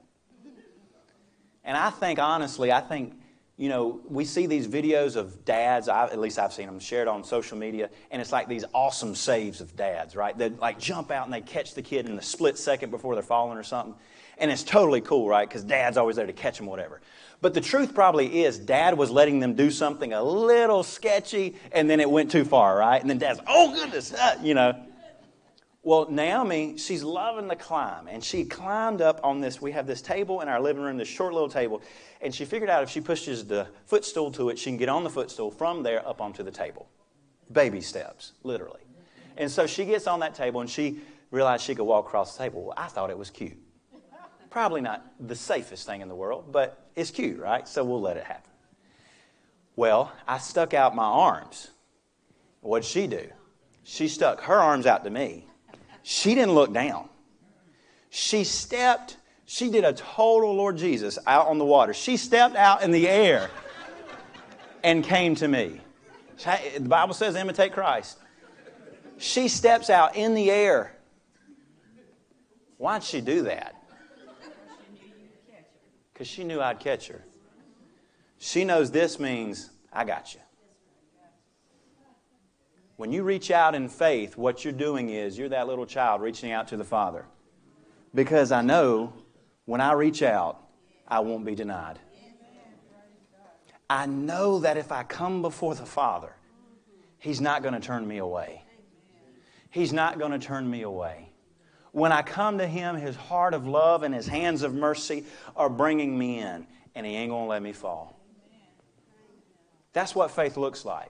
And 1.64 1.78
I 1.78 1.90
think, 1.90 2.20
honestly, 2.20 2.70
I 2.70 2.82
think, 2.82 3.18
you 3.56 3.70
know, 3.70 4.02
we 4.10 4.26
see 4.26 4.46
these 4.46 4.68
videos 4.68 5.16
of 5.16 5.46
dads, 5.46 5.88
I, 5.88 6.08
at 6.08 6.20
least 6.20 6.38
I've 6.38 6.52
seen 6.52 6.66
them 6.66 6.82
shared 6.82 7.08
on 7.08 7.24
social 7.24 7.58
media, 7.58 7.90
and 8.12 8.22
it's 8.22 8.34
like 8.34 8.50
these 8.50 8.66
awesome 8.74 9.16
saves 9.16 9.62
of 9.62 9.74
dads, 9.78 10.18
right? 10.18 10.38
They 10.38 10.50
like 10.50 10.80
jump 10.80 11.12
out 11.12 11.24
and 11.24 11.34
they 11.34 11.40
catch 11.40 11.76
the 11.76 11.82
kid 11.82 12.08
in 12.08 12.18
the 12.18 12.22
split 12.22 12.58
second 12.58 12.92
before 12.92 13.16
they're 13.16 13.24
falling 13.24 13.58
or 13.58 13.64
something. 13.64 13.96
And 14.38 14.52
it's 14.52 14.64
totally 14.64 15.00
cool, 15.00 15.30
right? 15.30 15.48
Because 15.48 15.64
dad's 15.64 15.96
always 15.96 16.18
there 16.18 16.28
to 16.28 16.34
catch 16.34 16.58
them, 16.58 16.66
whatever. 16.66 17.00
But 17.46 17.54
the 17.54 17.62
truth 17.62 17.94
probably 17.94 18.44
is 18.44 18.58
dad 18.58 18.98
was 18.98 19.12
letting 19.12 19.40
them 19.40 19.54
do 19.54 19.70
something 19.70 20.14
a 20.14 20.24
little 20.24 20.82
sketchy, 20.82 21.58
and 21.72 21.88
then 21.88 22.00
it 22.00 22.10
went 22.10 22.32
too 22.32 22.44
far, 22.44 22.76
right? 22.76 23.00
And 23.00 23.08
then 23.08 23.20
dad's, 23.20 23.40
oh 23.46 23.72
goodness, 23.72 24.12
uh, 24.16 24.40
you 24.42 24.56
know. 24.56 24.74
Well, 25.84 26.10
Naomi, 26.10 26.80
she's 26.80 27.04
loving 27.04 27.48
the 27.48 27.56
climb, 27.56 28.08
and 28.08 28.24
she 28.24 28.46
climbed 28.46 29.00
up 29.00 29.20
on 29.24 29.42
this. 29.42 29.62
We 29.62 29.74
have 29.74 29.86
this 29.86 30.02
table 30.02 30.42
in 30.42 30.48
our 30.48 30.60
living 30.60 30.82
room, 30.82 30.98
this 30.98 31.08
short 31.08 31.34
little 31.34 31.48
table, 31.48 31.84
and 32.20 32.34
she 32.34 32.46
figured 32.46 32.72
out 32.72 32.82
if 32.82 32.90
she 32.90 33.00
pushes 33.00 33.46
the 33.46 33.68
footstool 33.86 34.32
to 34.32 34.50
it, 34.50 34.58
she 34.58 34.72
can 34.72 34.78
get 34.78 34.90
on 34.90 35.04
the 35.04 35.12
footstool 35.12 35.52
from 35.52 35.84
there 35.84 36.04
up 36.08 36.22
onto 36.22 36.42
the 36.42 36.50
table. 36.50 36.90
Baby 37.52 37.82
steps, 37.82 38.34
literally. 38.42 38.82
And 39.38 39.52
so 39.52 39.68
she 39.68 39.86
gets 39.86 40.08
on 40.08 40.22
that 40.22 40.34
table, 40.34 40.62
and 40.62 40.70
she 40.70 40.98
realized 41.30 41.64
she 41.64 41.76
could 41.76 41.84
walk 41.84 42.08
across 42.08 42.36
the 42.36 42.44
table. 42.44 42.64
Well, 42.64 42.74
I 42.76 42.88
thought 42.88 43.12
it 43.12 43.18
was 43.20 43.30
cute. 43.30 43.60
Probably 44.56 44.80
not 44.80 45.06
the 45.20 45.36
safest 45.36 45.86
thing 45.86 46.00
in 46.00 46.08
the 46.08 46.16
world, 46.16 46.46
but 46.54 46.88
it's 46.96 47.12
cute, 47.12 47.40
right? 47.40 47.68
So 47.68 47.84
we'll 47.84 48.00
let 48.00 48.16
it 48.16 48.24
happen. 48.24 48.50
Well, 49.76 50.14
I 50.26 50.38
stuck 50.38 50.74
out 50.74 50.96
my 50.96 51.04
arms. 51.04 51.72
What'd 52.62 52.86
she 52.86 53.06
do? 53.06 53.28
She 53.84 54.08
stuck 54.08 54.40
her 54.44 54.56
arms 54.56 54.86
out 54.86 55.04
to 55.04 55.10
me. 55.10 55.46
She 56.04 56.36
didn't 56.36 56.54
look 56.54 56.72
down. 56.72 57.10
She 58.10 58.46
stepped, 58.46 59.18
she 59.44 59.70
did 59.70 59.84
a 59.84 59.92
total 59.92 60.56
Lord 60.56 60.78
Jesus 60.78 61.20
out 61.28 61.48
on 61.48 61.58
the 61.58 61.66
water. 61.66 61.94
She 61.94 62.16
stepped 62.16 62.56
out 62.56 62.82
in 62.82 62.92
the 62.92 63.10
air 63.10 63.50
and 64.86 65.04
came 65.04 65.36
to 65.36 65.50
me. 65.50 65.82
The 66.38 66.80
Bible 66.80 67.14
says 67.14 67.36
imitate 67.36 67.74
Christ. 67.74 68.20
She 69.18 69.50
steps 69.50 69.90
out 69.90 70.16
in 70.16 70.34
the 70.34 70.50
air. 70.50 70.96
Why'd 72.78 73.04
she 73.04 73.20
do 73.20 73.42
that? 73.42 73.75
Because 76.16 76.30
she 76.30 76.46
knew 76.46 76.62
I'd 76.62 76.80
catch 76.80 77.10
her. 77.10 77.26
She 78.38 78.64
knows 78.64 78.90
this 78.90 79.20
means, 79.20 79.70
I 79.92 80.06
got 80.06 80.34
you. 80.34 80.40
When 82.96 83.12
you 83.12 83.24
reach 83.24 83.52
out 83.52 83.76
in 83.76 83.90
faith, 83.90 84.38
what 84.38 84.64
you're 84.64 84.72
doing 84.72 85.10
is 85.10 85.38
you're 85.38 85.50
that 85.50 85.68
little 85.68 85.86
child 85.86 86.22
reaching 86.22 86.54
out 86.54 86.70
to 86.70 86.78
the 86.78 86.86
Father. 86.86 87.26
Because 88.14 88.54
I 88.54 88.62
know 88.62 89.12
when 89.66 89.82
I 89.82 89.92
reach 89.92 90.24
out, 90.24 90.62
I 91.06 91.20
won't 91.20 91.44
be 91.44 91.54
denied. 91.54 92.00
I 93.90 94.06
know 94.06 94.60
that 94.60 94.78
if 94.78 94.94
I 94.94 95.04
come 95.04 95.42
before 95.42 95.76
the 95.76 95.86
Father, 95.86 96.32
He's 97.20 97.42
not 97.42 97.62
going 97.62 97.74
to 97.74 97.82
turn 97.82 98.08
me 98.08 98.20
away. 98.20 98.64
He's 99.70 99.92
not 99.92 100.18
going 100.18 100.32
to 100.32 100.40
turn 100.40 100.70
me 100.70 100.84
away. 100.84 101.30
When 101.96 102.12
I 102.12 102.24
come 102.24 102.58
to 102.58 102.68
Him, 102.68 102.98
His 102.98 103.16
heart 103.16 103.54
of 103.54 103.66
love 103.66 104.04
and 104.04 104.14
His 104.14 104.28
hands 104.28 104.64
of 104.64 104.76
mercy 104.76 105.24
are 105.56 105.70
bringing 105.70 106.20
me 106.20 106.40
in, 106.40 106.68
and 106.94 107.06
He 107.06 107.16
ain't 107.16 107.30
going 107.30 107.46
to 107.46 107.50
let 107.50 107.62
me 107.62 107.72
fall. 107.72 108.20
That's 109.94 110.14
what 110.14 110.30
faith 110.32 110.58
looks 110.58 110.84
like. 110.84 111.10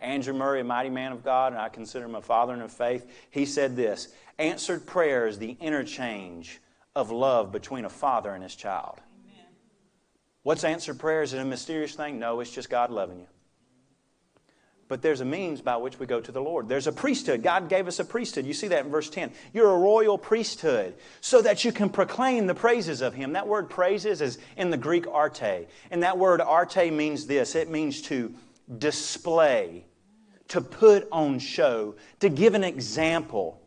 Andrew 0.00 0.34
Murray, 0.34 0.62
a 0.62 0.64
mighty 0.64 0.90
man 0.90 1.12
of 1.12 1.22
God, 1.22 1.52
and 1.52 1.62
I 1.62 1.68
consider 1.68 2.06
him 2.06 2.16
a 2.16 2.20
father 2.20 2.54
in 2.54 2.68
faith, 2.68 3.08
he 3.30 3.46
said 3.46 3.76
this 3.76 4.08
Answered 4.40 4.84
prayer 4.84 5.28
is 5.28 5.38
the 5.38 5.56
interchange 5.60 6.60
of 6.96 7.12
love 7.12 7.52
between 7.52 7.84
a 7.84 7.88
father 7.88 8.34
and 8.34 8.42
his 8.42 8.56
child. 8.56 8.98
Amen. 8.98 9.46
What's 10.42 10.64
answered 10.64 10.98
prayer? 10.98 11.22
Is 11.22 11.34
it 11.34 11.38
a 11.38 11.44
mysterious 11.44 11.94
thing? 11.94 12.18
No, 12.18 12.40
it's 12.40 12.50
just 12.50 12.68
God 12.68 12.90
loving 12.90 13.20
you 13.20 13.28
but 14.90 15.02
there's 15.02 15.20
a 15.20 15.24
means 15.24 15.60
by 15.60 15.76
which 15.76 16.00
we 16.00 16.04
go 16.04 16.20
to 16.20 16.32
the 16.32 16.42
Lord. 16.42 16.68
There's 16.68 16.88
a 16.88 16.92
priesthood. 16.92 17.44
God 17.44 17.68
gave 17.68 17.86
us 17.86 18.00
a 18.00 18.04
priesthood. 18.04 18.44
You 18.44 18.52
see 18.52 18.66
that 18.66 18.84
in 18.84 18.90
verse 18.90 19.08
10. 19.08 19.30
You're 19.54 19.70
a 19.70 19.78
royal 19.78 20.18
priesthood 20.18 20.96
so 21.20 21.40
that 21.42 21.64
you 21.64 21.70
can 21.70 21.90
proclaim 21.90 22.48
the 22.48 22.56
praises 22.56 23.00
of 23.00 23.14
Him. 23.14 23.34
That 23.34 23.46
word 23.46 23.70
praises 23.70 24.20
is 24.20 24.38
in 24.56 24.70
the 24.70 24.76
Greek 24.76 25.06
arte. 25.06 25.68
And 25.92 26.02
that 26.02 26.18
word 26.18 26.40
arte 26.40 26.90
means 26.90 27.26
this 27.26 27.54
it 27.54 27.70
means 27.70 28.02
to 28.02 28.34
display, 28.78 29.84
to 30.48 30.60
put 30.60 31.06
on 31.12 31.38
show, 31.38 31.94
to 32.18 32.28
give 32.28 32.54
an 32.54 32.64
example. 32.64 33.62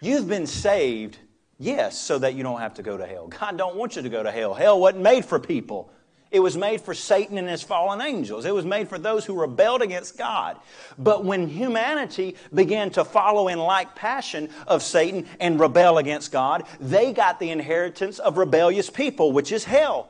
You've 0.00 0.28
been 0.28 0.46
saved, 0.46 1.18
yes, 1.58 1.98
so 1.98 2.20
that 2.20 2.34
you 2.34 2.44
don't 2.44 2.60
have 2.60 2.74
to 2.74 2.84
go 2.84 2.96
to 2.96 3.06
hell. 3.06 3.26
God 3.26 3.58
don't 3.58 3.74
want 3.74 3.96
you 3.96 4.02
to 4.02 4.08
go 4.08 4.22
to 4.22 4.30
hell. 4.30 4.54
Hell 4.54 4.78
wasn't 4.78 5.02
made 5.02 5.24
for 5.24 5.40
people. 5.40 5.90
It 6.32 6.40
was 6.40 6.56
made 6.56 6.80
for 6.80 6.94
Satan 6.94 7.36
and 7.36 7.46
his 7.46 7.62
fallen 7.62 8.00
angels. 8.00 8.46
It 8.46 8.54
was 8.54 8.64
made 8.64 8.88
for 8.88 8.98
those 8.98 9.26
who 9.26 9.38
rebelled 9.38 9.82
against 9.82 10.16
God. 10.16 10.56
But 10.98 11.26
when 11.26 11.46
humanity 11.46 12.36
began 12.54 12.88
to 12.92 13.04
follow 13.04 13.48
in 13.48 13.58
like 13.58 13.94
passion 13.94 14.48
of 14.66 14.82
Satan 14.82 15.26
and 15.38 15.60
rebel 15.60 15.98
against 15.98 16.32
God, 16.32 16.64
they 16.80 17.12
got 17.12 17.38
the 17.38 17.50
inheritance 17.50 18.18
of 18.18 18.38
rebellious 18.38 18.88
people, 18.88 19.30
which 19.32 19.52
is 19.52 19.64
hell. 19.64 20.08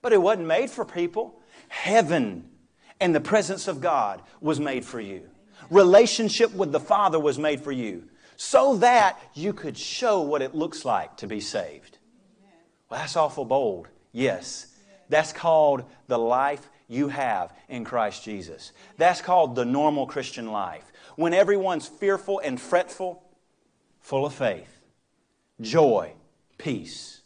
But 0.00 0.12
it 0.12 0.22
wasn't 0.22 0.46
made 0.46 0.70
for 0.70 0.84
people. 0.84 1.40
Heaven 1.66 2.48
and 3.00 3.12
the 3.12 3.20
presence 3.20 3.66
of 3.66 3.80
God 3.80 4.22
was 4.40 4.60
made 4.60 4.84
for 4.84 5.00
you. 5.00 5.28
Relationship 5.70 6.54
with 6.54 6.70
the 6.70 6.80
Father 6.80 7.18
was 7.18 7.36
made 7.36 7.60
for 7.60 7.72
you 7.72 8.04
so 8.36 8.76
that 8.76 9.20
you 9.34 9.52
could 9.52 9.76
show 9.76 10.20
what 10.20 10.40
it 10.40 10.54
looks 10.54 10.84
like 10.84 11.16
to 11.16 11.26
be 11.26 11.40
saved. 11.40 11.98
Well, 12.88 13.00
that's 13.00 13.16
awful 13.16 13.44
bold. 13.44 13.88
Yes, 14.12 14.69
that's 15.10 15.32
called 15.32 15.84
the 16.06 16.18
life 16.18 16.70
you 16.88 17.08
have 17.08 17.52
in 17.68 17.84
Christ 17.84 18.24
Jesus. 18.24 18.72
That's 18.96 19.20
called 19.20 19.54
the 19.54 19.64
normal 19.64 20.06
Christian 20.06 20.50
life. 20.50 20.90
When 21.16 21.34
everyone's 21.34 21.86
fearful 21.86 22.40
and 22.40 22.58
fretful, 22.60 23.22
full 24.00 24.24
of 24.24 24.32
faith, 24.32 24.80
joy, 25.60 26.12
peace. 26.56 27.20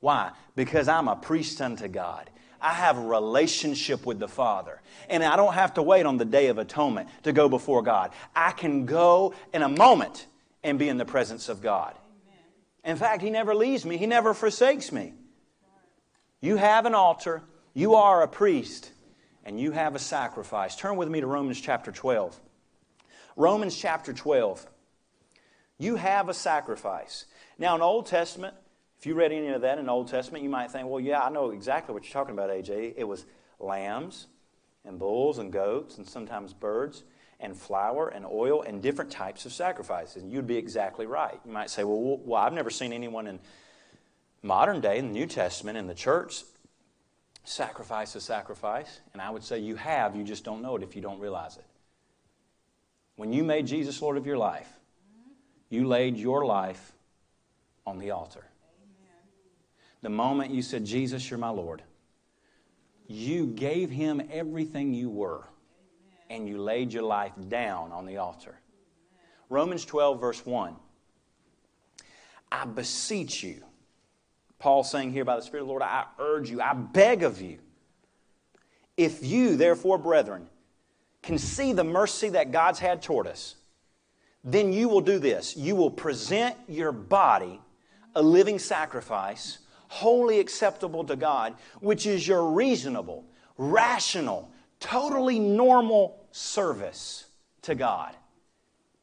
Why? 0.00 0.32
Because 0.54 0.88
I'm 0.88 1.08
a 1.08 1.16
priest 1.16 1.60
unto 1.60 1.88
God. 1.88 2.28
I 2.60 2.72
have 2.72 2.98
a 2.98 3.02
relationship 3.02 4.06
with 4.06 4.18
the 4.18 4.28
Father. 4.28 4.80
And 5.08 5.22
I 5.22 5.36
don't 5.36 5.54
have 5.54 5.74
to 5.74 5.82
wait 5.82 6.06
on 6.06 6.16
the 6.16 6.24
day 6.24 6.48
of 6.48 6.58
atonement 6.58 7.08
to 7.22 7.32
go 7.32 7.48
before 7.48 7.82
God. 7.82 8.10
I 8.34 8.50
can 8.52 8.86
go 8.86 9.34
in 9.52 9.62
a 9.62 9.68
moment 9.68 10.26
and 10.64 10.78
be 10.78 10.88
in 10.88 10.96
the 10.96 11.04
presence 11.04 11.48
of 11.48 11.62
God. 11.62 11.94
In 12.84 12.96
fact, 12.96 13.22
He 13.22 13.30
never 13.30 13.54
leaves 13.54 13.84
me, 13.84 13.96
He 13.96 14.06
never 14.06 14.34
forsakes 14.34 14.90
me. 14.90 15.12
You 16.46 16.54
have 16.58 16.86
an 16.86 16.94
altar. 16.94 17.42
You 17.74 17.96
are 17.96 18.22
a 18.22 18.28
priest 18.28 18.92
and 19.44 19.58
you 19.58 19.72
have 19.72 19.96
a 19.96 19.98
sacrifice. 19.98 20.76
Turn 20.76 20.94
with 20.96 21.08
me 21.08 21.20
to 21.20 21.26
Romans 21.26 21.60
chapter 21.60 21.90
12. 21.90 22.38
Romans 23.34 23.76
chapter 23.76 24.12
12. 24.12 24.64
You 25.78 25.96
have 25.96 26.28
a 26.28 26.34
sacrifice. 26.34 27.24
Now, 27.58 27.74
in 27.74 27.82
Old 27.82 28.06
Testament, 28.06 28.54
if 28.96 29.06
you 29.06 29.16
read 29.16 29.32
any 29.32 29.48
of 29.48 29.62
that 29.62 29.80
in 29.80 29.88
Old 29.88 30.06
Testament, 30.06 30.44
you 30.44 30.48
might 30.48 30.70
think, 30.70 30.88
well, 30.88 31.00
yeah, 31.00 31.20
I 31.20 31.30
know 31.30 31.50
exactly 31.50 31.92
what 31.92 32.04
you're 32.04 32.12
talking 32.12 32.34
about, 32.34 32.50
AJ. 32.50 32.94
It 32.96 33.08
was 33.08 33.26
lambs 33.58 34.28
and 34.84 35.00
bulls 35.00 35.38
and 35.38 35.52
goats 35.52 35.98
and 35.98 36.08
sometimes 36.08 36.52
birds 36.52 37.02
and 37.40 37.56
flour 37.56 38.06
and 38.06 38.24
oil 38.24 38.62
and 38.62 38.80
different 38.80 39.10
types 39.10 39.46
of 39.46 39.52
sacrifices. 39.52 40.22
And 40.22 40.30
you'd 40.30 40.46
be 40.46 40.58
exactly 40.58 41.06
right. 41.06 41.40
You 41.44 41.50
might 41.50 41.70
say, 41.70 41.82
well, 41.82 42.20
well, 42.24 42.40
I've 42.40 42.52
never 42.52 42.70
seen 42.70 42.92
anyone 42.92 43.26
in 43.26 43.40
modern 44.46 44.80
day, 44.80 44.98
in 44.98 45.08
the 45.08 45.12
New 45.12 45.26
Testament, 45.26 45.76
in 45.76 45.86
the 45.86 45.94
church, 45.94 46.44
sacrifice 47.44 48.16
is 48.16 48.22
sacrifice. 48.22 49.00
And 49.12 49.20
I 49.20 49.30
would 49.30 49.44
say 49.44 49.58
you 49.58 49.76
have, 49.76 50.16
you 50.16 50.24
just 50.24 50.44
don't 50.44 50.62
know 50.62 50.76
it 50.76 50.82
if 50.82 50.96
you 50.96 51.02
don't 51.02 51.20
realize 51.20 51.56
it. 51.56 51.64
When 53.16 53.32
you 53.32 53.44
made 53.44 53.66
Jesus 53.66 54.00
Lord 54.00 54.16
of 54.16 54.26
your 54.26 54.38
life, 54.38 54.68
you 55.68 55.86
laid 55.86 56.16
your 56.16 56.44
life 56.44 56.92
on 57.86 57.98
the 57.98 58.10
altar. 58.10 58.44
The 60.02 60.10
moment 60.10 60.52
you 60.52 60.62
said, 60.62 60.84
Jesus, 60.84 61.28
you're 61.30 61.38
my 61.38 61.48
Lord, 61.48 61.82
you 63.08 63.46
gave 63.46 63.90
him 63.90 64.22
everything 64.30 64.92
you 64.92 65.08
were 65.08 65.44
and 66.28 66.48
you 66.48 66.58
laid 66.58 66.92
your 66.92 67.04
life 67.04 67.32
down 67.48 67.92
on 67.92 68.04
the 68.04 68.18
altar. 68.18 68.58
Romans 69.48 69.84
12, 69.84 70.20
verse 70.20 70.44
1. 70.44 70.76
I 72.50 72.64
beseech 72.64 73.42
you. 73.42 73.62
Paul 74.66 74.82
saying 74.82 75.12
here 75.12 75.24
by 75.24 75.36
the 75.36 75.42
Spirit 75.42 75.62
of 75.62 75.68
the 75.68 75.70
Lord, 75.70 75.82
I 75.82 76.06
urge 76.18 76.50
you, 76.50 76.60
I 76.60 76.74
beg 76.74 77.22
of 77.22 77.40
you. 77.40 77.58
If 78.96 79.24
you, 79.24 79.54
therefore, 79.54 79.96
brethren, 79.96 80.48
can 81.22 81.38
see 81.38 81.72
the 81.72 81.84
mercy 81.84 82.30
that 82.30 82.50
God's 82.50 82.80
had 82.80 83.00
toward 83.00 83.28
us, 83.28 83.54
then 84.42 84.72
you 84.72 84.88
will 84.88 85.02
do 85.02 85.20
this. 85.20 85.56
You 85.56 85.76
will 85.76 85.92
present 85.92 86.56
your 86.66 86.90
body 86.90 87.60
a 88.16 88.22
living 88.22 88.58
sacrifice, 88.58 89.58
wholly 89.86 90.40
acceptable 90.40 91.04
to 91.04 91.14
God, 91.14 91.54
which 91.78 92.04
is 92.04 92.26
your 92.26 92.50
reasonable, 92.50 93.24
rational, 93.56 94.50
totally 94.80 95.38
normal 95.38 96.26
service 96.32 97.26
to 97.62 97.76
God. 97.76 98.16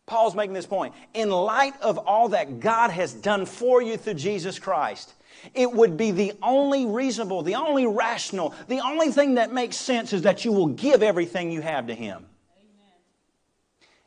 Paul's 0.07 0.35
making 0.35 0.55
this 0.55 0.65
point. 0.65 0.93
In 1.13 1.29
light 1.29 1.81
of 1.81 1.97
all 1.99 2.27
that 2.29 2.59
God 2.59 2.91
has 2.91 3.13
done 3.13 3.45
for 3.45 3.81
you 3.81 3.95
through 3.95 4.15
Jesus 4.15 4.59
Christ, 4.59 5.13
it 5.53 5.71
would 5.71 5.97
be 5.97 6.11
the 6.11 6.33
only 6.41 6.85
reasonable, 6.85 7.41
the 7.41 7.55
only 7.55 7.85
rational, 7.85 8.53
the 8.67 8.79
only 8.79 9.11
thing 9.11 9.35
that 9.35 9.51
makes 9.51 9.75
sense 9.75 10.13
is 10.13 10.23
that 10.23 10.45
you 10.45 10.51
will 10.51 10.67
give 10.67 11.03
everything 11.03 11.51
you 11.51 11.61
have 11.61 11.87
to 11.87 11.93
Him. 11.93 12.25
Amen. 12.57 12.91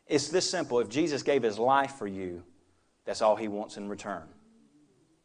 It's 0.07 0.29
this 0.29 0.49
simple. 0.49 0.81
If 0.81 0.89
Jesus 0.89 1.23
gave 1.23 1.43
His 1.43 1.59
life 1.59 1.93
for 1.93 2.07
you, 2.07 2.43
that's 3.05 3.23
all 3.23 3.37
He 3.37 3.49
wants 3.49 3.77
in 3.77 3.89
return. 3.89 4.23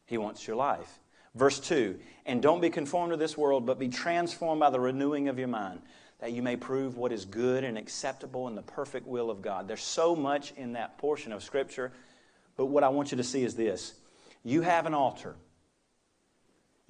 He 0.06 0.18
wants 0.18 0.46
your 0.46 0.58
life. 0.58 1.00
Verse 1.36 1.60
2 1.60 2.00
And 2.26 2.42
don't 2.42 2.62
be 2.62 2.70
conformed 2.70 3.12
to 3.12 3.18
this 3.18 3.38
world, 3.38 3.66
but 3.66 3.80
be 3.80 3.90
transformed 3.90 4.60
by 4.60 4.70
the 4.70 4.80
renewing 4.80 5.28
of 5.28 5.40
your 5.40 5.48
mind, 5.48 5.82
that 6.20 6.34
you 6.34 6.42
may 6.42 6.56
prove 6.56 6.98
what 6.98 7.12
is 7.12 7.26
good 7.26 7.64
and 7.64 7.78
acceptable 7.78 8.48
in 8.48 8.56
the 8.56 8.62
perfect 8.62 9.08
will 9.08 9.30
of 9.30 9.42
God. 9.42 9.68
There's 9.68 9.84
so 9.84 10.16
much 10.16 10.54
in 10.58 10.74
that 10.74 10.98
portion 10.98 11.32
of 11.32 11.44
Scripture, 11.44 11.92
but 12.58 12.66
what 12.68 12.84
I 12.84 12.90
want 12.90 13.12
you 13.12 13.18
to 13.18 13.24
see 13.24 13.44
is 13.44 13.56
this 13.56 13.94
you 14.44 14.62
have 14.62 14.86
an 14.86 14.94
altar, 14.94 15.36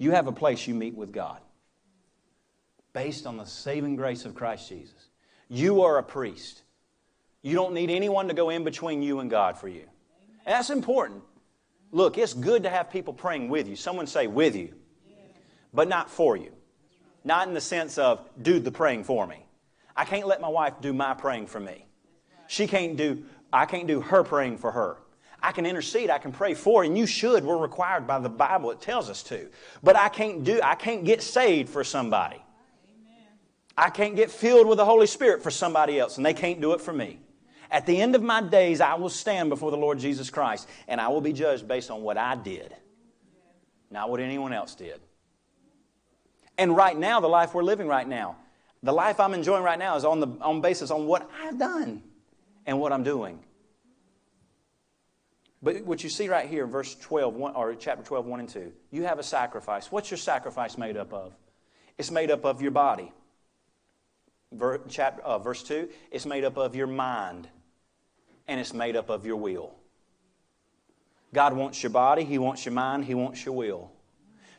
you 0.02 0.10
have 0.10 0.26
a 0.26 0.32
place 0.32 0.66
you 0.66 0.74
meet 0.74 0.96
with 0.96 1.12
God 1.12 1.40
based 2.92 3.24
on 3.24 3.36
the 3.36 3.44
saving 3.44 3.94
grace 3.94 4.24
of 4.24 4.34
Christ 4.34 4.68
Jesus. 4.68 5.10
You 5.48 5.82
are 5.82 5.98
a 5.98 6.02
priest. 6.02 6.62
You 7.42 7.54
don't 7.54 7.72
need 7.72 7.88
anyone 7.88 8.26
to 8.28 8.34
go 8.34 8.50
in 8.50 8.64
between 8.64 9.02
you 9.02 9.20
and 9.20 9.30
God 9.30 9.56
for 9.56 9.68
you. 9.68 9.84
And 10.44 10.54
that's 10.54 10.70
important. 10.70 11.22
Look, 11.92 12.18
it's 12.18 12.34
good 12.34 12.64
to 12.64 12.70
have 12.70 12.90
people 12.90 13.12
praying 13.12 13.48
with 13.48 13.68
you. 13.68 13.76
Someone 13.76 14.08
say 14.08 14.26
with 14.26 14.56
you, 14.56 14.74
but 15.72 15.88
not 15.88 16.10
for 16.10 16.36
you. 16.36 16.52
Not 17.22 17.46
in 17.46 17.54
the 17.54 17.60
sense 17.60 17.96
of 17.96 18.28
do 18.42 18.58
the 18.58 18.72
praying 18.72 19.04
for 19.04 19.24
me. 19.24 19.46
I 19.96 20.04
can't 20.04 20.26
let 20.26 20.40
my 20.40 20.48
wife 20.48 20.74
do 20.80 20.92
my 20.92 21.14
praying 21.14 21.46
for 21.46 21.60
me. 21.60 21.86
She 22.48 22.66
can't 22.66 22.96
do, 22.96 23.24
I 23.52 23.66
can't 23.66 23.86
do 23.86 24.00
her 24.00 24.24
praying 24.24 24.58
for 24.58 24.72
her. 24.72 24.96
I 25.42 25.52
can 25.52 25.66
intercede, 25.66 26.08
I 26.08 26.18
can 26.18 26.30
pray 26.30 26.54
for, 26.54 26.84
and 26.84 26.96
you 26.96 27.06
should. 27.06 27.44
We're 27.44 27.56
required 27.56 28.06
by 28.06 28.20
the 28.20 28.28
Bible, 28.28 28.70
it 28.70 28.80
tells 28.80 29.10
us 29.10 29.22
to. 29.24 29.48
But 29.82 29.96
I 29.96 30.08
can't 30.08 30.44
do, 30.44 30.60
I 30.62 30.76
can't 30.76 31.04
get 31.04 31.22
saved 31.22 31.68
for 31.68 31.82
somebody. 31.82 32.42
I 33.76 33.90
can't 33.90 34.14
get 34.14 34.30
filled 34.30 34.68
with 34.68 34.76
the 34.76 34.84
Holy 34.84 35.06
Spirit 35.06 35.42
for 35.42 35.50
somebody 35.50 35.98
else, 35.98 36.16
and 36.16 36.26
they 36.26 36.34
can't 36.34 36.60
do 36.60 36.72
it 36.72 36.80
for 36.80 36.92
me. 36.92 37.18
At 37.70 37.86
the 37.86 38.00
end 38.00 38.14
of 38.14 38.22
my 38.22 38.42
days, 38.42 38.80
I 38.80 38.94
will 38.94 39.08
stand 39.08 39.48
before 39.48 39.70
the 39.70 39.78
Lord 39.78 39.98
Jesus 39.98 40.28
Christ, 40.28 40.68
and 40.86 41.00
I 41.00 41.08
will 41.08 41.22
be 41.22 41.32
judged 41.32 41.66
based 41.66 41.90
on 41.90 42.02
what 42.02 42.18
I 42.18 42.36
did, 42.36 42.76
not 43.90 44.10
what 44.10 44.20
anyone 44.20 44.52
else 44.52 44.74
did. 44.74 45.00
And 46.58 46.76
right 46.76 46.96
now, 46.96 47.18
the 47.18 47.28
life 47.28 47.54
we're 47.54 47.62
living 47.62 47.88
right 47.88 48.06
now, 48.06 48.36
the 48.82 48.92
life 48.92 49.18
I'm 49.18 49.32
enjoying 49.32 49.62
right 49.62 49.78
now 49.78 49.96
is 49.96 50.04
on 50.04 50.20
the 50.20 50.26
on 50.40 50.60
basis 50.60 50.90
on 50.90 51.06
what 51.06 51.28
I've 51.42 51.58
done 51.58 52.02
and 52.66 52.78
what 52.78 52.92
I'm 52.92 53.04
doing. 53.04 53.40
But 55.62 55.84
what 55.84 56.02
you 56.02 56.10
see 56.10 56.28
right 56.28 56.48
here, 56.48 56.66
verse 56.66 56.94
12, 56.96 57.34
one, 57.34 57.54
or 57.54 57.74
chapter 57.74 58.02
12, 58.02 58.26
1 58.26 58.40
and 58.40 58.48
2, 58.48 58.72
you 58.90 59.04
have 59.04 59.18
a 59.18 59.22
sacrifice. 59.22 59.92
What's 59.92 60.10
your 60.10 60.18
sacrifice 60.18 60.76
made 60.76 60.96
up 60.96 61.12
of? 61.12 61.34
It's 61.98 62.10
made 62.10 62.30
up 62.30 62.44
of 62.44 62.60
your 62.60 62.72
body. 62.72 63.12
Ver, 64.50 64.80
chapter, 64.88 65.22
uh, 65.22 65.38
verse 65.38 65.62
2, 65.62 65.88
it's 66.10 66.26
made 66.26 66.44
up 66.44 66.56
of 66.58 66.74
your 66.74 66.88
mind 66.88 67.48
and 68.48 68.60
it's 68.60 68.74
made 68.74 68.96
up 68.96 69.08
of 69.08 69.24
your 69.24 69.36
will. 69.36 69.72
God 71.32 71.54
wants 71.54 71.82
your 71.82 71.90
body, 71.90 72.24
He 72.24 72.38
wants 72.38 72.64
your 72.66 72.74
mind, 72.74 73.04
He 73.04 73.14
wants 73.14 73.44
your 73.46 73.54
will. 73.54 73.90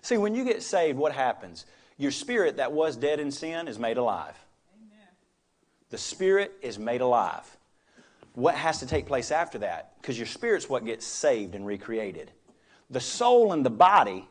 See, 0.01 0.17
when 0.17 0.33
you 0.33 0.45
get 0.45 0.63
saved, 0.63 0.97
what 0.97 1.11
happens? 1.11 1.65
Your 1.97 2.11
spirit 2.11 2.57
that 2.57 2.71
was 2.71 2.95
dead 2.95 3.19
in 3.19 3.29
sin 3.29 3.67
is 3.67 3.77
made 3.77 3.97
alive. 3.97 4.35
Amen. 4.75 5.07
The 5.89 5.97
spirit 5.97 6.53
is 6.61 6.79
made 6.79 7.01
alive. 7.01 7.45
What 8.33 8.55
has 8.55 8.79
to 8.79 8.87
take 8.87 9.05
place 9.05 9.31
after 9.31 9.59
that? 9.59 9.93
Because 10.01 10.17
your 10.17 10.27
spirit's 10.27 10.67
what 10.67 10.85
gets 10.85 11.05
saved 11.05 11.55
and 11.55 11.65
recreated. 11.65 12.31
The 12.89 12.99
soul 12.99 13.53
and 13.53 13.65
the 13.65 13.69
body, 13.69 14.27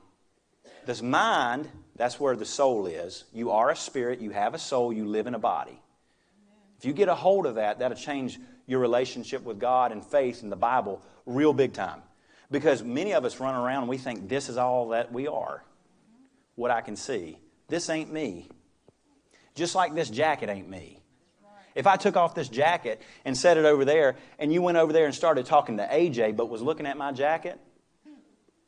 this 0.87 1.03
mind, 1.03 1.69
that's 1.97 2.19
where 2.19 2.35
the 2.35 2.45
soul 2.45 2.87
is. 2.87 3.25
You 3.33 3.51
are 3.51 3.71
a 3.71 3.77
spirit, 3.77 4.21
you 4.21 4.31
have 4.31 4.55
a 4.55 4.59
soul, 4.59 4.93
you 4.93 5.07
live 5.07 5.27
in 5.27 5.35
a 5.35 5.39
body. 5.39 5.81
If 6.79 6.85
you 6.85 6.93
get 6.93 7.09
a 7.09 7.15
hold 7.15 7.47
of 7.47 7.55
that, 7.57 7.79
that'll 7.79 7.97
change 7.97 8.41
your 8.67 8.81
relationship 8.81 9.45
with 9.45 9.61
God 9.61 9.93
and 9.93 10.05
faith 10.05 10.43
and 10.43 10.51
the 10.51 10.57
Bible 10.57 11.01
real 11.27 11.53
big 11.53 11.73
time. 11.73 12.03
Because 12.51 12.83
many 12.83 13.15
of 13.15 13.25
us 13.25 13.39
run 13.39 13.55
around 13.55 13.83
and 13.83 13.89
we 13.89 13.99
think 13.99 14.29
this 14.29 14.49
is 14.49 14.57
all 14.57 14.89
that 14.89 15.13
we 15.13 15.29
are. 15.29 15.63
What 16.57 16.71
I 16.71 16.81
can 16.81 16.97
see. 16.97 17.39
This 17.69 17.89
ain't 17.89 18.13
me. 18.13 18.49
Just 19.55 19.75
like 19.75 19.95
this 19.95 20.11
jacket 20.11 20.49
ain't 20.49 20.69
me. 20.69 21.02
If 21.75 21.87
I 21.87 21.97
took 21.97 22.17
off 22.17 22.35
this 22.35 22.49
jacket 22.49 23.01
and 23.25 23.37
set 23.37 23.57
it 23.57 23.65
over 23.65 23.85
there, 23.85 24.17
and 24.39 24.53
you 24.53 24.63
went 24.63 24.79
over 24.79 24.93
there 24.93 25.07
and 25.07 25.15
started 25.15 25.47
talking 25.47 25.79
to 25.79 25.87
AJ 25.87 26.37
but 26.37 26.49
was 26.49 26.63
looking 26.63 26.87
at 26.87 26.97
my 26.97 27.13
jacket, 27.13 27.59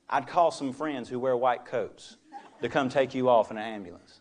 I'd 0.08 0.26
call 0.26 0.50
some 0.50 0.72
friends 0.72 1.08
who 1.08 1.18
wear 1.18 1.36
white 1.36 1.64
coats 1.64 2.16
to 2.62 2.68
come 2.68 2.88
take 2.88 3.14
you 3.14 3.28
off 3.28 3.50
in 3.50 3.58
an 3.58 3.64
ambulance. 3.64 4.20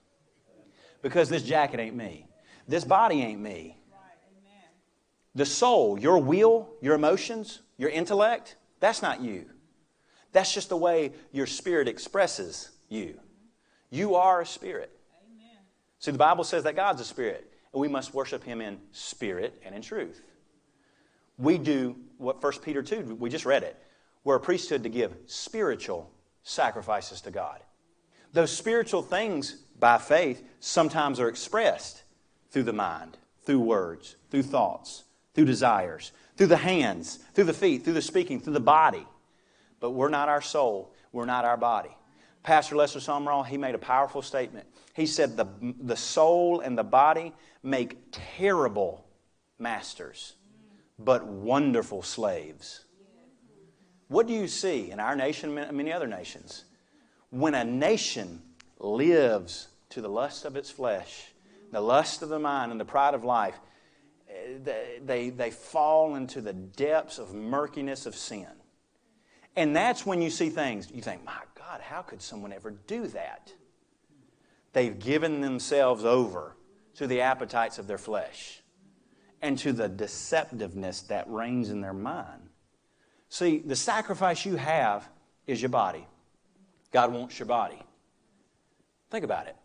Because 1.02 1.30
this 1.30 1.44
jacket 1.44 1.80
ain't 1.80 1.96
me. 1.96 2.28
This 2.68 2.84
body 2.84 3.22
ain't 3.22 3.40
me. 3.40 3.78
The 5.36 5.46
soul, 5.46 6.00
your 6.00 6.20
will, 6.20 6.70
your 6.82 6.96
emotions, 6.96 7.62
your 7.78 7.90
intellect, 7.90 8.56
that's 8.80 9.02
not 9.02 9.22
you. 9.22 9.46
That's 10.32 10.54
just 10.54 10.70
the 10.70 10.78
way 10.78 11.14
your 11.32 11.46
spirit 11.46 11.88
expresses 11.88 12.72
you. 12.90 13.20
You 13.90 14.16
are 14.16 14.42
a 14.42 14.46
spirit. 14.46 14.92
See, 16.00 16.12
the 16.12 16.18
Bible 16.18 16.44
says 16.44 16.64
that 16.64 16.76
God's 16.76 17.02
a 17.02 17.06
spirit, 17.06 17.53
and 17.74 17.82
we 17.82 17.88
must 17.88 18.14
worship 18.14 18.44
Him 18.44 18.62
in 18.62 18.80
spirit 18.92 19.60
and 19.66 19.76
in 19.76 19.82
truth. 19.82 20.22
We 21.38 21.58
do 21.58 21.96
what 22.18 22.42
1 22.42 22.54
Peter 22.62 22.84
2, 22.84 23.18
we 23.20 23.30
just 23.30 23.46
read 23.46 23.64
it. 23.64 23.78
We're 24.24 24.36
a 24.36 24.40
priesthood 24.40 24.84
to 24.84 24.90
give 24.90 25.14
spiritual 25.26 26.10
sacrifices 26.44 27.22
to 27.22 27.32
God. 27.32 27.60
Those 28.32 28.52
spiritual 28.52 29.02
things, 29.02 29.58
by 29.80 29.98
faith, 29.98 30.44
sometimes 30.60 31.20
are 31.20 31.28
expressed 31.28 32.04
through 32.52 32.64
the 32.64 32.74
mind, 32.74 33.18
through 33.44 33.60
words, 33.60 34.16
through 34.30 34.44
thoughts, 34.44 35.04
through 35.34 35.46
desires, 35.46 36.12
through 36.38 36.48
the 36.48 36.58
hands, 36.58 37.20
through 37.34 37.44
the 37.46 37.54
feet, 37.54 37.84
through 37.84 37.94
the 37.94 38.02
speaking, 38.02 38.40
through 38.40 38.54
the 38.54 38.60
body. 38.60 39.06
But 39.80 39.92
we're 39.92 40.10
not 40.10 40.30
our 40.30 40.42
soul, 40.42 40.94
we're 41.12 41.26
not 41.26 41.46
our 41.46 41.58
body. 41.58 41.96
Pastor 42.44 42.76
Lester 42.76 43.00
Sumrall, 43.00 43.46
he 43.46 43.58
made 43.58 43.74
a 43.74 43.80
powerful 43.80 44.22
statement. 44.22 44.68
He 44.94 45.06
said, 45.06 45.38
the, 45.38 45.48
the 45.82 45.96
soul 45.96 46.60
and 46.60 46.78
the 46.78 46.84
body 46.84 47.34
make 47.64 47.98
terrible 48.12 49.06
masters, 49.58 50.34
but 51.00 51.26
wonderful 51.26 52.04
slaves. 52.04 52.86
What 54.10 54.28
do 54.28 54.34
you 54.34 54.48
see 54.48 54.92
in 54.92 55.00
our 55.00 55.16
nation 55.16 55.58
and 55.58 55.76
many 55.76 55.92
other 55.92 56.08
nations? 56.08 56.66
When 57.30 57.56
a 57.56 57.64
nation 57.64 58.42
lives 58.78 59.70
to 59.90 60.02
the 60.02 60.10
lust 60.10 60.46
of 60.46 60.56
its 60.56 60.70
flesh, 60.70 61.32
the 61.72 61.82
lust 61.82 62.22
of 62.22 62.30
the 62.30 62.40
mind, 62.40 62.72
and 62.72 62.80
the 62.80 62.86
pride 62.86 63.16
of 63.16 63.24
life, 63.24 63.56
they, 64.64 65.00
they, 65.04 65.30
they 65.30 65.50
fall 65.50 66.16
into 66.16 66.42
the 66.42 66.54
depths 66.54 67.18
of 67.18 67.34
murkiness 67.34 68.06
of 68.06 68.16
sin. 68.16 68.48
And 69.56 69.76
that's 69.76 70.06
when 70.06 70.22
you 70.22 70.30
see 70.30 70.50
things, 70.50 70.92
you 70.92 71.02
think, 71.02 71.24
my 71.24 71.40
God, 71.70 71.82
how 71.82 72.02
could 72.02 72.22
someone 72.22 72.52
ever 72.52 72.72
do 72.72 73.08
that? 73.08 73.54
They've 74.74 74.98
given 74.98 75.40
themselves 75.42 76.04
over 76.04 76.56
to 76.96 77.08
the 77.08 77.22
appetites 77.22 77.80
of 77.80 77.88
their 77.88 77.98
flesh 77.98 78.62
and 79.42 79.58
to 79.60 79.72
the 79.72 79.88
deceptiveness 79.88 81.08
that 81.08 81.30
reigns 81.30 81.70
in 81.70 81.80
their 81.80 81.94
mind. 81.94 82.50
See, 83.30 83.60
the 83.60 83.76
sacrifice 83.76 84.46
you 84.46 84.58
have 84.58 85.08
is 85.48 85.62
your 85.62 85.70
body. 85.70 86.06
God 86.92 87.14
wants 87.14 87.40
your 87.40 87.46
body. 87.46 87.82
Think 89.10 89.24
about 89.24 89.48
it. 89.48 89.56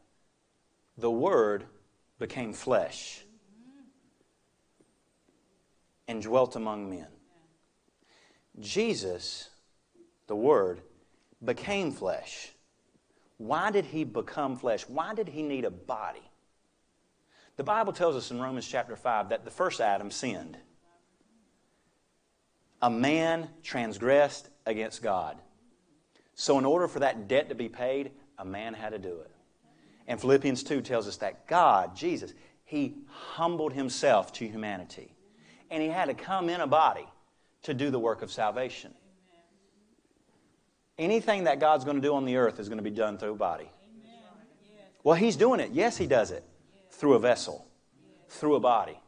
The 0.99 1.11
Word 1.11 1.65
became 2.19 2.53
flesh 2.53 3.23
and 6.07 6.23
dwelt 6.23 6.55
among 6.55 6.91
men. 6.91 7.09
Jesus, 8.61 9.51
the 10.27 10.37
Word, 10.37 10.81
became 11.45 11.93
flesh. 11.93 12.51
Why 13.37 13.71
did 13.71 13.85
he 13.87 14.05
become 14.05 14.57
flesh? 14.57 14.83
Why 14.89 15.15
did 15.15 15.29
he 15.29 15.43
need 15.43 15.65
a 15.65 15.71
body? 15.71 16.23
The 17.57 17.65
Bible 17.65 17.93
tells 17.93 18.17
us 18.17 18.31
in 18.31 18.41
Romans 18.41 18.67
chapter 18.67 18.97
5 18.97 19.31
that 19.31 19.45
the 19.45 19.51
first 19.51 19.81
Adam 19.81 20.11
sinned. 20.11 20.57
A 22.81 22.91
man 22.91 23.49
transgressed 23.63 24.49
against 24.67 25.03
God. 25.03 25.37
So, 26.35 26.59
in 26.59 26.65
order 26.65 26.87
for 26.87 27.01
that 27.01 27.27
debt 27.27 27.49
to 27.49 27.57
be 27.57 27.69
paid, 27.69 28.13
a 28.39 28.45
man 28.45 28.75
had 28.75 28.91
to 28.91 28.99
do 28.99 29.21
it. 29.21 29.31
And 30.07 30.21
Philippians 30.21 30.63
2 30.63 30.81
tells 30.83 31.09
us 31.09 31.17
that 31.17 31.49
God, 31.49 31.97
Jesus, 31.97 32.33
he 32.65 32.95
humbled 33.09 33.73
himself 33.73 34.33
to 34.35 34.47
humanity. 34.47 35.13
And 35.71 35.83
he 35.83 35.89
had 35.89 36.07
to 36.07 36.15
come 36.15 36.49
in 36.49 36.61
a 36.61 36.67
body 36.67 37.07
to 37.63 37.75
do 37.75 37.91
the 37.91 37.99
work 37.99 38.23
of 38.23 38.31
salvation. 38.31 38.95
Anything 40.99 41.45
that 41.45 41.61
God's 41.61 41.85
going 41.85 41.97
to 41.97 42.03
do 42.03 42.15
on 42.15 42.25
the 42.25 42.37
earth 42.37 42.59
is 42.59 42.69
going 42.69 42.79
to 42.79 42.85
be 42.85 42.91
done 42.91 43.19
through 43.19 43.33
a 43.33 43.37
body. 43.37 43.71
Well, 45.05 45.15
he's 45.15 45.37
doing 45.37 45.61
it. 45.61 45.71
Yes, 45.73 45.97
he 45.97 46.07
does 46.07 46.31
it 46.31 46.45
through 46.91 47.15
a 47.15 47.19
vessel, 47.19 47.67
through 48.29 48.57
a 48.57 48.61
body, 48.61 48.99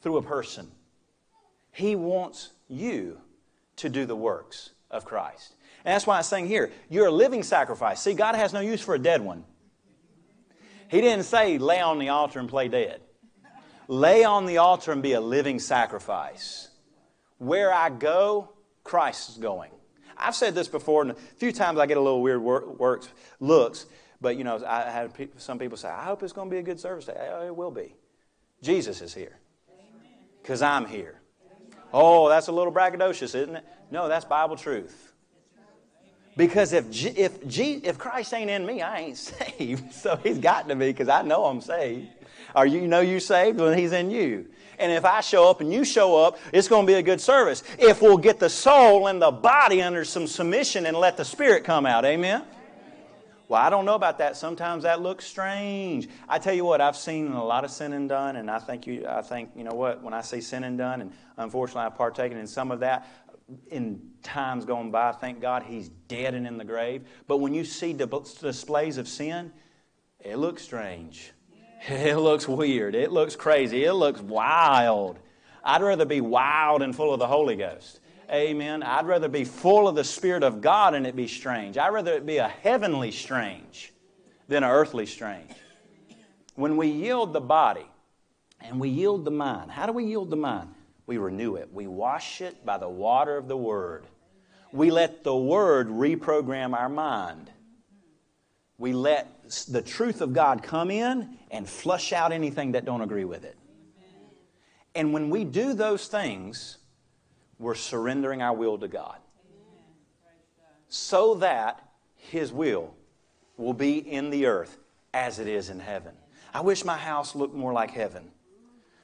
through 0.00 0.16
a 0.16 0.22
person. 0.22 0.70
He 1.70 1.94
wants 1.96 2.50
you 2.68 3.18
to 3.76 3.88
do 3.88 4.06
the 4.06 4.16
works 4.16 4.70
of 4.90 5.04
Christ. 5.04 5.54
And 5.84 5.94
that's 5.94 6.06
why 6.06 6.16
I'm 6.16 6.22
saying 6.22 6.46
here, 6.46 6.72
you're 6.88 7.08
a 7.08 7.12
living 7.12 7.42
sacrifice. 7.42 8.00
See, 8.00 8.14
God 8.14 8.34
has 8.34 8.52
no 8.52 8.60
use 8.60 8.80
for 8.80 8.94
a 8.94 8.98
dead 8.98 9.20
one. 9.20 9.44
He 10.88 11.00
didn't 11.00 11.24
say 11.24 11.58
lay 11.58 11.80
on 11.80 11.98
the 11.98 12.08
altar 12.08 12.38
and 12.38 12.48
play 12.48 12.68
dead. 12.68 13.00
Lay 13.86 14.24
on 14.24 14.46
the 14.46 14.58
altar 14.58 14.92
and 14.92 15.02
be 15.02 15.12
a 15.12 15.20
living 15.20 15.58
sacrifice. 15.58 16.68
Where 17.38 17.72
I 17.72 17.90
go, 17.90 18.50
Christ 18.82 19.30
is 19.30 19.36
going. 19.36 19.70
I've 20.16 20.34
said 20.34 20.54
this 20.54 20.68
before, 20.68 21.02
and 21.02 21.12
a 21.12 21.14
few 21.14 21.52
times 21.52 21.78
I 21.78 21.86
get 21.86 21.96
a 21.96 22.00
little 22.00 22.22
weird 22.22 22.42
works, 22.42 23.08
looks, 23.40 23.86
but 24.20 24.36
you 24.36 24.44
know, 24.44 24.62
I 24.66 24.90
had 24.90 25.12
some 25.36 25.58
people 25.58 25.76
say, 25.76 25.88
I 25.88 26.04
hope 26.04 26.22
it's 26.22 26.32
going 26.32 26.48
to 26.48 26.54
be 26.54 26.58
a 26.58 26.62
good 26.62 26.80
service 26.80 27.06
day. 27.06 27.30
Oh, 27.32 27.46
it 27.46 27.54
will 27.54 27.70
be. 27.70 27.94
Jesus 28.62 29.00
is 29.00 29.12
here. 29.12 29.38
Because 30.42 30.62
I'm 30.62 30.86
here. 30.86 31.20
Oh, 31.92 32.28
that's 32.28 32.48
a 32.48 32.52
little 32.52 32.72
braggadocious, 32.72 33.34
isn't 33.34 33.56
it? 33.56 33.64
No, 33.90 34.08
that's 34.08 34.24
Bible 34.24 34.56
truth. 34.56 35.12
Because 36.36 36.72
if, 36.72 36.86
if, 37.16 37.38
if 37.58 37.98
Christ 37.98 38.34
ain't 38.34 38.50
in 38.50 38.66
me, 38.66 38.82
I 38.82 38.98
ain't 39.00 39.16
saved. 39.18 39.92
So 39.92 40.16
he's 40.16 40.38
got 40.38 40.68
to 40.68 40.74
be 40.74 40.86
because 40.86 41.08
I 41.08 41.22
know 41.22 41.44
I'm 41.44 41.60
saved. 41.60 42.08
Or 42.56 42.66
you 42.66 42.86
know 42.86 43.00
you 43.00 43.20
saved 43.20 43.58
when 43.58 43.76
he's 43.76 43.92
in 43.92 44.10
you. 44.10 44.46
And 44.78 44.92
if 44.92 45.04
I 45.04 45.20
show 45.20 45.48
up 45.50 45.60
and 45.60 45.72
you 45.72 45.84
show 45.84 46.16
up, 46.16 46.38
it's 46.52 46.68
going 46.68 46.86
to 46.86 46.92
be 46.92 46.98
a 46.98 47.02
good 47.02 47.20
service. 47.20 47.62
If 47.78 48.02
we'll 48.02 48.18
get 48.18 48.38
the 48.38 48.50
soul 48.50 49.06
and 49.06 49.20
the 49.20 49.30
body 49.30 49.82
under 49.82 50.04
some 50.04 50.26
submission 50.26 50.86
and 50.86 50.96
let 50.96 51.16
the 51.16 51.24
spirit 51.24 51.64
come 51.64 51.86
out. 51.86 52.04
Amen? 52.04 52.42
Well, 53.46 53.60
I 53.60 53.68
don't 53.68 53.84
know 53.84 53.94
about 53.94 54.18
that. 54.18 54.36
Sometimes 54.36 54.84
that 54.84 55.02
looks 55.02 55.26
strange. 55.26 56.08
I 56.28 56.38
tell 56.38 56.54
you 56.54 56.64
what, 56.64 56.80
I've 56.80 56.96
seen 56.96 57.32
a 57.32 57.44
lot 57.44 57.62
of 57.64 57.70
sinning 57.70 58.08
done, 58.08 58.36
and 58.36 58.50
I 58.50 58.58
think 58.58 58.86
you, 58.86 59.06
I 59.06 59.20
think 59.20 59.50
you 59.54 59.64
know 59.64 59.74
what. 59.74 60.02
When 60.02 60.14
I 60.14 60.22
see 60.22 60.40
sinning 60.40 60.78
done, 60.78 61.02
and 61.02 61.12
unfortunately 61.36 61.82
I've 61.82 61.94
partaken 61.94 62.38
in 62.38 62.46
some 62.46 62.70
of 62.70 62.80
that, 62.80 63.06
in 63.70 64.00
times 64.22 64.64
gone 64.64 64.90
by, 64.90 65.12
thank 65.12 65.42
God 65.42 65.62
he's 65.62 65.90
dead 66.08 66.34
and 66.34 66.46
in 66.46 66.56
the 66.56 66.64
grave. 66.64 67.06
But 67.26 67.36
when 67.36 67.52
you 67.52 67.66
see 67.66 67.92
displays 67.92 68.96
of 68.96 69.06
sin, 69.06 69.52
it 70.20 70.36
looks 70.36 70.62
strange. 70.62 71.33
It 71.88 72.16
looks 72.16 72.48
weird. 72.48 72.94
It 72.94 73.12
looks 73.12 73.36
crazy. 73.36 73.84
It 73.84 73.92
looks 73.92 74.20
wild. 74.20 75.18
I'd 75.62 75.82
rather 75.82 76.04
be 76.06 76.20
wild 76.20 76.82
and 76.82 76.96
full 76.96 77.12
of 77.12 77.18
the 77.18 77.26
Holy 77.26 77.56
Ghost. 77.56 78.00
Amen. 78.30 78.82
I'd 78.82 79.06
rather 79.06 79.28
be 79.28 79.44
full 79.44 79.86
of 79.86 79.94
the 79.94 80.04
Spirit 80.04 80.42
of 80.42 80.62
God 80.62 80.94
and 80.94 81.06
it 81.06 81.14
be 81.14 81.28
strange. 81.28 81.76
I'd 81.76 81.90
rather 81.90 82.14
it 82.14 82.24
be 82.24 82.38
a 82.38 82.48
heavenly 82.48 83.10
strange 83.10 83.92
than 84.48 84.62
an 84.62 84.70
earthly 84.70 85.04
strange. 85.04 85.50
When 86.54 86.76
we 86.76 86.88
yield 86.88 87.32
the 87.32 87.40
body 87.40 87.86
and 88.60 88.80
we 88.80 88.88
yield 88.88 89.24
the 89.24 89.30
mind, 89.30 89.70
how 89.70 89.84
do 89.86 89.92
we 89.92 90.04
yield 90.04 90.30
the 90.30 90.36
mind? 90.36 90.70
we 91.06 91.18
renew 91.18 91.56
it. 91.56 91.68
We 91.72 91.86
wash 91.86 92.40
it 92.40 92.64
by 92.64 92.78
the 92.78 92.88
water 92.88 93.36
of 93.36 93.48
the 93.48 93.56
Word. 93.56 94.04
We 94.72 94.90
let 94.90 95.22
the 95.22 95.36
Word 95.36 95.88
reprogram 95.88 96.74
our 96.74 96.88
mind. 96.88 97.50
We 98.78 98.92
let 98.92 99.48
the 99.68 99.82
truth 99.82 100.20
of 100.20 100.32
God 100.32 100.62
come 100.62 100.90
in 100.90 101.36
and 101.50 101.68
flush 101.68 102.12
out 102.12 102.32
anything 102.32 102.72
that 102.72 102.84
don't 102.84 103.00
agree 103.00 103.24
with 103.24 103.44
it. 103.44 103.56
And 104.94 105.12
when 105.12 105.30
we 105.30 105.44
do 105.44 105.74
those 105.74 106.06
things, 106.08 106.78
we're 107.58 107.74
surrendering 107.74 108.42
our 108.42 108.54
will 108.54 108.78
to 108.78 108.88
God. 108.88 109.18
So 110.88 111.34
that 111.36 111.88
His 112.16 112.52
will 112.52 112.94
will 113.56 113.74
be 113.74 113.98
in 113.98 114.30
the 114.30 114.46
earth 114.46 114.78
as 115.12 115.38
it 115.38 115.46
is 115.46 115.70
in 115.70 115.80
heaven. 115.80 116.14
I 116.52 116.60
wish 116.60 116.84
my 116.84 116.96
house 116.96 117.34
looked 117.34 117.54
more 117.54 117.72
like 117.72 117.90
heaven. 117.90 118.30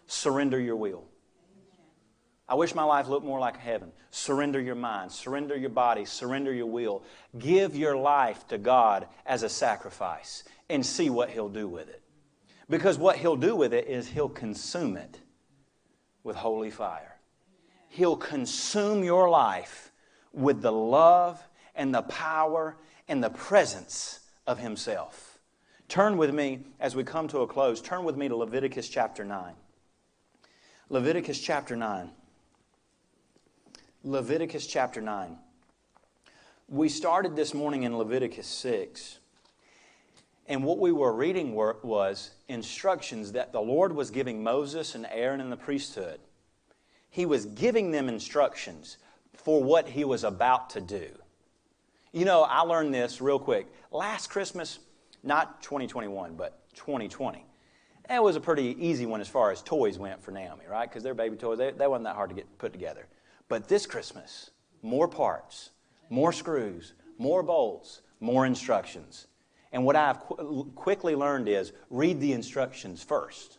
Surrender 0.06 0.58
your 0.58 0.76
will. 0.76 1.04
I 2.51 2.55
wish 2.55 2.74
my 2.74 2.82
life 2.82 3.07
looked 3.07 3.24
more 3.24 3.38
like 3.38 3.59
heaven. 3.59 3.92
Surrender 4.11 4.61
your 4.61 4.74
mind, 4.74 5.12
surrender 5.12 5.57
your 5.57 5.70
body, 5.70 6.05
surrender 6.05 6.53
your 6.53 6.66
will. 6.66 7.05
Give 7.38 7.76
your 7.76 7.96
life 7.96 8.48
to 8.48 8.59
God 8.59 9.07
as 9.24 9.44
a 9.44 9.48
sacrifice 9.48 10.42
and 10.68 10.84
see 10.84 11.11
what 11.11 11.30
He'll 11.30 11.48
do 11.48 11.68
with 11.68 11.88
it. 11.88 12.03
Because 12.68 12.98
what 12.98 13.14
He'll 13.14 13.36
do 13.36 13.55
with 13.55 13.72
it 13.72 13.86
is 13.86 14.09
He'll 14.09 14.28
consume 14.28 14.96
it 14.96 15.20
with 16.24 16.34
holy 16.34 16.72
fire. 16.72 17.20
He'll 17.88 18.16
consume 18.16 19.05
your 19.05 19.30
life 19.30 19.92
with 20.32 20.61
the 20.61 20.72
love 20.72 21.40
and 21.76 21.94
the 21.94 22.03
power 22.03 22.76
and 23.07 23.22
the 23.22 23.30
presence 23.30 24.20
of 24.48 24.59
Himself. 24.59 25.38
Turn 25.86 26.16
with 26.16 26.34
me, 26.34 26.64
as 26.80 26.96
we 26.96 27.05
come 27.05 27.28
to 27.28 27.38
a 27.38 27.46
close, 27.46 27.80
turn 27.80 28.03
with 28.03 28.16
me 28.16 28.26
to 28.26 28.34
Leviticus 28.34 28.88
chapter 28.88 29.24
9. 29.24 29.55
Leviticus 30.88 31.38
chapter 31.38 31.76
9. 31.76 32.11
Leviticus 34.03 34.66
chapter 34.66 35.03
9. 35.03 35.36
We 36.68 36.88
started 36.88 37.36
this 37.36 37.53
morning 37.53 37.82
in 37.82 37.98
Leviticus 37.98 38.46
6. 38.46 39.18
And 40.46 40.64
what 40.64 40.78
we 40.78 40.90
were 40.90 41.12
reading 41.12 41.55
were, 41.55 41.76
was 41.82 42.30
instructions 42.48 43.32
that 43.32 43.53
the 43.53 43.61
Lord 43.61 43.92
was 43.92 44.11
giving 44.11 44.42
Moses 44.42 44.94
and 44.94 45.07
Aaron 45.11 45.38
in 45.40 45.51
the 45.51 45.57
priesthood. 45.57 46.18
He 47.11 47.26
was 47.26 47.44
giving 47.44 47.90
them 47.90 48.09
instructions 48.09 48.96
for 49.34 49.62
what 49.62 49.86
he 49.86 50.05
was 50.05 50.24
about 50.24 50.70
to 50.70 50.80
do. 50.80 51.11
You 52.12 52.24
know, 52.24 52.42
I 52.42 52.62
learned 52.62 52.94
this 52.94 53.20
real 53.20 53.38
quick. 53.38 53.66
Last 53.90 54.28
Christmas, 54.28 54.78
not 55.22 55.61
2021, 55.62 56.36
but 56.36 56.59
2020. 56.74 57.44
That 58.09 58.24
was 58.24 58.34
a 58.34 58.40
pretty 58.40 58.76
easy 58.80 59.05
one 59.05 59.20
as 59.20 59.28
far 59.28 59.51
as 59.51 59.61
toys 59.61 59.98
went 59.98 60.22
for 60.22 60.30
Naomi, 60.30 60.64
right? 60.68 60.88
Because 60.88 61.03
they're 61.03 61.12
baby 61.12 61.36
toys, 61.36 61.59
they, 61.59 61.70
they 61.72 61.86
wasn't 61.86 62.05
that 62.05 62.16
hard 62.16 62.30
to 62.30 62.34
get 62.34 62.59
put 62.59 62.72
together. 62.72 63.07
But 63.51 63.66
this 63.66 63.84
Christmas, 63.84 64.51
more 64.80 65.09
parts, 65.09 65.70
more 66.09 66.32
screws, 66.32 66.94
more 67.18 67.42
bolts, 67.42 68.01
more 68.20 68.46
instructions. 68.46 69.26
And 69.72 69.84
what 69.84 69.96
I've 69.96 70.20
qu- 70.20 70.70
quickly 70.76 71.16
learned 71.16 71.48
is 71.48 71.72
read 71.90 72.20
the 72.20 72.32
instructions 72.32 73.03
first. 73.03 73.59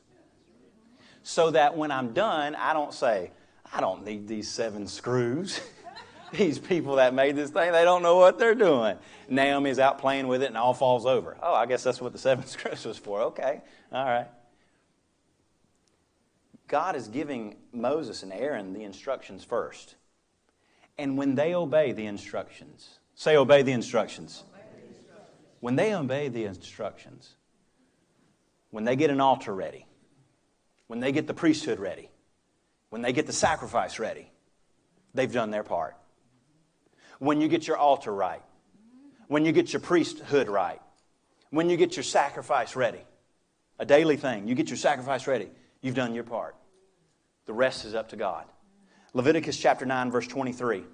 So 1.23 1.51
that 1.51 1.75
when 1.75 1.91
I'm 1.91 2.13
done, 2.13 2.55
I 2.55 2.71
don't 2.71 2.93
say, 2.93 3.31
I 3.71 3.81
don't 3.81 4.05
need 4.05 4.29
these 4.29 4.49
seven 4.49 4.87
screws. 4.87 5.59
these 6.31 6.57
people 6.57 6.95
that 6.95 7.13
made 7.13 7.35
this 7.35 7.49
thing, 7.49 7.73
they 7.73 7.83
don't 7.83 8.01
know 8.01 8.15
what 8.15 8.39
they're 8.39 8.55
doing. 8.55 8.97
Naomi's 9.27 9.77
out 9.77 9.99
playing 9.99 10.29
with 10.29 10.41
it 10.41 10.47
and 10.47 10.57
all 10.57 10.73
falls 10.73 11.05
over. 11.05 11.37
Oh, 11.43 11.53
I 11.53 11.65
guess 11.65 11.83
that's 11.83 11.99
what 11.99 12.13
the 12.13 12.17
seven 12.17 12.45
screws 12.47 12.85
was 12.85 12.97
for. 12.97 13.23
Okay, 13.23 13.59
all 13.91 14.05
right. 14.05 14.27
God 16.71 16.95
is 16.95 17.09
giving 17.09 17.57
Moses 17.73 18.23
and 18.23 18.31
Aaron 18.31 18.71
the 18.71 18.85
instructions 18.85 19.43
first. 19.43 19.95
And 20.97 21.17
when 21.17 21.35
they 21.35 21.53
obey 21.53 21.91
the 21.91 22.05
instructions, 22.05 22.97
say, 23.13 23.35
obey 23.35 23.61
the 23.61 23.73
instructions. 23.73 24.45
When 25.59 25.75
they 25.75 25.93
obey 25.93 26.29
the 26.29 26.45
instructions, 26.45 27.35
when 28.69 28.85
they 28.85 28.95
get 28.95 29.09
an 29.09 29.19
altar 29.19 29.53
ready, 29.53 29.85
when 30.87 31.01
they 31.01 31.11
get 31.11 31.27
the 31.27 31.33
priesthood 31.33 31.77
ready, 31.77 32.09
when 32.89 33.01
they 33.01 33.11
get 33.11 33.27
the 33.27 33.33
sacrifice 33.33 33.99
ready, 33.99 34.31
they've 35.13 35.31
done 35.31 35.51
their 35.51 35.63
part. 35.63 35.97
When 37.19 37.41
you 37.41 37.49
get 37.49 37.67
your 37.67 37.77
altar 37.77 38.13
right, 38.13 38.43
when 39.27 39.43
you 39.43 39.51
get 39.51 39.73
your 39.73 39.81
priesthood 39.81 40.47
right, 40.47 40.81
when 41.49 41.69
you 41.69 41.75
get 41.75 41.97
your 41.97 42.03
sacrifice 42.03 42.77
ready, 42.77 43.01
a 43.77 43.85
daily 43.85 44.15
thing, 44.15 44.47
you 44.47 44.55
get 44.55 44.69
your 44.69 44.77
sacrifice 44.77 45.27
ready, 45.27 45.49
you've 45.81 45.95
done 45.95 46.15
your 46.15 46.23
part. 46.23 46.55
The 47.51 47.57
rest 47.57 47.83
is 47.83 47.95
up 47.95 48.07
to 48.11 48.15
God. 48.15 48.45
Leviticus 49.13 49.57
chapter 49.57 49.85
9, 49.85 50.09
verse 50.09 50.25
23. 50.25 50.85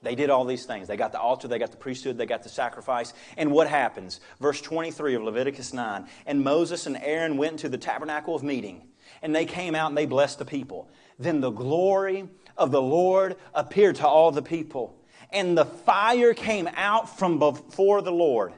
They 0.00 0.14
did 0.14 0.30
all 0.30 0.46
these 0.46 0.64
things. 0.64 0.88
They 0.88 0.96
got 0.96 1.12
the 1.12 1.20
altar, 1.20 1.48
they 1.48 1.58
got 1.58 1.70
the 1.70 1.76
priesthood, 1.76 2.16
they 2.16 2.24
got 2.24 2.44
the 2.44 2.48
sacrifice. 2.48 3.12
And 3.36 3.52
what 3.52 3.68
happens? 3.68 4.20
Verse 4.40 4.62
23 4.62 5.16
of 5.16 5.22
Leviticus 5.24 5.74
9. 5.74 6.06
And 6.24 6.42
Moses 6.42 6.86
and 6.86 6.96
Aaron 6.96 7.36
went 7.36 7.58
to 7.58 7.68
the 7.68 7.76
tabernacle 7.76 8.34
of 8.34 8.42
meeting, 8.42 8.88
and 9.20 9.36
they 9.36 9.44
came 9.44 9.74
out 9.74 9.88
and 9.88 9.98
they 9.98 10.06
blessed 10.06 10.38
the 10.38 10.46
people. 10.46 10.88
Then 11.18 11.42
the 11.42 11.50
glory 11.50 12.26
of 12.56 12.70
the 12.70 12.80
Lord 12.80 13.36
appeared 13.52 13.96
to 13.96 14.08
all 14.08 14.30
the 14.30 14.40
people. 14.40 14.96
And 15.30 15.58
the 15.58 15.66
fire 15.66 16.32
came 16.32 16.70
out 16.74 17.18
from 17.18 17.38
before 17.38 18.00
the 18.00 18.12
Lord 18.12 18.54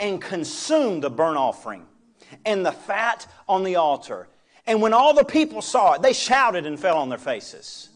and 0.00 0.22
consumed 0.22 1.02
the 1.02 1.10
burnt 1.10 1.36
offering 1.36 1.84
and 2.46 2.64
the 2.64 2.72
fat 2.72 3.26
on 3.46 3.62
the 3.62 3.76
altar. 3.76 4.28
And 4.66 4.82
when 4.82 4.92
all 4.92 5.14
the 5.14 5.24
people 5.24 5.62
saw 5.62 5.92
it, 5.92 6.02
they 6.02 6.12
shouted 6.12 6.66
and 6.66 6.78
fell 6.78 6.98
on 6.98 7.08
their 7.08 7.18
faces 7.18 7.90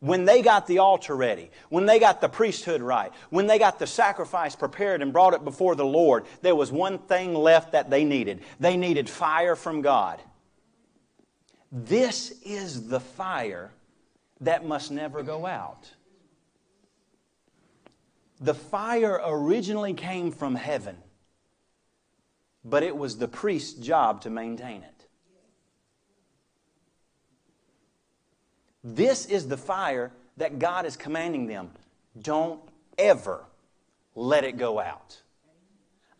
when 0.00 0.24
they 0.24 0.42
got 0.42 0.66
the 0.66 0.78
altar 0.78 1.16
ready, 1.16 1.50
when 1.68 1.86
they 1.86 1.98
got 1.98 2.20
the 2.20 2.28
priesthood 2.28 2.82
right, 2.82 3.12
when 3.30 3.46
they 3.46 3.58
got 3.58 3.78
the 3.78 3.86
sacrifice 3.86 4.54
prepared 4.54 5.02
and 5.02 5.12
brought 5.12 5.34
it 5.34 5.44
before 5.44 5.74
the 5.74 5.84
Lord, 5.84 6.26
there 6.42 6.54
was 6.54 6.70
one 6.70 6.98
thing 6.98 7.34
left 7.34 7.72
that 7.72 7.90
they 7.90 8.04
needed. 8.04 8.42
They 8.60 8.76
needed 8.76 9.08
fire 9.08 9.56
from 9.56 9.80
God. 9.82 10.20
This 11.72 12.30
is 12.42 12.88
the 12.88 13.00
fire 13.00 13.72
that 14.40 14.64
must 14.64 14.90
never 14.90 15.22
go 15.22 15.46
out. 15.46 15.90
The 18.40 18.54
fire 18.54 19.20
originally 19.24 19.94
came 19.94 20.30
from 20.30 20.54
heaven, 20.54 20.98
but 22.68 22.82
it 22.82 22.96
was 22.96 23.16
the 23.16 23.28
priest's 23.28 23.74
job 23.74 24.20
to 24.22 24.28
maintain 24.28 24.82
it. 24.82 25.06
This 28.82 29.26
is 29.26 29.48
the 29.48 29.56
fire 29.56 30.12
that 30.36 30.58
God 30.58 30.84
is 30.84 30.96
commanding 30.96 31.46
them. 31.46 31.70
Don't 32.20 32.60
ever 32.98 33.44
let 34.14 34.44
it 34.44 34.58
go 34.58 34.80
out. 34.80 35.20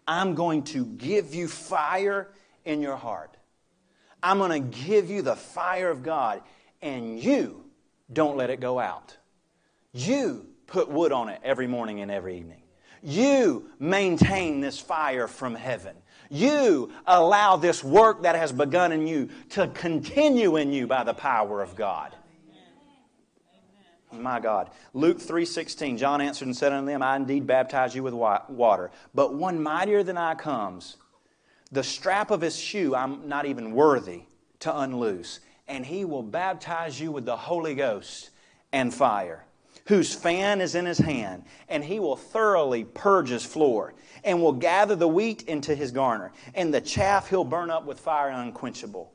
I'm 0.07 0.34
going 0.34 0.62
to 0.64 0.86
give 0.86 1.34
you 1.34 1.49
fire 1.49 2.28
in 2.64 2.80
your 2.80 2.97
heart. 2.97 3.36
I'm 4.22 4.38
going 4.38 4.70
to 4.70 4.78
give 4.78 5.11
you 5.11 5.22
the 5.22 5.36
fire 5.36 5.90
of 5.90 6.03
God, 6.03 6.42
and 6.80 7.18
you 7.20 7.64
don't 8.12 8.36
let 8.36 8.51
it 8.51 8.61
go 8.61 8.78
out. 8.78 9.16
You 9.92 10.47
put 10.66 10.88
wood 10.88 11.11
on 11.11 11.28
it 11.28 11.40
every 11.42 11.66
morning 11.66 12.01
and 12.01 12.11
every 12.11 12.38
evening. 12.38 12.62
You 13.03 13.70
maintain 13.78 14.61
this 14.61 14.78
fire 14.78 15.28
from 15.28 15.55
heaven. 15.55 15.97
You 16.30 16.92
allow 17.06 17.56
this 17.56 17.82
work 17.82 18.22
that 18.22 18.36
has 18.36 18.52
begun 18.52 18.92
in 18.92 19.06
you 19.06 19.28
to 19.50 19.68
continue 19.68 20.56
in 20.56 20.72
you 20.72 20.86
by 20.86 21.04
the 21.04 21.14
power 21.14 21.62
of 21.62 21.76
God. 21.76 22.14
My 24.12 24.40
God. 24.40 24.70
Luke 24.94 25.18
3:16 25.18 25.98
John 25.98 26.20
answered 26.20 26.46
and 26.46 26.56
said 26.56 26.72
unto 26.72 26.86
them, 26.86 27.02
I 27.02 27.16
indeed 27.16 27.46
baptize 27.46 27.94
you 27.94 28.02
with 28.02 28.14
water, 28.14 28.90
but 29.14 29.34
one 29.34 29.62
mightier 29.62 30.02
than 30.02 30.16
I 30.16 30.34
comes. 30.34 30.96
The 31.72 31.82
strap 31.82 32.30
of 32.30 32.40
his 32.40 32.56
shoe 32.56 32.94
I'm 32.94 33.28
not 33.28 33.46
even 33.46 33.72
worthy 33.72 34.22
to 34.60 34.78
unloose, 34.78 35.40
and 35.66 35.84
he 35.84 36.04
will 36.04 36.22
baptize 36.22 37.00
you 37.00 37.10
with 37.10 37.24
the 37.24 37.36
Holy 37.36 37.74
Ghost 37.74 38.30
and 38.72 38.94
fire, 38.94 39.45
whose 39.87 40.14
fan 40.14 40.61
is 40.61 40.74
in 40.74 40.84
his 40.84 40.99
hand, 40.99 41.45
and 41.68 41.84
he 41.84 42.01
will 42.01 42.16
thoroughly 42.16 42.84
purge 42.84 43.28
his 43.28 43.45
floor, 43.45 43.95
and 44.24 44.43
will 44.43 44.53
gather 44.53 44.97
the 44.97 45.09
wheat 45.09 45.43
into 45.43 45.74
his 45.74 45.93
garner, 45.93 46.32
and 46.55 46.72
the 46.72 46.80
chaff 46.80 47.28
he'll 47.28 47.45
burn 47.45 47.70
up 47.70 47.87
with 47.87 47.99
fire 47.99 48.30
unquenchable. 48.30 49.12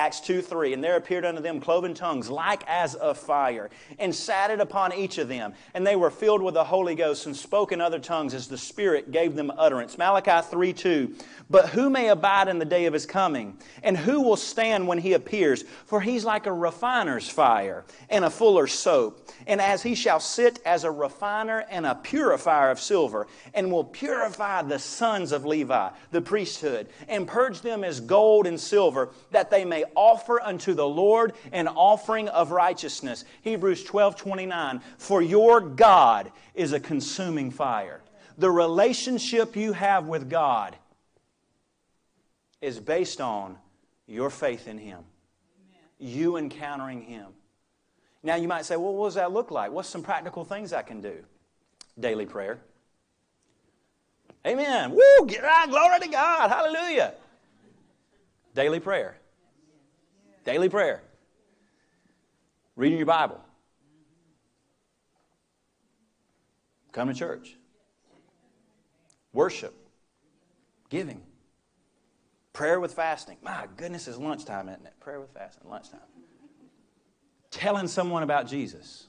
Acts 0.00 0.20
2 0.20 0.40
3. 0.42 0.72
And 0.74 0.82
there 0.82 0.96
appeared 0.96 1.24
unto 1.24 1.42
them 1.42 1.60
cloven 1.60 1.94
tongues 1.94 2.30
like 2.30 2.62
as 2.66 2.94
of 2.94 3.18
fire, 3.18 3.70
and 3.98 4.14
sat 4.14 4.50
it 4.50 4.60
upon 4.60 4.94
each 4.94 5.18
of 5.18 5.28
them. 5.28 5.52
And 5.74 5.86
they 5.86 5.96
were 5.96 6.10
filled 6.10 6.40
with 6.40 6.54
the 6.54 6.64
Holy 6.64 6.94
Ghost 6.94 7.26
and 7.26 7.36
spoke 7.36 7.70
in 7.70 7.80
other 7.80 7.98
tongues 7.98 8.32
as 8.32 8.48
the 8.48 8.56
Spirit 8.56 9.12
gave 9.12 9.36
them 9.36 9.52
utterance. 9.58 9.98
Malachi 9.98 10.46
3 10.48 10.72
2. 10.72 11.14
But 11.50 11.70
who 11.70 11.90
may 11.90 12.08
abide 12.08 12.46
in 12.46 12.60
the 12.60 12.64
day 12.64 12.86
of 12.86 12.92
his 12.92 13.06
coming? 13.06 13.58
And 13.82 13.96
who 13.96 14.22
will 14.22 14.36
stand 14.36 14.86
when 14.86 14.98
he 14.98 15.14
appears? 15.14 15.64
For 15.84 16.00
he's 16.00 16.24
like 16.24 16.46
a 16.46 16.52
refiner's 16.52 17.28
fire 17.28 17.84
and 18.08 18.24
a 18.24 18.30
fuller's 18.30 18.72
soap. 18.72 19.28
And 19.48 19.60
as 19.60 19.82
he 19.82 19.96
shall 19.96 20.20
sit 20.20 20.60
as 20.64 20.84
a 20.84 20.90
refiner 20.90 21.64
and 21.68 21.84
a 21.84 21.96
purifier 21.96 22.70
of 22.70 22.78
silver, 22.78 23.26
and 23.52 23.72
will 23.72 23.84
purify 23.84 24.62
the 24.62 24.78
sons 24.78 25.32
of 25.32 25.44
Levi, 25.44 25.90
the 26.12 26.22
priesthood, 26.22 26.86
and 27.08 27.26
purge 27.26 27.60
them 27.60 27.82
as 27.82 27.98
gold 28.00 28.46
and 28.46 28.58
silver, 28.58 29.10
that 29.32 29.50
they 29.50 29.64
may 29.64 29.80
may 29.80 29.89
offer 29.94 30.40
unto 30.42 30.74
the 30.74 30.86
Lord 30.86 31.34
an 31.52 31.68
offering 31.68 32.28
of 32.28 32.50
righteousness. 32.50 33.24
Hebrews 33.42 33.84
12 33.84 34.16
29. 34.16 34.80
For 34.98 35.22
your 35.22 35.60
God 35.60 36.32
is 36.54 36.72
a 36.72 36.80
consuming 36.80 37.50
fire. 37.50 38.00
The 38.38 38.50
relationship 38.50 39.56
you 39.56 39.72
have 39.72 40.06
with 40.06 40.30
God 40.30 40.76
is 42.60 42.80
based 42.80 43.20
on 43.20 43.56
your 44.06 44.30
faith 44.30 44.66
in 44.66 44.78
Him, 44.78 45.04
you 45.98 46.36
encountering 46.36 47.02
Him. 47.02 47.26
Now, 48.22 48.36
you 48.36 48.48
might 48.48 48.66
say, 48.66 48.76
well, 48.76 48.94
what 48.94 49.08
does 49.08 49.14
that 49.14 49.32
look 49.32 49.50
like? 49.50 49.72
What's 49.72 49.88
some 49.88 50.02
practical 50.02 50.44
things 50.44 50.72
I 50.72 50.82
can 50.82 51.00
do? 51.00 51.24
Daily 51.98 52.26
prayer. 52.26 52.60
Amen. 54.46 54.90
Woo! 54.90 55.26
Get 55.26 55.42
right. 55.42 55.68
Glory 55.68 56.00
to 56.00 56.08
God. 56.08 56.50
Hallelujah. 56.50 57.14
Daily 58.54 58.80
prayer. 58.80 59.16
Daily 60.44 60.68
prayer. 60.68 61.02
Reading 62.76 62.98
your 62.98 63.06
Bible. 63.06 63.40
Come 66.92 67.08
to 67.08 67.14
church. 67.14 67.56
Worship. 69.32 69.74
Giving. 70.88 71.22
Prayer 72.52 72.80
with 72.80 72.94
fasting. 72.94 73.36
My 73.42 73.66
goodness, 73.76 74.08
it's 74.08 74.18
lunchtime, 74.18 74.68
isn't 74.68 74.86
it? 74.86 74.94
Prayer 75.00 75.20
with 75.20 75.30
fasting, 75.30 75.68
lunchtime. 75.70 76.00
Telling 77.50 77.86
someone 77.86 78.22
about 78.22 78.48
Jesus. 78.48 79.06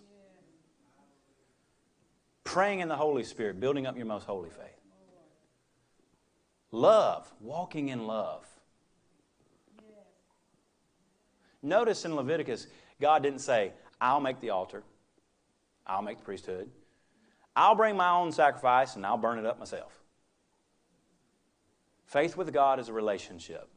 Praying 2.44 2.82
in 2.82 2.88
the 2.88 2.96
Holy 2.96 3.24
Spirit, 3.24 3.60
building 3.60 3.88
up 3.88 3.96
your 3.96 4.06
most 4.06 4.26
holy 4.26 4.50
faith. 4.50 4.68
Love, 6.72 7.32
walking 7.40 7.90
in 7.90 8.08
love. 8.08 8.46
Notice 11.62 12.06
in 12.06 12.16
Leviticus, 12.16 12.68
God 13.00 13.24
didn't 13.24 13.40
say, 13.40 13.74
I'll 14.00 14.20
make 14.20 14.40
the 14.40 14.50
altar, 14.50 14.84
I'll 15.86 16.02
make 16.02 16.18
the 16.18 16.24
priesthood, 16.24 16.70
I'll 17.56 17.76
bring 17.76 17.96
my 17.96 18.10
own 18.10 18.32
sacrifice 18.32 18.96
and 18.96 19.06
I'll 19.06 19.18
burn 19.18 19.38
it 19.38 19.46
up 19.46 19.60
myself. 19.60 19.92
Faith 22.06 22.36
with 22.36 22.52
God 22.54 22.80
is 22.80 22.90
a 22.90 22.94
relationship. 22.94 23.70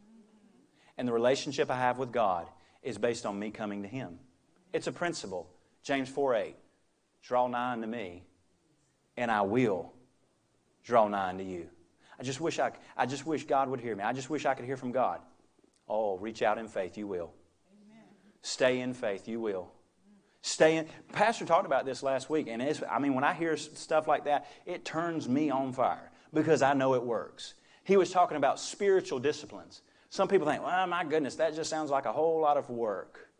And 0.97 1.07
the 1.09 1.12
relationship 1.12 1.70
I 1.70 1.78
have 1.78 1.99
with 1.99 2.12
God 2.12 2.49
is 2.82 2.99
based 2.99 3.26
on 3.26 3.39
me 3.39 3.51
coming 3.51 3.82
to 3.82 3.89
Him. 3.89 4.18
It's 4.72 4.87
a 4.87 4.93
principle. 4.93 5.49
James 5.82 6.09
4 6.09 6.35
8. 6.35 6.57
Draw 7.22 7.49
nigh 7.49 7.72
unto 7.72 7.87
me, 7.87 8.22
and 9.16 9.30
I 9.30 9.43
will 9.43 9.93
draw 10.85 11.09
nigh 11.09 11.30
unto 11.30 11.45
you. 11.45 11.68
I 12.18 12.22
just 12.22 12.41
wish 12.41 12.59
I, 12.59 12.72
I 12.97 13.07
just 13.07 13.26
wish 13.26 13.45
God 13.45 13.68
would 13.68 13.80
hear 13.80 13.97
me. 13.97 14.05
I 14.05 14.12
just 14.12 14.30
wish 14.30 14.47
I 14.47 14.55
could 14.55 14.66
hear 14.66 14.76
from 14.76 14.93
God. 14.93 15.20
Oh, 15.89 16.18
reach 16.18 16.43
out 16.43 16.59
in 16.59 16.68
faith, 16.68 16.97
you 16.99 17.07
will. 17.07 17.32
Stay 18.45 18.80
in 18.80 18.92
faith, 18.92 19.26
you 19.26 19.40
will. 19.40 19.72
Stay 20.42 20.76
in. 20.76 20.86
Pastor 21.12 21.47
talked 21.47 21.64
about 21.64 21.86
this 21.86 22.03
last 22.03 22.28
week, 22.28 22.47
and 22.47 22.61
it's, 22.61 22.82
I 22.90 22.99
mean, 22.99 23.14
when 23.14 23.24
I 23.24 23.32
hear 23.32 23.57
stuff 23.57 24.07
like 24.07 24.26
that, 24.26 24.47
it 24.66 24.84
turns 24.84 25.26
me 25.26 25.49
on 25.49 25.72
fire 25.72 26.11
because 26.34 26.61
I 26.61 26.74
know 26.74 26.92
it 26.92 27.03
works. 27.03 27.55
He 27.84 27.97
was 27.97 28.11
talking 28.11 28.36
about 28.36 28.61
spiritual 28.61 29.18
disciplines. 29.18 29.80
Some 30.11 30.28
people 30.28 30.47
think, 30.47 30.62
well, 30.62 30.86
my 30.86 31.05
goodness, 31.05 31.36
that 31.36 31.55
just 31.55 31.70
sounds 31.70 31.90
like 31.90 32.05
a 32.05 32.12
whole 32.12 32.38
lot 32.38 32.59
of 32.59 32.68
work. 32.68 33.30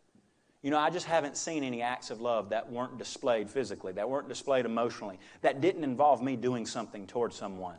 You 0.63 0.71
know, 0.71 0.79
I 0.79 0.89
just 0.89 1.05
haven't 1.05 1.37
seen 1.37 1.63
any 1.63 1.83
acts 1.83 2.09
of 2.09 2.19
love 2.19 2.49
that 2.49 2.71
weren't 2.71 2.97
displayed 2.97 3.47
physically, 3.47 3.93
that 3.93 4.09
weren't 4.09 4.27
displayed 4.27 4.65
emotionally, 4.65 5.19
that 5.41 5.61
didn't 5.61 5.83
involve 5.83 6.23
me 6.23 6.35
doing 6.35 6.65
something 6.65 7.05
towards 7.05 7.35
someone. 7.35 7.77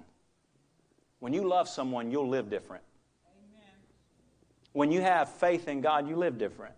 When 1.18 1.33
you 1.33 1.43
love 1.43 1.68
someone, 1.68 2.12
you'll 2.12 2.29
live 2.29 2.49
different. 2.49 2.85
Amen. 3.53 3.74
When 4.74 4.93
you 4.93 5.01
have 5.01 5.29
faith 5.29 5.66
in 5.66 5.81
God, 5.81 6.09
you 6.09 6.14
live 6.14 6.39
different. 6.39 6.77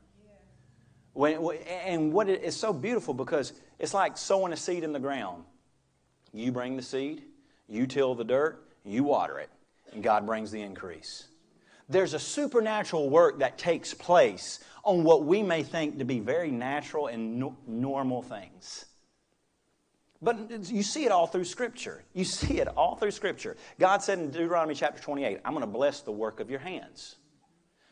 When, 1.18 1.42
and 1.84 2.12
what 2.12 2.28
it 2.28 2.44
is 2.44 2.56
so 2.56 2.72
beautiful 2.72 3.12
because 3.12 3.52
it's 3.80 3.92
like 3.92 4.16
sowing 4.16 4.52
a 4.52 4.56
seed 4.56 4.84
in 4.84 4.92
the 4.92 5.00
ground. 5.00 5.42
You 6.32 6.52
bring 6.52 6.76
the 6.76 6.82
seed, 6.82 7.24
you 7.66 7.88
till 7.88 8.14
the 8.14 8.22
dirt, 8.22 8.64
you 8.84 9.02
water 9.02 9.40
it. 9.40 9.50
and 9.92 10.00
God 10.00 10.26
brings 10.26 10.52
the 10.52 10.62
increase. 10.62 11.26
There's 11.88 12.14
a 12.14 12.20
supernatural 12.20 13.10
work 13.10 13.40
that 13.40 13.58
takes 13.58 13.92
place 13.94 14.60
on 14.84 15.02
what 15.02 15.24
we 15.24 15.42
may 15.42 15.64
think 15.64 15.98
to 15.98 16.04
be 16.04 16.20
very 16.20 16.52
natural 16.52 17.08
and 17.08 17.40
no- 17.40 17.56
normal 17.66 18.22
things. 18.22 18.84
But 20.22 20.68
you 20.70 20.84
see 20.84 21.04
it 21.04 21.10
all 21.10 21.26
through 21.26 21.46
Scripture. 21.46 22.04
You 22.14 22.24
see 22.38 22.60
it 22.60 22.68
all 22.68 22.94
through 22.94 23.10
Scripture. 23.10 23.56
God 23.80 24.04
said 24.04 24.20
in 24.20 24.30
Deuteronomy 24.30 24.76
chapter 24.76 25.02
28, 25.02 25.40
I'm 25.44 25.52
going 25.52 25.62
to 25.62 25.66
bless 25.66 26.00
the 26.02 26.12
work 26.12 26.38
of 26.38 26.48
your 26.48 26.60
hands. 26.60 27.16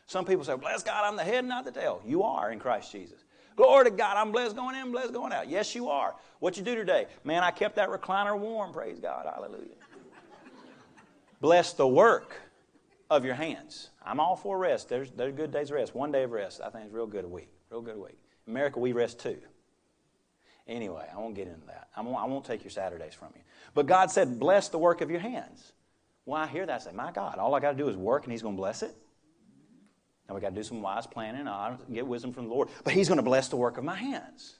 Some 0.07 0.25
people 0.25 0.43
say, 0.43 0.55
Bless 0.55 0.83
God, 0.83 1.05
I'm 1.05 1.15
the 1.15 1.23
head, 1.23 1.45
not 1.45 1.65
the 1.65 1.71
tail. 1.71 2.01
You 2.05 2.23
are 2.23 2.51
in 2.51 2.59
Christ 2.59 2.91
Jesus. 2.91 3.23
Glory 3.55 3.85
to 3.85 3.91
God, 3.91 4.17
I'm 4.17 4.31
blessed 4.31 4.55
going 4.55 4.75
in, 4.75 4.91
blessed 4.91 5.13
going 5.13 5.33
out. 5.33 5.49
Yes, 5.49 5.75
you 5.75 5.89
are. 5.89 6.15
What 6.39 6.57
you 6.57 6.63
do 6.63 6.75
today? 6.75 7.07
Man, 7.23 7.43
I 7.43 7.51
kept 7.51 7.75
that 7.75 7.89
recliner 7.89 8.37
warm. 8.37 8.71
Praise 8.71 8.99
God. 8.99 9.25
Hallelujah. 9.25 9.75
Bless 11.41 11.73
the 11.73 11.87
work 11.87 12.39
of 13.09 13.25
your 13.25 13.33
hands. 13.33 13.89
I'm 14.05 14.19
all 14.19 14.35
for 14.35 14.57
rest. 14.57 14.89
There's, 14.89 15.09
there's 15.11 15.33
good 15.33 15.51
days 15.51 15.71
rest. 15.71 15.95
One 15.95 16.11
day 16.11 16.23
of 16.23 16.31
rest, 16.31 16.61
I 16.63 16.69
think 16.69 16.85
is 16.85 16.91
real 16.91 17.07
good 17.07 17.25
a 17.25 17.27
week. 17.27 17.49
Real 17.71 17.81
good 17.81 17.95
a 17.95 17.99
week. 17.99 18.19
America, 18.47 18.79
we 18.79 18.91
rest 18.93 19.19
too. 19.19 19.37
Anyway, 20.67 21.05
I 21.11 21.17
won't 21.17 21.33
get 21.33 21.47
into 21.47 21.65
that. 21.67 21.87
I 21.95 22.01
won't, 22.01 22.17
I 22.17 22.25
won't 22.25 22.45
take 22.45 22.63
your 22.63 22.71
Saturdays 22.71 23.13
from 23.13 23.29
you. 23.35 23.41
But 23.73 23.87
God 23.87 24.11
said, 24.11 24.39
bless 24.39 24.69
the 24.69 24.77
work 24.77 25.01
of 25.01 25.09
your 25.09 25.19
hands. 25.19 25.71
When 26.25 26.39
I 26.39 26.45
hear 26.45 26.65
that, 26.65 26.81
I 26.81 26.83
say, 26.83 26.91
my 26.91 27.11
God, 27.11 27.39
all 27.39 27.55
I 27.55 27.59
got 27.59 27.71
to 27.71 27.77
do 27.77 27.89
is 27.89 27.95
work 27.95 28.23
and 28.23 28.31
He's 28.31 28.41
going 28.41 28.55
to 28.55 28.59
bless 28.59 28.83
it. 28.83 28.95
Now 30.27 30.35
we 30.35 30.41
got 30.41 30.49
to 30.49 30.55
do 30.55 30.63
some 30.63 30.81
wise 30.81 31.07
planning. 31.07 31.47
I 31.47 31.77
get 31.91 32.05
wisdom 32.05 32.33
from 32.33 32.47
the 32.47 32.53
Lord. 32.53 32.69
But 32.83 32.93
He's 32.93 33.07
going 33.07 33.17
to 33.17 33.23
bless 33.23 33.47
the 33.47 33.55
work 33.55 33.77
of 33.77 33.83
my 33.83 33.95
hands. 33.95 34.57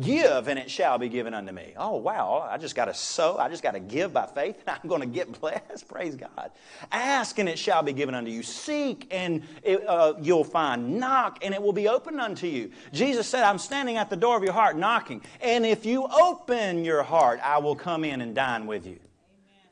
Give 0.00 0.48
and 0.48 0.58
it 0.58 0.68
shall 0.68 0.98
be 0.98 1.08
given 1.08 1.34
unto 1.34 1.52
me. 1.52 1.72
Oh, 1.76 1.98
wow. 1.98 2.48
I 2.50 2.58
just 2.58 2.74
got 2.74 2.86
to 2.86 2.94
sow. 2.94 3.38
I 3.38 3.48
just 3.48 3.62
got 3.62 3.72
to 3.72 3.80
give 3.80 4.12
by 4.12 4.26
faith 4.26 4.60
and 4.66 4.76
I'm 4.82 4.88
going 4.88 5.02
to 5.02 5.06
get 5.06 5.40
blessed. 5.40 5.86
Praise 5.88 6.16
God. 6.16 6.50
Ask 6.90 7.38
and 7.38 7.48
it 7.48 7.58
shall 7.58 7.82
be 7.82 7.92
given 7.92 8.14
unto 8.14 8.30
you. 8.30 8.42
Seek 8.42 9.06
and 9.12 9.42
it, 9.62 9.86
uh, 9.86 10.14
you'll 10.20 10.42
find. 10.42 10.98
Knock 10.98 11.38
and 11.44 11.54
it 11.54 11.62
will 11.62 11.72
be 11.72 11.86
opened 11.86 12.20
unto 12.20 12.48
you. 12.48 12.72
Jesus 12.92 13.28
said, 13.28 13.44
I'm 13.44 13.58
standing 13.58 13.96
at 13.96 14.10
the 14.10 14.16
door 14.16 14.36
of 14.36 14.42
your 14.42 14.52
heart 14.52 14.76
knocking. 14.76 15.22
And 15.40 15.64
if 15.64 15.86
you 15.86 16.08
open 16.08 16.84
your 16.84 17.04
heart, 17.04 17.38
I 17.44 17.58
will 17.58 17.76
come 17.76 18.04
in 18.04 18.20
and 18.20 18.34
dine 18.34 18.66
with 18.66 18.86
you. 18.86 18.98
Amen. 18.98 19.70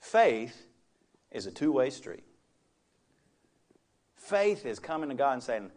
Faith 0.00 0.66
is 1.30 1.46
a 1.46 1.52
two 1.52 1.70
way 1.70 1.90
street. 1.90 2.25
Faith 4.26 4.66
is 4.66 4.80
coming 4.80 5.08
to 5.08 5.14
God 5.14 5.34
and 5.34 5.42
saying, 5.42 5.70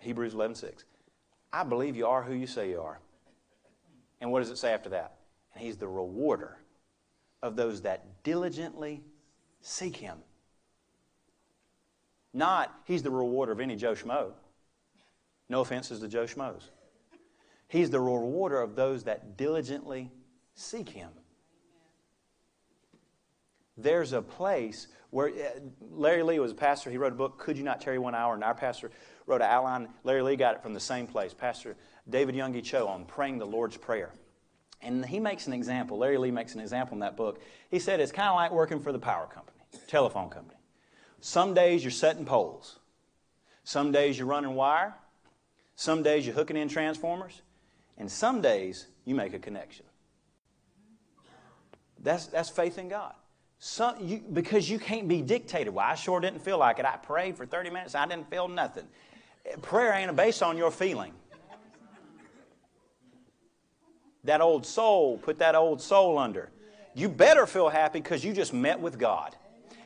Hebrews 0.00 0.34
11 0.34 0.54
6. 0.54 0.84
I 1.52 1.64
believe 1.64 1.96
you 1.96 2.06
are 2.06 2.22
who 2.22 2.34
you 2.34 2.46
say 2.46 2.70
you 2.70 2.80
are. 2.80 3.00
And 4.20 4.30
what 4.30 4.38
does 4.38 4.50
it 4.50 4.58
say 4.58 4.72
after 4.72 4.90
that? 4.90 5.16
And 5.54 5.64
he's 5.64 5.76
the 5.76 5.88
rewarder 5.88 6.58
of 7.42 7.56
those 7.56 7.82
that 7.82 8.22
diligently 8.22 9.02
seek 9.60 9.96
him. 9.96 10.18
Not, 12.32 12.72
he's 12.84 13.02
the 13.02 13.10
rewarder 13.10 13.50
of 13.50 13.58
any 13.58 13.74
Joe 13.74 13.94
Schmo. 13.94 14.34
No 15.48 15.60
offenses 15.60 15.98
to 15.98 16.06
Joe 16.06 16.26
Schmoes. 16.26 16.68
He's 17.66 17.90
the 17.90 18.00
rewarder 18.00 18.60
of 18.60 18.76
those 18.76 19.02
that 19.04 19.36
diligently 19.36 20.12
seek 20.54 20.88
him. 20.88 21.10
There's 23.82 24.12
a 24.12 24.22
place 24.22 24.88
where 25.10 25.28
uh, 25.28 25.60
Larry 25.90 26.22
Lee 26.22 26.38
was 26.38 26.52
a 26.52 26.54
pastor. 26.54 26.90
He 26.90 26.96
wrote 26.96 27.12
a 27.12 27.16
book, 27.16 27.38
Could 27.38 27.56
You 27.56 27.64
Not 27.64 27.80
Tarry 27.80 27.98
One 27.98 28.14
Hour? 28.14 28.34
And 28.34 28.44
our 28.44 28.54
pastor 28.54 28.90
wrote 29.26 29.40
an 29.40 29.48
outline. 29.50 29.88
Larry 30.04 30.22
Lee 30.22 30.36
got 30.36 30.54
it 30.54 30.62
from 30.62 30.74
the 30.74 30.80
same 30.80 31.06
place. 31.06 31.34
Pastor 31.34 31.76
David 32.08 32.34
Yonggi 32.34 32.62
Cho 32.62 32.86
on 32.86 33.04
praying 33.04 33.38
the 33.38 33.46
Lord's 33.46 33.76
Prayer. 33.76 34.12
And 34.82 35.04
he 35.04 35.20
makes 35.20 35.46
an 35.46 35.52
example. 35.52 35.98
Larry 35.98 36.18
Lee 36.18 36.30
makes 36.30 36.54
an 36.54 36.60
example 36.60 36.94
in 36.94 37.00
that 37.00 37.16
book. 37.16 37.40
He 37.70 37.78
said 37.78 38.00
it's 38.00 38.12
kind 38.12 38.28
of 38.28 38.36
like 38.36 38.50
working 38.50 38.80
for 38.80 38.92
the 38.92 38.98
power 38.98 39.26
company, 39.26 39.58
telephone 39.88 40.30
company. 40.30 40.58
Some 41.20 41.52
days 41.52 41.84
you're 41.84 41.90
setting 41.90 42.24
poles. 42.24 42.78
Some 43.64 43.92
days 43.92 44.18
you're 44.18 44.26
running 44.26 44.54
wire. 44.54 44.94
Some 45.76 46.02
days 46.02 46.26
you're 46.26 46.34
hooking 46.34 46.56
in 46.56 46.68
transformers. 46.68 47.42
And 47.98 48.10
some 48.10 48.40
days 48.40 48.86
you 49.04 49.14
make 49.14 49.34
a 49.34 49.38
connection. 49.38 49.84
That's, 52.02 52.26
that's 52.26 52.48
faith 52.48 52.78
in 52.78 52.88
God. 52.88 53.14
Some, 53.62 53.96
you, 54.00 54.22
because 54.32 54.70
you 54.70 54.78
can't 54.78 55.06
be 55.06 55.20
dictated. 55.20 55.74
Well, 55.74 55.84
I 55.84 55.94
sure 55.94 56.18
didn't 56.18 56.40
feel 56.40 56.56
like 56.56 56.78
it. 56.78 56.86
I 56.86 56.96
prayed 56.96 57.36
for 57.36 57.44
30 57.44 57.68
minutes. 57.68 57.94
I 57.94 58.06
didn't 58.06 58.30
feel 58.30 58.48
nothing. 58.48 58.84
Eh, 59.44 59.56
prayer 59.60 59.92
ain't 59.92 60.16
based 60.16 60.42
on 60.42 60.56
your 60.56 60.70
feeling. 60.70 61.12
That 64.24 64.40
old 64.40 64.64
soul, 64.64 65.18
put 65.18 65.38
that 65.40 65.54
old 65.54 65.82
soul 65.82 66.18
under. 66.18 66.48
You 66.94 67.10
better 67.10 67.46
feel 67.46 67.68
happy 67.68 68.00
because 68.00 68.24
you 68.24 68.32
just 68.32 68.54
met 68.54 68.80
with 68.80 68.98
God. 68.98 69.36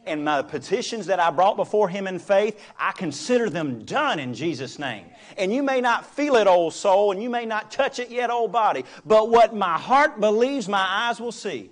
And 0.06 0.24
my 0.24 0.42
petitions 0.42 1.06
that 1.06 1.18
I 1.18 1.30
brought 1.30 1.56
before 1.56 1.88
Him 1.88 2.06
in 2.06 2.20
faith, 2.20 2.60
I 2.78 2.92
consider 2.92 3.50
them 3.50 3.84
done 3.84 4.20
in 4.20 4.34
Jesus' 4.34 4.78
name. 4.78 5.06
And 5.36 5.52
you 5.52 5.64
may 5.64 5.80
not 5.80 6.06
feel 6.06 6.36
it, 6.36 6.46
old 6.46 6.74
soul, 6.74 7.10
and 7.10 7.20
you 7.20 7.30
may 7.30 7.44
not 7.44 7.72
touch 7.72 7.98
it 7.98 8.10
yet, 8.10 8.30
old 8.30 8.52
body, 8.52 8.84
but 9.04 9.30
what 9.30 9.52
my 9.52 9.78
heart 9.78 10.20
believes, 10.20 10.68
my 10.68 10.86
eyes 11.08 11.20
will 11.20 11.32
see. 11.32 11.70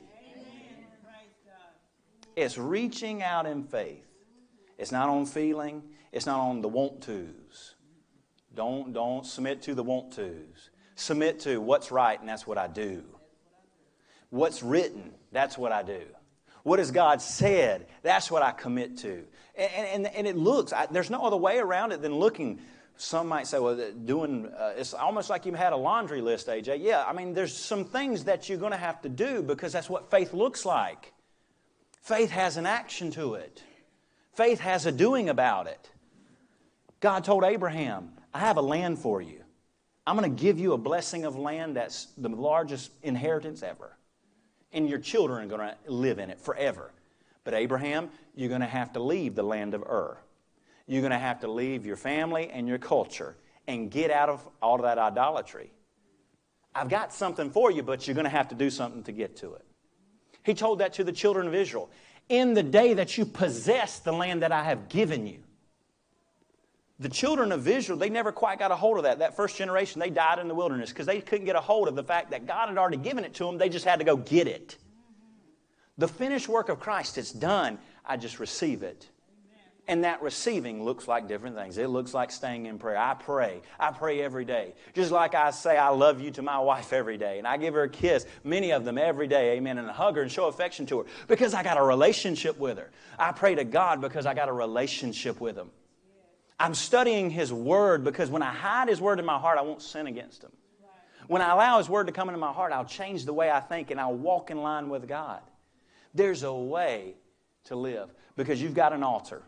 It's 2.36 2.56
reaching 2.58 3.22
out 3.22 3.46
in 3.46 3.64
faith. 3.64 4.06
It's 4.78 4.92
not 4.92 5.08
on 5.08 5.26
feeling. 5.26 5.82
It's 6.12 6.26
not 6.26 6.40
on 6.40 6.60
the 6.60 6.68
want 6.68 7.02
tos. 7.02 7.74
Don't, 8.54 8.92
don't 8.92 9.26
submit 9.26 9.62
to 9.62 9.74
the 9.74 9.82
want 9.82 10.14
tos. 10.14 10.70
Submit 10.94 11.40
to 11.40 11.60
what's 11.60 11.90
right, 11.90 12.18
and 12.18 12.28
that's 12.28 12.46
what 12.46 12.58
I 12.58 12.68
do. 12.68 13.02
What's 14.30 14.62
written, 14.62 15.12
that's 15.30 15.58
what 15.58 15.72
I 15.72 15.82
do. 15.82 16.02
What 16.62 16.78
has 16.78 16.90
God 16.90 17.20
said, 17.20 17.86
that's 18.02 18.30
what 18.30 18.42
I 18.42 18.52
commit 18.52 18.98
to. 18.98 19.24
And, 19.56 20.06
and, 20.06 20.06
and 20.06 20.26
it 20.26 20.36
looks, 20.36 20.72
I, 20.72 20.86
there's 20.86 21.10
no 21.10 21.22
other 21.22 21.36
way 21.36 21.58
around 21.58 21.92
it 21.92 22.02
than 22.02 22.14
looking. 22.14 22.60
Some 22.96 23.26
might 23.28 23.46
say, 23.46 23.58
well, 23.58 23.92
doing, 24.04 24.46
uh, 24.46 24.74
it's 24.76 24.94
almost 24.94 25.28
like 25.28 25.44
you 25.44 25.52
had 25.54 25.72
a 25.72 25.76
laundry 25.76 26.20
list, 26.20 26.46
AJ. 26.46 26.78
Yeah, 26.80 27.04
I 27.06 27.12
mean, 27.12 27.34
there's 27.34 27.56
some 27.56 27.84
things 27.84 28.24
that 28.24 28.48
you're 28.48 28.58
going 28.58 28.72
to 28.72 28.78
have 28.78 29.02
to 29.02 29.08
do 29.08 29.42
because 29.42 29.72
that's 29.72 29.90
what 29.90 30.10
faith 30.10 30.32
looks 30.32 30.64
like. 30.64 31.11
Faith 32.02 32.32
has 32.32 32.56
an 32.56 32.66
action 32.66 33.12
to 33.12 33.34
it, 33.34 33.62
faith 34.34 34.58
has 34.60 34.86
a 34.86 34.92
doing 34.92 35.28
about 35.28 35.68
it. 35.68 35.88
God 36.98 37.24
told 37.24 37.44
Abraham, 37.44 38.10
I 38.34 38.40
have 38.40 38.56
a 38.56 38.62
land 38.62 38.98
for 38.98 39.22
you. 39.22 39.40
I'm 40.04 40.16
going 40.16 40.34
to 40.34 40.42
give 40.42 40.58
you 40.58 40.72
a 40.72 40.78
blessing 40.78 41.24
of 41.24 41.36
land 41.36 41.76
that's 41.76 42.06
the 42.16 42.28
largest 42.28 42.90
inheritance 43.02 43.62
ever. 43.62 43.96
And 44.72 44.88
your 44.88 44.98
children 44.98 45.44
are 45.44 45.48
going 45.48 45.68
to 45.68 45.92
live 45.92 46.18
in 46.18 46.30
it 46.30 46.40
forever. 46.40 46.92
But 47.44 47.54
Abraham, 47.54 48.10
you're 48.34 48.48
going 48.48 48.62
to 48.62 48.66
have 48.66 48.92
to 48.94 49.00
leave 49.00 49.34
the 49.34 49.42
land 49.42 49.74
of 49.74 49.82
Ur. 49.82 50.16
You're 50.86 51.02
going 51.02 51.12
to 51.12 51.18
have 51.18 51.40
to 51.40 51.50
leave 51.50 51.86
your 51.86 51.96
family 51.96 52.50
and 52.50 52.66
your 52.66 52.78
culture 52.78 53.36
and 53.68 53.90
get 53.90 54.10
out 54.10 54.28
of 54.28 54.48
all 54.60 54.76
of 54.76 54.82
that 54.82 54.98
idolatry. 54.98 55.70
I've 56.74 56.88
got 56.88 57.12
something 57.12 57.50
for 57.50 57.70
you, 57.70 57.82
but 57.82 58.06
you're 58.06 58.14
going 58.14 58.24
to 58.24 58.30
have 58.30 58.48
to 58.48 58.54
do 58.56 58.70
something 58.70 59.04
to 59.04 59.12
get 59.12 59.36
to 59.38 59.54
it. 59.54 59.64
He 60.42 60.54
told 60.54 60.80
that 60.80 60.94
to 60.94 61.04
the 61.04 61.12
children 61.12 61.46
of 61.46 61.54
Israel. 61.54 61.90
In 62.28 62.54
the 62.54 62.62
day 62.62 62.94
that 62.94 63.18
you 63.18 63.24
possess 63.24 63.98
the 63.98 64.12
land 64.12 64.42
that 64.42 64.52
I 64.52 64.64
have 64.64 64.88
given 64.88 65.26
you. 65.26 65.40
The 66.98 67.08
children 67.08 67.50
of 67.50 67.66
Israel, 67.66 67.98
they 67.98 68.08
never 68.08 68.30
quite 68.30 68.60
got 68.60 68.70
a 68.70 68.76
hold 68.76 68.96
of 68.96 69.02
that. 69.04 69.18
That 69.18 69.34
first 69.34 69.56
generation, 69.56 70.00
they 70.00 70.10
died 70.10 70.38
in 70.38 70.46
the 70.46 70.54
wilderness 70.54 70.90
because 70.90 71.06
they 71.06 71.20
couldn't 71.20 71.46
get 71.46 71.56
a 71.56 71.60
hold 71.60 71.88
of 71.88 71.96
the 71.96 72.04
fact 72.04 72.30
that 72.30 72.46
God 72.46 72.68
had 72.68 72.78
already 72.78 72.96
given 72.96 73.24
it 73.24 73.34
to 73.34 73.44
them. 73.44 73.58
They 73.58 73.68
just 73.68 73.84
had 73.84 73.98
to 73.98 74.04
go 74.04 74.16
get 74.16 74.46
it. 74.46 74.76
The 75.98 76.06
finished 76.08 76.48
work 76.48 76.68
of 76.68 76.78
Christ, 76.78 77.18
it's 77.18 77.32
done. 77.32 77.78
I 78.06 78.16
just 78.16 78.38
receive 78.38 78.82
it. 78.82 79.08
And 79.88 80.04
that 80.04 80.22
receiving 80.22 80.84
looks 80.84 81.08
like 81.08 81.26
different 81.26 81.56
things. 81.56 81.76
It 81.76 81.88
looks 81.88 82.14
like 82.14 82.30
staying 82.30 82.66
in 82.66 82.78
prayer. 82.78 82.96
I 82.96 83.14
pray. 83.14 83.62
I 83.80 83.90
pray 83.90 84.22
every 84.22 84.44
day. 84.44 84.74
Just 84.94 85.10
like 85.10 85.34
I 85.34 85.50
say, 85.50 85.76
I 85.76 85.88
love 85.88 86.20
you 86.20 86.30
to 86.32 86.42
my 86.42 86.60
wife 86.60 86.92
every 86.92 87.18
day. 87.18 87.38
And 87.38 87.48
I 87.48 87.56
give 87.56 87.74
her 87.74 87.82
a 87.82 87.88
kiss, 87.88 88.24
many 88.44 88.70
of 88.70 88.84
them 88.84 88.96
every 88.96 89.26
day, 89.26 89.56
amen, 89.56 89.78
and 89.78 89.90
hug 89.90 90.14
her 90.16 90.22
and 90.22 90.30
show 90.30 90.46
affection 90.46 90.86
to 90.86 91.00
her 91.00 91.06
because 91.26 91.52
I 91.52 91.64
got 91.64 91.78
a 91.78 91.82
relationship 91.82 92.58
with 92.58 92.78
her. 92.78 92.92
I 93.18 93.32
pray 93.32 93.56
to 93.56 93.64
God 93.64 94.00
because 94.00 94.24
I 94.24 94.34
got 94.34 94.48
a 94.48 94.52
relationship 94.52 95.40
with 95.40 95.56
Him. 95.56 95.70
I'm 96.60 96.74
studying 96.74 97.28
His 97.28 97.52
Word 97.52 98.04
because 98.04 98.30
when 98.30 98.42
I 98.42 98.52
hide 98.52 98.88
His 98.88 99.00
Word 99.00 99.18
in 99.18 99.24
my 99.26 99.38
heart, 99.38 99.58
I 99.58 99.62
won't 99.62 99.82
sin 99.82 100.06
against 100.06 100.44
Him. 100.44 100.52
When 101.26 101.42
I 101.42 101.50
allow 101.50 101.78
His 101.78 101.88
Word 101.88 102.06
to 102.06 102.12
come 102.12 102.28
into 102.28 102.38
my 102.38 102.52
heart, 102.52 102.72
I'll 102.72 102.84
change 102.84 103.24
the 103.24 103.32
way 103.32 103.50
I 103.50 103.58
think 103.58 103.90
and 103.90 104.00
I'll 104.00 104.14
walk 104.14 104.52
in 104.52 104.58
line 104.58 104.88
with 104.90 105.08
God. 105.08 105.40
There's 106.14 106.44
a 106.44 106.54
way 106.54 107.14
to 107.64 107.74
live 107.74 108.14
because 108.36 108.62
you've 108.62 108.74
got 108.74 108.92
an 108.92 109.02
altar 109.02 109.42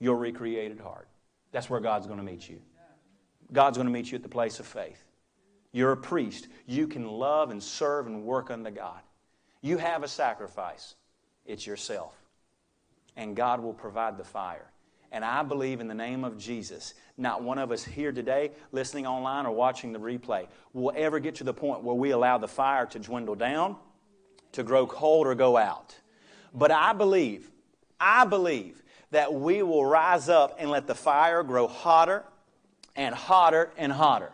your 0.00 0.16
recreated 0.16 0.80
heart. 0.80 1.08
That's 1.52 1.70
where 1.70 1.80
God's 1.80 2.06
going 2.06 2.18
to 2.18 2.24
meet 2.24 2.48
you. 2.48 2.60
God's 3.52 3.78
going 3.78 3.86
to 3.86 3.92
meet 3.92 4.10
you 4.10 4.16
at 4.16 4.22
the 4.22 4.28
place 4.28 4.58
of 4.60 4.66
faith. 4.66 5.02
You're 5.72 5.92
a 5.92 5.96
priest. 5.96 6.48
You 6.66 6.86
can 6.86 7.06
love 7.06 7.50
and 7.50 7.62
serve 7.62 8.06
and 8.06 8.24
work 8.24 8.50
unto 8.50 8.70
God. 8.70 9.00
You 9.60 9.76
have 9.78 10.02
a 10.02 10.08
sacrifice, 10.08 10.94
it's 11.46 11.66
yourself. 11.66 12.14
And 13.16 13.34
God 13.36 13.60
will 13.60 13.72
provide 13.72 14.18
the 14.18 14.24
fire. 14.24 14.70
And 15.10 15.24
I 15.24 15.42
believe 15.44 15.80
in 15.80 15.86
the 15.86 15.94
name 15.94 16.24
of 16.24 16.36
Jesus, 16.36 16.94
not 17.16 17.42
one 17.42 17.58
of 17.58 17.70
us 17.70 17.84
here 17.84 18.10
today, 18.10 18.50
listening 18.72 19.06
online 19.06 19.46
or 19.46 19.52
watching 19.52 19.92
the 19.92 19.98
replay, 20.00 20.48
will 20.72 20.92
ever 20.96 21.20
get 21.20 21.36
to 21.36 21.44
the 21.44 21.54
point 21.54 21.84
where 21.84 21.94
we 21.94 22.10
allow 22.10 22.36
the 22.36 22.48
fire 22.48 22.86
to 22.86 22.98
dwindle 22.98 23.36
down, 23.36 23.76
to 24.52 24.64
grow 24.64 24.86
cold, 24.86 25.28
or 25.28 25.34
go 25.34 25.56
out. 25.56 25.96
But 26.52 26.72
I 26.72 26.92
believe, 26.92 27.50
I 27.98 28.24
believe 28.24 28.82
that 29.14 29.32
we 29.32 29.62
will 29.62 29.84
rise 29.84 30.28
up 30.28 30.56
and 30.58 30.70
let 30.70 30.86
the 30.86 30.94
fire 30.94 31.42
grow 31.42 31.66
hotter 31.68 32.24
and 32.96 33.14
hotter 33.14 33.70
and 33.76 33.92
hotter. 33.92 34.30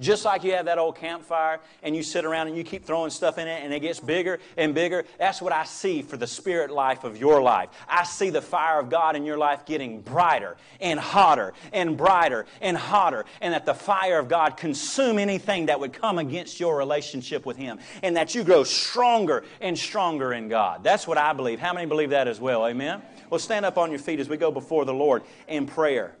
Just 0.00 0.24
like 0.24 0.42
you 0.42 0.52
have 0.54 0.64
that 0.64 0.78
old 0.78 0.96
campfire 0.96 1.60
and 1.82 1.94
you 1.94 2.02
sit 2.02 2.24
around 2.24 2.48
and 2.48 2.56
you 2.56 2.64
keep 2.64 2.84
throwing 2.84 3.10
stuff 3.10 3.38
in 3.38 3.46
it 3.46 3.62
and 3.62 3.72
it 3.72 3.80
gets 3.80 4.00
bigger 4.00 4.40
and 4.56 4.74
bigger. 4.74 5.04
That's 5.18 5.40
what 5.40 5.52
I 5.52 5.64
see 5.64 6.02
for 6.02 6.16
the 6.16 6.26
spirit 6.26 6.70
life 6.70 7.04
of 7.04 7.18
your 7.18 7.40
life. 7.40 7.68
I 7.88 8.02
see 8.02 8.30
the 8.30 8.42
fire 8.42 8.80
of 8.80 8.90
God 8.90 9.14
in 9.14 9.24
your 9.24 9.38
life 9.38 9.64
getting 9.64 10.00
brighter 10.00 10.56
and 10.80 10.98
hotter 10.98 11.52
and 11.72 11.96
brighter 11.96 12.46
and 12.60 12.76
hotter, 12.76 13.24
and 13.40 13.54
that 13.54 13.64
the 13.64 13.74
fire 13.74 14.18
of 14.18 14.28
God 14.28 14.56
consume 14.56 15.18
anything 15.18 15.66
that 15.66 15.78
would 15.78 15.92
come 15.92 16.18
against 16.18 16.58
your 16.58 16.76
relationship 16.76 17.46
with 17.46 17.56
Him, 17.56 17.78
and 18.02 18.16
that 18.16 18.34
you 18.34 18.42
grow 18.42 18.64
stronger 18.64 19.44
and 19.60 19.78
stronger 19.78 20.32
in 20.32 20.48
God. 20.48 20.82
That's 20.82 21.06
what 21.06 21.18
I 21.18 21.32
believe. 21.32 21.60
How 21.60 21.72
many 21.72 21.86
believe 21.86 22.10
that 22.10 22.26
as 22.26 22.40
well? 22.40 22.66
Amen? 22.66 23.02
Well, 23.32 23.38
stand 23.38 23.64
up 23.64 23.78
on 23.78 23.88
your 23.88 23.98
feet 23.98 24.20
as 24.20 24.28
we 24.28 24.36
go 24.36 24.50
before 24.50 24.84
the 24.84 24.92
Lord 24.92 25.22
in 25.48 25.64
prayer. 25.64 26.14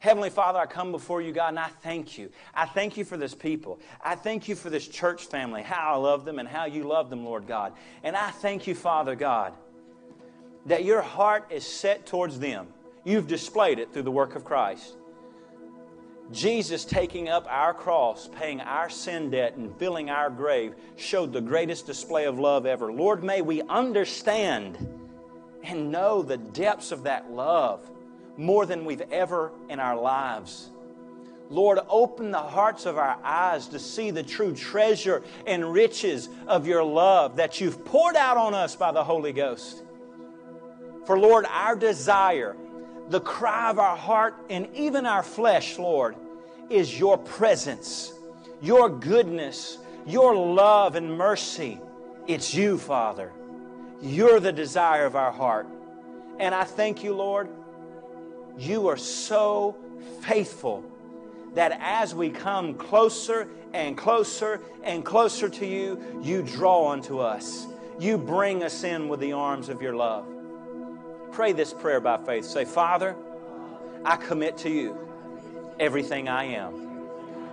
Heavenly 0.00 0.28
Father, 0.28 0.58
I 0.58 0.66
come 0.66 0.90
before 0.90 1.22
you, 1.22 1.30
God, 1.30 1.50
and 1.50 1.58
I 1.60 1.68
thank 1.68 2.18
you. 2.18 2.30
I 2.52 2.66
thank 2.66 2.96
you 2.96 3.04
for 3.04 3.16
this 3.16 3.32
people. 3.32 3.78
I 4.02 4.16
thank 4.16 4.48
you 4.48 4.56
for 4.56 4.70
this 4.70 4.88
church 4.88 5.26
family, 5.26 5.62
how 5.62 5.94
I 5.94 5.96
love 5.98 6.24
them 6.24 6.40
and 6.40 6.48
how 6.48 6.64
you 6.64 6.82
love 6.82 7.10
them, 7.10 7.24
Lord 7.24 7.46
God. 7.46 7.74
And 8.02 8.16
I 8.16 8.30
thank 8.30 8.66
you, 8.66 8.74
Father 8.74 9.14
God, 9.14 9.52
that 10.66 10.82
your 10.82 11.00
heart 11.00 11.46
is 11.52 11.64
set 11.64 12.06
towards 12.06 12.40
them. 12.40 12.66
You've 13.04 13.28
displayed 13.28 13.78
it 13.78 13.92
through 13.92 14.02
the 14.02 14.10
work 14.10 14.34
of 14.34 14.44
Christ. 14.44 14.96
Jesus 16.32 16.84
taking 16.84 17.28
up 17.28 17.46
our 17.48 17.72
cross, 17.72 18.28
paying 18.34 18.60
our 18.60 18.90
sin 18.90 19.30
debt, 19.30 19.54
and 19.54 19.72
filling 19.78 20.10
our 20.10 20.28
grave 20.28 20.74
showed 20.96 21.32
the 21.32 21.40
greatest 21.40 21.86
display 21.86 22.24
of 22.24 22.36
love 22.36 22.66
ever. 22.66 22.92
Lord, 22.92 23.22
may 23.22 23.42
we 23.42 23.62
understand 23.62 25.03
and 25.64 25.90
know 25.90 26.22
the 26.22 26.36
depths 26.36 26.92
of 26.92 27.04
that 27.04 27.30
love 27.30 27.90
more 28.36 28.66
than 28.66 28.84
we've 28.84 29.02
ever 29.12 29.52
in 29.68 29.80
our 29.80 29.96
lives. 29.96 30.70
Lord, 31.50 31.78
open 31.88 32.30
the 32.30 32.38
hearts 32.38 32.86
of 32.86 32.98
our 32.98 33.18
eyes 33.22 33.68
to 33.68 33.78
see 33.78 34.10
the 34.10 34.22
true 34.22 34.54
treasure 34.54 35.22
and 35.46 35.72
riches 35.72 36.28
of 36.46 36.66
your 36.66 36.82
love 36.82 37.36
that 37.36 37.60
you've 37.60 37.84
poured 37.84 38.16
out 38.16 38.36
on 38.36 38.54
us 38.54 38.74
by 38.74 38.92
the 38.92 39.04
Holy 39.04 39.32
Ghost. 39.32 39.82
For, 41.06 41.18
Lord, 41.18 41.44
our 41.50 41.76
desire, 41.76 42.56
the 43.10 43.20
cry 43.20 43.70
of 43.70 43.78
our 43.78 43.96
heart, 43.96 44.34
and 44.48 44.68
even 44.74 45.04
our 45.04 45.22
flesh, 45.22 45.78
Lord, 45.78 46.16
is 46.70 46.98
your 46.98 47.18
presence, 47.18 48.12
your 48.62 48.88
goodness, 48.88 49.78
your 50.06 50.34
love 50.34 50.94
and 50.96 51.16
mercy. 51.16 51.78
It's 52.26 52.54
you, 52.54 52.78
Father. 52.78 53.32
You're 54.04 54.38
the 54.38 54.52
desire 54.52 55.06
of 55.06 55.16
our 55.16 55.32
heart. 55.32 55.66
And 56.38 56.54
I 56.54 56.62
thank 56.62 57.02
you, 57.02 57.14
Lord 57.14 57.48
you 58.58 58.88
are 58.88 58.96
so 58.96 59.76
faithful 60.22 60.84
that 61.54 61.78
as 61.80 62.14
we 62.14 62.30
come 62.30 62.74
closer 62.74 63.48
and 63.72 63.96
closer 63.96 64.60
and 64.82 65.04
closer 65.04 65.48
to 65.48 65.66
you, 65.66 66.20
you 66.22 66.42
draw 66.42 66.90
unto 66.90 67.18
us. 67.18 67.66
You 67.98 68.18
bring 68.18 68.62
us 68.62 68.84
in 68.84 69.08
with 69.08 69.20
the 69.20 69.32
arms 69.32 69.68
of 69.68 69.80
your 69.80 69.94
love. 69.94 70.26
Pray 71.32 71.52
this 71.52 71.72
prayer 71.72 72.00
by 72.00 72.18
faith. 72.18 72.44
Say, 72.44 72.64
Father, 72.64 73.16
I 74.04 74.16
commit 74.16 74.56
to 74.58 74.70
you 74.70 74.96
everything 75.78 76.28
I 76.28 76.44
am. 76.44 77.08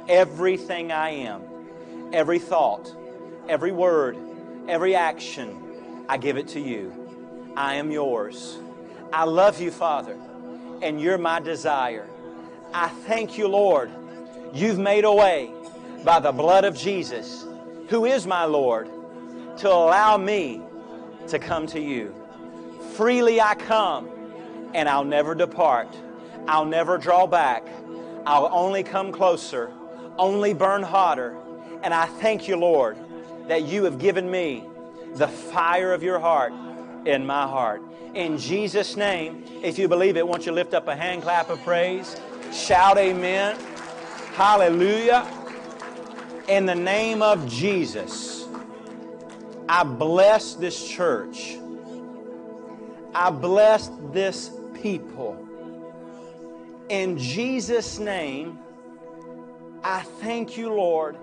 Everything 0.08 0.92
I 0.92 1.10
am. 1.10 1.44
Every 2.12 2.40
thought, 2.40 2.94
every 3.48 3.72
word, 3.72 4.18
every 4.68 4.96
action, 4.96 5.61
I 6.12 6.18
give 6.18 6.38
it 6.38 6.50
to 6.50 6.60
you. 6.60 7.54
I 7.56 7.76
am 7.76 7.90
yours. 7.90 8.58
I 9.14 9.24
love 9.24 9.62
you, 9.62 9.72
Father 9.72 10.18
and 10.82 11.00
you're 11.00 11.18
my 11.18 11.40
desire. 11.40 12.08
I 12.74 12.90
thank 12.90 13.38
you, 13.38 13.48
Lord. 13.48 13.92
You've 14.54 14.80
made 14.80 15.06
a 15.06 15.14
way 15.14 15.52
by 16.04 16.20
the 16.20 16.32
blood 16.32 16.66
of 16.66 16.76
Jesus, 16.76 17.46
who 17.90 18.06
is 18.06 18.26
my 18.26 18.46
Lord, 18.46 18.90
to 19.58 19.70
allow 19.70 20.18
me 20.18 20.62
to 21.28 21.40
come 21.40 21.68
to 21.68 21.80
you. 21.80 22.16
Freely 22.96 23.40
I 23.40 23.56
come, 23.56 24.10
and 24.74 24.90
I'll 24.90 25.06
never 25.06 25.36
depart. 25.36 25.88
I'll 26.48 26.66
never 26.66 26.98
draw 26.98 27.28
back. 27.28 27.64
I'll 28.26 28.50
only 28.52 28.84
come 28.84 29.12
closer, 29.12 29.72
only 30.18 30.54
burn 30.54 30.84
hotter. 30.84 31.38
And 31.84 31.94
I 31.94 32.06
thank 32.06 32.48
you, 32.48 32.58
Lord, 32.58 32.98
that 33.48 33.64
you 33.64 33.84
have 33.84 34.00
given 34.00 34.30
me 34.30 34.64
the 35.16 35.28
fire 35.28 35.94
of 35.94 36.04
your 36.04 36.20
heart 36.20 36.54
in 37.06 37.26
my 37.26 37.44
heart. 37.44 37.82
In 38.14 38.38
Jesus' 38.38 38.96
name, 38.96 39.44
if 39.64 39.80
you 39.80 39.88
believe 39.88 40.18
it, 40.18 40.28
won't 40.28 40.46
you 40.46 40.52
lift 40.52 40.74
up 40.74 40.88
a 40.88 40.96
hand 40.96 41.24
clap 41.24 41.50
of 41.50 41.62
praise? 41.64 42.20
Shout 42.52 42.98
amen. 42.98 43.58
Hallelujah. 44.34 45.28
In 46.48 46.66
the 46.66 46.76
name 46.76 47.22
of 47.22 47.48
Jesus, 47.48 48.46
I 49.70 49.84
bless 49.84 50.56
this 50.56 50.90
church. 50.90 51.58
I 53.14 53.30
bless 53.30 53.90
this 54.12 54.52
people. 54.82 55.48
In 56.90 57.18
Jesus' 57.18 58.00
name, 58.00 58.60
I 59.84 60.02
thank 60.02 60.58
you, 60.58 60.74
Lord, 60.74 61.18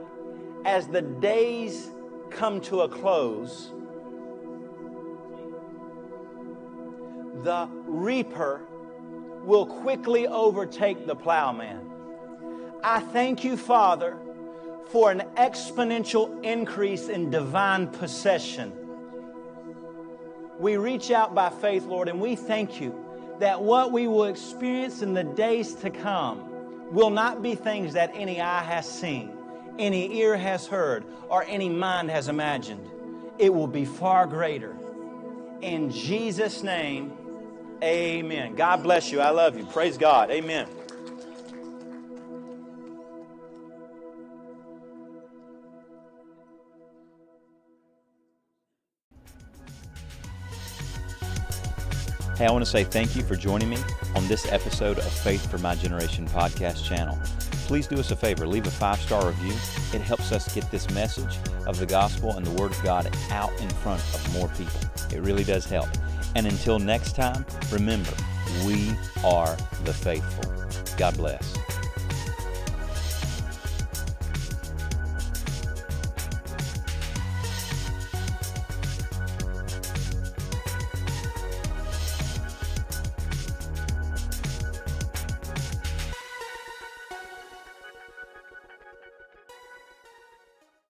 as 0.65 0.89
the 0.89 1.03
days 1.03 1.91
come 2.31 2.61
to 2.63 2.81
a 2.83 2.89
close 2.89 3.71
the 7.43 7.69
reaper 7.87 8.63
will 9.45 9.67
quickly 9.67 10.27
overtake 10.27 11.07
the 11.07 11.15
plowman. 11.15 11.81
I 12.83 13.01
thank 13.01 13.45
you, 13.45 13.57
Father, 13.57 14.17
for 14.91 15.11
an 15.11 15.23
exponential 15.37 16.43
increase 16.45 17.09
in 17.09 17.31
divine 17.31 17.89
possession. 17.89 18.73
We 20.59 20.77
reach 20.77 21.11
out 21.11 21.35
by 21.35 21.51
faith, 21.51 21.85
Lord, 21.85 22.09
and 22.09 22.21
we 22.21 22.37
thank 22.37 22.81
you 22.81 23.05
that 23.39 23.63
what 23.63 23.93
we 23.93 24.09
will 24.09 24.25
experience 24.25 25.03
in 25.03 25.15
the 25.15 25.25
days 25.25 25.75
to 25.77 25.91
come 25.91 26.45
will 26.93 27.11
not 27.11 27.43
be 27.43 27.55
things 27.55 27.93
that 27.93 28.11
any 28.15 28.41
eye 28.41 28.63
has 28.63 28.89
seen, 28.89 29.33
any 29.79 30.19
ear 30.19 30.37
has 30.37 30.67
heard, 30.67 31.05
or 31.29 31.45
any 31.45 31.69
mind 31.69 32.11
has 32.11 32.29
imagined. 32.29 32.91
It 33.39 33.55
will 33.55 33.67
be 33.69 33.85
far 33.85 34.27
greater. 34.27 34.77
In 35.61 35.91
Jesus' 35.91 36.63
name, 36.63 37.13
Amen. 37.83 38.55
God 38.57 38.83
bless 38.83 39.13
you. 39.13 39.21
I 39.21 39.31
love 39.31 39.57
you. 39.57 39.65
Praise 39.67 39.97
God. 39.97 40.31
Amen. 40.31 40.69
Hey, 52.37 52.47
I 52.47 52.53
want 52.53 52.65
to 52.65 52.71
say 52.71 52.85
thank 52.85 53.17
you 53.17 53.25
for 53.25 53.35
joining 53.35 53.69
me 53.69 53.79
on 54.15 54.29
this 54.29 54.51
episode 54.53 54.99
of 54.99 55.11
Faith 55.11 55.51
for 55.51 55.59
My 55.59 55.75
Generation 55.75 56.29
podcast 56.29 56.85
channel. 56.85 57.19
Please 57.67 57.89
do 57.89 57.97
us 57.97 58.13
a 58.13 58.17
favor, 58.17 58.47
leave 58.47 58.65
a 58.67 58.71
five 58.71 59.01
star 59.01 59.27
review. 59.27 59.53
It 59.93 60.03
helps 60.03 60.31
us 60.31 60.53
get 60.55 60.71
this 60.71 60.89
message 60.91 61.37
of 61.67 61.81
the 61.81 61.87
gospel 61.87 62.37
and 62.37 62.47
the 62.47 62.53
Word 62.53 62.71
of 62.71 62.83
God 62.85 63.13
out 63.31 63.51
in 63.61 63.69
front 63.69 64.01
of 64.15 64.33
more 64.33 64.49
people. 64.51 64.81
It 65.13 65.21
really 65.21 65.43
does 65.43 65.65
help. 65.65 65.89
And 66.35 66.47
until 66.47 66.79
next 66.79 67.17
time, 67.17 67.45
remember, 67.71 68.13
we 68.65 68.91
are 69.25 69.57
the 69.85 69.93
faithful. 69.93 70.53
God 70.97 71.17
bless. 71.17 71.68